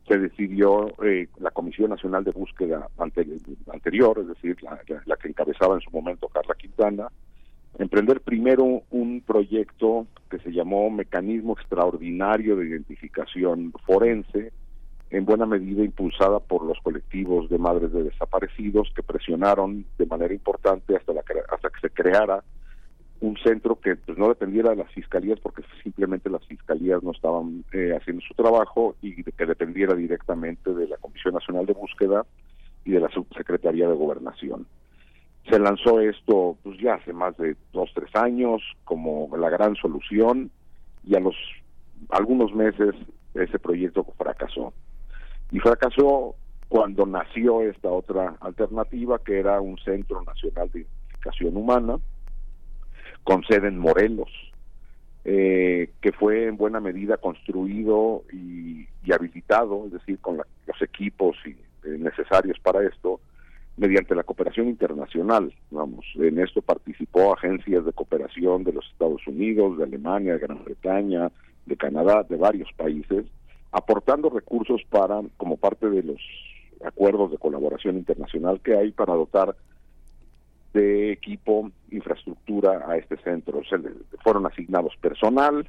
[0.09, 3.27] se decidió eh, la Comisión Nacional de Búsqueda ante-
[3.73, 7.09] anterior, es decir, la que encabezaba en su momento Carla Quintana,
[7.79, 14.53] emprender primero un proyecto que se llamó Mecanismo Extraordinario de Identificación Forense,
[15.11, 20.35] en buena medida impulsada por los colectivos de madres de desaparecidos que presionaron de manera
[20.35, 22.43] importante hasta, la, hasta que se creara
[23.21, 27.65] un centro que pues, no dependiera de las fiscalías porque simplemente las fiscalías no estaban
[27.73, 32.27] eh, haciendo su trabajo y que dependiera directamente de la Comisión Nacional de Búsqueda
[32.85, 34.67] y de la Subsecretaría de Gobernación.
[35.49, 40.51] Se lanzó esto pues ya hace más de dos, tres años como la gran solución
[41.05, 41.37] y a los
[42.11, 42.95] algunos meses
[43.35, 44.73] ese proyecto fracasó.
[45.53, 46.35] Y fracasó
[46.69, 51.99] cuando nació esta otra alternativa que era un Centro Nacional de Identificación Humana
[53.23, 54.31] con sede en Morelos,
[55.25, 61.37] eh, que fue en buena medida construido y, habilitado, es decir, con la- los equipos
[61.47, 63.21] y, eh, necesarios para esto,
[63.77, 65.53] mediante la cooperación internacional.
[65.71, 70.65] Vamos, en esto participó agencias de cooperación de los Estados Unidos, de Alemania, de Gran
[70.65, 71.31] Bretaña,
[71.67, 73.27] de Canadá, de varios países,
[73.73, 76.21] aportando recursos para, como parte de los
[76.85, 79.57] acuerdos de colaboración internacional que hay para dotar
[80.73, 83.63] de equipo, infraestructura a este centro.
[83.69, 83.91] Se le
[84.23, 85.69] fueron asignados personal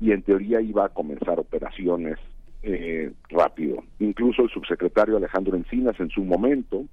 [0.00, 2.18] y en teoría iba a comenzar operaciones
[2.62, 3.82] eh, rápido.
[3.98, 6.84] Incluso el subsecretario Alejandro Encinas en su momento,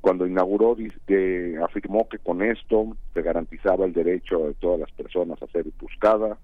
[0.00, 0.76] cuando inauguró,
[1.64, 6.36] afirmó que con esto se garantizaba el derecho de todas las personas a ser buscada,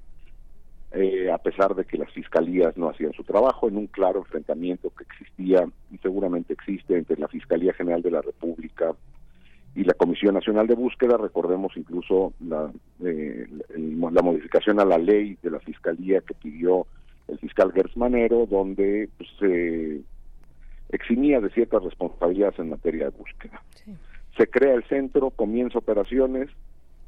[0.93, 4.91] eh, a pesar de que las fiscalías no hacían su trabajo, en un claro enfrentamiento
[4.91, 8.93] que existía y seguramente existe entre la Fiscalía General de la República
[9.75, 11.17] y la Comisión Nacional de Búsqueda.
[11.17, 12.73] Recordemos incluso la,
[13.05, 13.47] eh,
[13.77, 16.87] la modificación a la ley de la Fiscalía que pidió
[17.29, 20.01] el fiscal Gertz Manero, donde pues, se
[20.93, 23.63] eximía de ciertas responsabilidades en materia de búsqueda.
[24.37, 26.49] Se crea el centro, comienza operaciones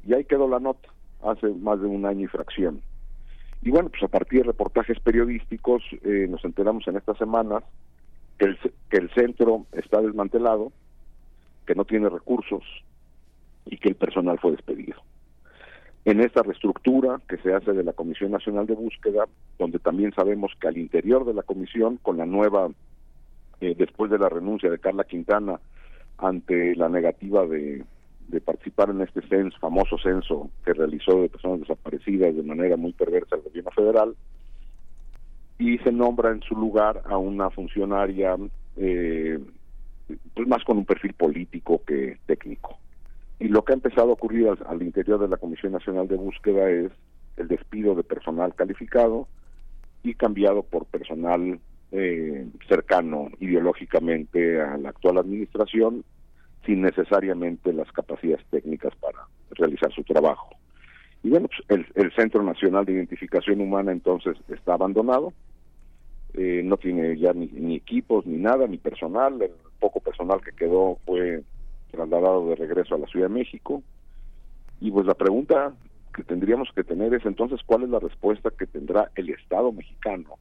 [0.05, 0.89] y ahí quedó la nota,
[1.23, 2.81] hace más de un año y fracción.
[3.61, 7.63] Y bueno, pues a partir de reportajes periodísticos eh, nos enteramos en estas semanas
[8.37, 10.71] que el, ce- que el centro está desmantelado,
[11.65, 12.63] que no tiene recursos
[13.65, 15.01] y que el personal fue despedido.
[16.03, 19.25] En esta reestructura que se hace de la Comisión Nacional de Búsqueda,
[19.57, 22.69] donde también sabemos que al interior de la comisión, con la nueva,
[23.75, 25.59] después de la renuncia de Carla Quintana,
[26.17, 27.83] ante la negativa de,
[28.45, 33.35] participar en este censo, famoso censo que realizó de personas desaparecidas de manera muy perversa
[33.35, 34.15] el gobierno federal,
[35.59, 38.35] y se nombra en su lugar a una funcionaria
[38.75, 39.39] eh,
[40.33, 42.77] pues más con un perfil político que técnico.
[43.39, 46.69] Y lo que ha empezado a ocurrir al interior de la Comisión Nacional de Búsqueda
[46.69, 46.91] es
[47.37, 49.27] el despido de personal calificado
[50.03, 51.59] y cambiado por personal
[51.95, 56.03] eh, cercano ideológicamente a la actual administración
[56.65, 60.49] sin necesariamente las capacidades técnicas para realizar su trabajo.
[61.21, 65.33] Y bueno, pues, el, el Centro Nacional de Identificación Humana entonces está abandonado,
[66.33, 70.51] eh, no tiene ya ni, ni equipos ni nada, ni personal, el poco personal que
[70.51, 71.43] quedó fue
[71.91, 73.83] trasladado de regreso a la Ciudad de México.
[74.81, 75.73] Y pues la pregunta
[76.15, 80.39] que tendríamos que tener es entonces cuál es la respuesta que tendrá el Estado mexicano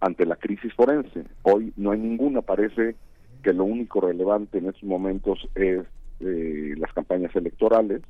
[0.00, 1.24] ante la crisis forense.
[1.42, 2.96] Hoy no hay ninguna, parece
[3.42, 5.82] que lo único relevante en estos momentos es
[6.20, 8.02] eh, las campañas electorales,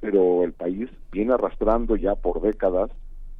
[0.00, 2.90] pero el país viene arrastrando ya por décadas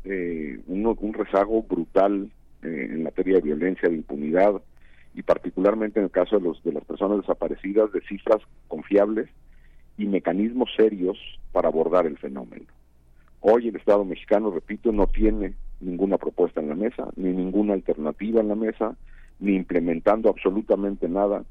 [0.04, 2.30] eh, un, un rezago brutal
[2.62, 4.60] eh, en materia de violencia, de impunidad
[5.14, 9.28] y particularmente en el caso de, los, de las personas desaparecidas de cifras confiables
[9.98, 11.18] y mecanismos serios
[11.52, 12.66] para abordar el fenómeno.
[13.40, 18.40] Hoy el Estado mexicano, repito, no tiene ninguna propuesta en la mesa, ni ninguna alternativa
[18.40, 18.96] en la mesa,
[19.38, 21.44] ni implementando absolutamente nada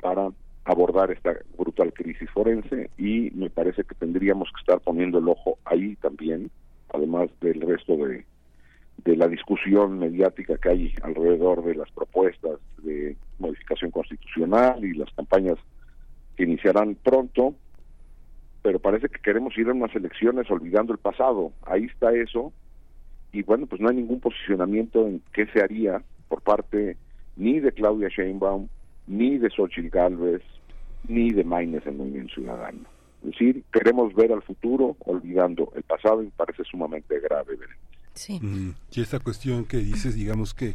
[0.00, 0.30] para
[0.64, 2.90] abordar esta brutal crisis forense.
[2.98, 6.50] Y me parece que tendríamos que estar poniendo el ojo ahí también,
[6.92, 8.24] además del resto de,
[9.04, 15.12] de la discusión mediática que hay alrededor de las propuestas de modificación constitucional y las
[15.12, 15.58] campañas
[16.36, 17.54] que iniciarán pronto,
[18.62, 21.52] pero parece que queremos ir a unas elecciones olvidando el pasado.
[21.64, 22.52] Ahí está eso,
[23.36, 26.96] y bueno, pues no hay ningún posicionamiento en qué se haría por parte
[27.36, 28.66] ni de Claudia Sheinbaum,
[29.06, 30.40] ni de Xochitl Galvez,
[31.06, 32.80] ni de Maynes en Movimiento Ciudadano.
[33.22, 37.58] Es decir, queremos ver al futuro olvidando el pasado y parece sumamente grave.
[38.14, 38.40] Sí.
[38.40, 40.74] Mm, y esta cuestión que dices, digamos que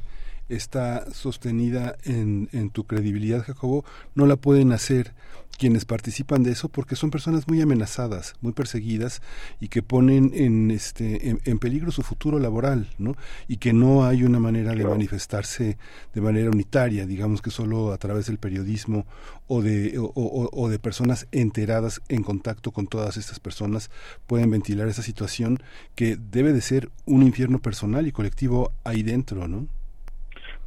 [0.50, 5.14] está sostenida en, en tu credibilidad, Jacobo, no la pueden hacer
[5.58, 9.22] quienes participan de eso porque son personas muy amenazadas, muy perseguidas
[9.60, 13.16] y que ponen en este en, en peligro su futuro laboral, ¿no?
[13.48, 15.78] Y que no hay una manera de manifestarse
[16.16, 19.06] de manera unitaria, digamos que solo a través del periodismo
[19.48, 23.92] o de o, o- o de personas enteradas en contacto con todas estas personas
[24.26, 25.62] pueden ventilar esa situación
[25.94, 29.68] que debe de ser un infierno personal y colectivo ahí dentro, ¿no?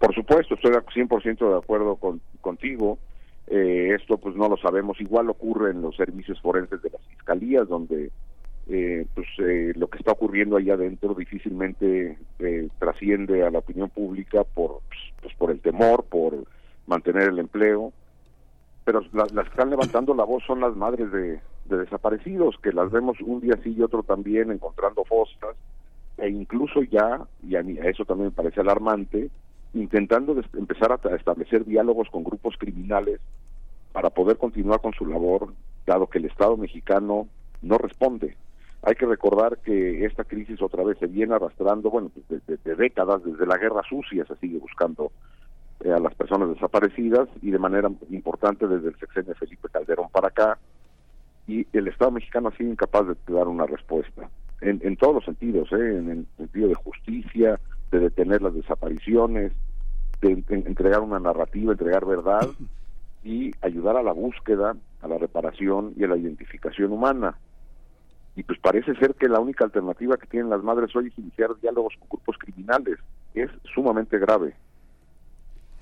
[0.05, 2.99] Por supuesto, estoy de 100% de acuerdo con, contigo.
[3.47, 5.01] Eh, esto pues no lo sabemos.
[5.01, 8.11] Igual ocurre en los servicios forenses de las fiscalías, donde
[8.69, 13.89] eh, pues eh, lo que está ocurriendo ahí adentro difícilmente eh, trasciende a la opinión
[13.89, 14.81] pública por
[15.23, 16.35] pues, por el temor, por
[16.87, 17.95] mantener el empleo.
[18.85, 22.91] Pero las, que están levantando la voz son las madres de, de desaparecidos, que las
[22.91, 25.57] vemos un día sí y otro también encontrando fosas,
[26.19, 29.31] e incluso ya, y a, mí, a eso también me parece alarmante,
[29.75, 33.21] intentando empezar a, establecer diálogos con grupos criminales
[33.93, 35.53] para poder continuar con su labor,
[35.87, 37.29] dado que el Estado mexicano
[37.63, 38.37] no responde.
[38.83, 42.61] Hay que recordar que esta crisis otra vez se viene arrastrando, bueno, pues, de, de-
[42.63, 45.11] de décadas, desde la guerra sucia se sigue buscando
[45.85, 50.09] eh, a las personas desaparecidas y de manera importante desde el sexenio de Felipe Calderón
[50.11, 50.59] para acá,
[51.47, 54.29] y el Estado mexicano ha sido incapaz de dar una respuesta,
[54.61, 55.99] en, en todos los sentidos, ¿eh?
[55.99, 57.61] en el sentido de justicia,
[57.95, 59.53] de detener las desapariciones,
[60.21, 62.49] de en- en- entregar una narrativa, entregar verdad
[63.25, 67.37] y ayudar a la búsqueda, a la reparación y a la identificación humana.
[68.37, 71.51] Y pues parece ser que la única alternativa que tienen las madres hoy es iniciar
[71.63, 72.99] diálogos con grupos criminales.
[73.33, 74.55] Es sumamente grave.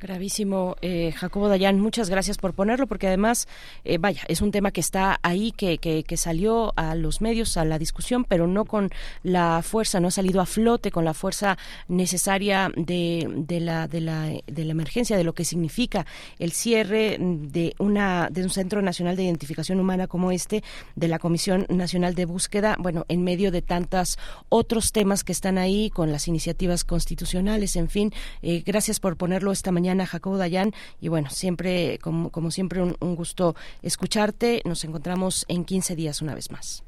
[0.03, 3.47] Gravísimo, eh, Jacobo Dayan, muchas gracias por ponerlo, porque además,
[3.85, 7.57] eh, vaya, es un tema que está ahí, que, que, que salió a los medios,
[7.57, 8.91] a la discusión, pero no con
[9.23, 11.57] la fuerza, no ha salido a flote con la fuerza
[11.87, 16.05] necesaria de, de, la, de, la, de la emergencia, de lo que significa
[16.41, 20.65] el cierre de, una, de un Centro Nacional de Identificación Humana como este,
[20.97, 25.59] de la Comisión Nacional de Búsqueda, bueno, en medio de tantos otros temas que están
[25.59, 30.73] ahí, con las iniciativas constitucionales, en fin, eh, gracias por ponerlo esta mañana, Jacobo Dayan,
[31.01, 34.63] y bueno, siempre, como, como siempre, un, un gusto escucharte.
[34.65, 36.85] Nos encontramos en 15 días una vez más.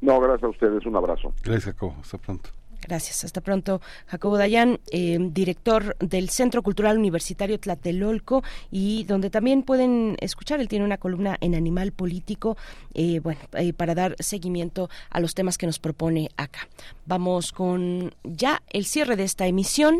[0.00, 0.84] No, gracias a ustedes.
[0.86, 1.32] Un abrazo.
[1.42, 1.96] Gracias, Jacobo.
[2.00, 2.50] Hasta pronto.
[2.86, 3.24] Gracias.
[3.24, 10.16] Hasta pronto, Jacobo Dayan, eh, director del Centro Cultural Universitario Tlatelolco y donde también pueden
[10.20, 12.58] escuchar, él tiene una columna en Animal Político,
[12.92, 16.68] eh, bueno, eh, para dar seguimiento a los temas que nos propone acá.
[17.06, 19.96] Vamos con ya el cierre de esta emisión.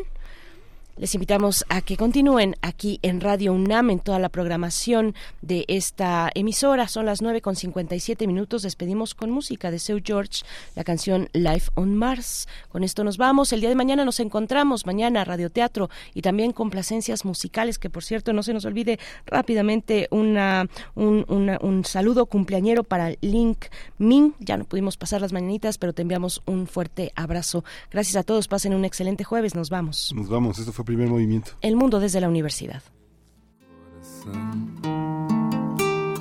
[0.97, 6.31] Les invitamos a que continúen aquí en Radio UNAM en toda la programación de esta
[6.37, 6.87] emisora.
[6.87, 8.63] Son las 9 con 57 minutos.
[8.63, 10.45] Despedimos con música de Seu George,
[10.77, 12.47] la canción Life on Mars.
[12.69, 13.53] Con esto nos vamos.
[13.53, 14.87] El día de mañana nos encontramos.
[14.87, 17.81] Mañana radioteatro y también complacencias musicales.
[17.81, 23.65] Que por cierto, no se nos olvide rápidamente una, un, un saludo cumpleañero para Link
[23.99, 24.37] Min.
[24.39, 27.65] Ya no pudimos pasar las mañanitas, pero te enviamos un fuerte abrazo.
[27.91, 28.47] Gracias a todos.
[28.47, 29.57] Pasen un excelente jueves.
[29.57, 30.13] Nos vamos.
[30.15, 31.53] Nos vamos, esto fue primer movimiento.
[31.61, 32.83] El mundo desde la universidad.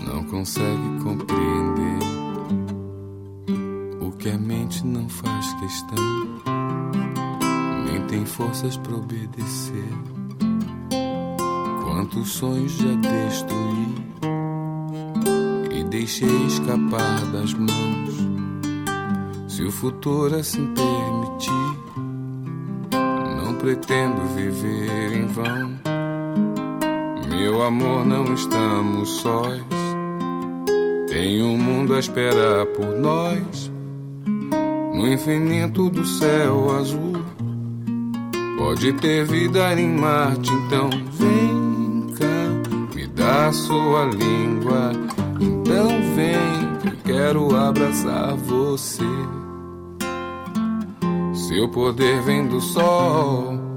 [0.05, 1.99] não consegue compreender
[4.01, 5.97] o que a mente não faz questão,
[7.85, 9.89] nem tem forças para obedecer.
[11.83, 13.95] Quantos sonhos já destruí
[15.79, 18.13] e deixei escapar das mãos.
[19.47, 21.82] Se o futuro assim permitir,
[23.63, 25.79] pretendo viver em vão.
[27.29, 29.63] Meu amor, não estamos sós.
[31.07, 33.71] Tem um mundo a esperar por nós.
[34.93, 37.23] No infinito do céu azul.
[38.57, 44.91] Pode ter vida em Marte, então vem cá, me dá sua língua.
[45.39, 49.05] Então vem, eu quero abraçar você.
[51.47, 53.73] Seu poder vem do sol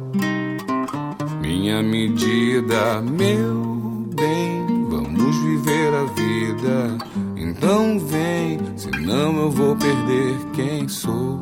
[1.66, 4.86] minha medida, meu bem.
[4.88, 6.98] Vamos viver a vida.
[7.36, 11.40] Então vem, senão eu vou perder quem sou.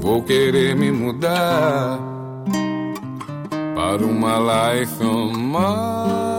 [0.00, 1.98] Vou querer me mudar
[3.74, 6.35] para uma life on Mars.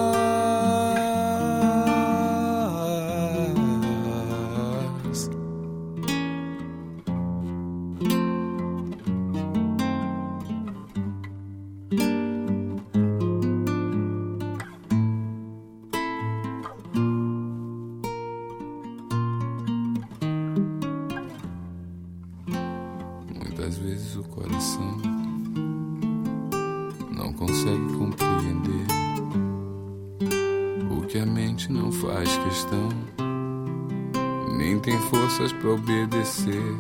[35.53, 36.75] Para obedecer.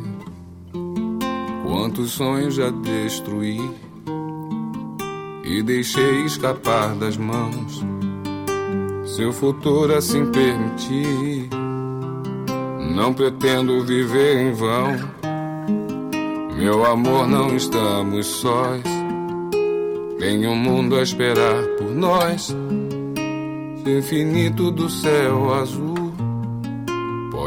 [1.63, 3.59] Quantos sonhos já destruí
[5.43, 7.83] e deixei escapar das mãos.
[9.05, 11.49] Se o futuro assim permitir,
[12.95, 14.95] não pretendo viver em vão.
[16.57, 18.81] Meu amor, não estamos sós.
[20.19, 22.55] Tem um mundo a esperar por nós.
[23.85, 26.06] Infinito do céu azul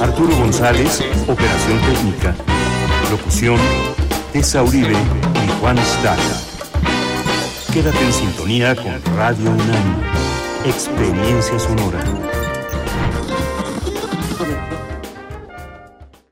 [0.00, 2.34] Arturo González, operación técnica.
[3.10, 3.58] Locución,
[4.32, 6.22] Tessa Uribe y Juan Staca.
[7.72, 10.02] Quédate en sintonía con Radio UNAM.
[10.64, 11.98] Experiencia sonora.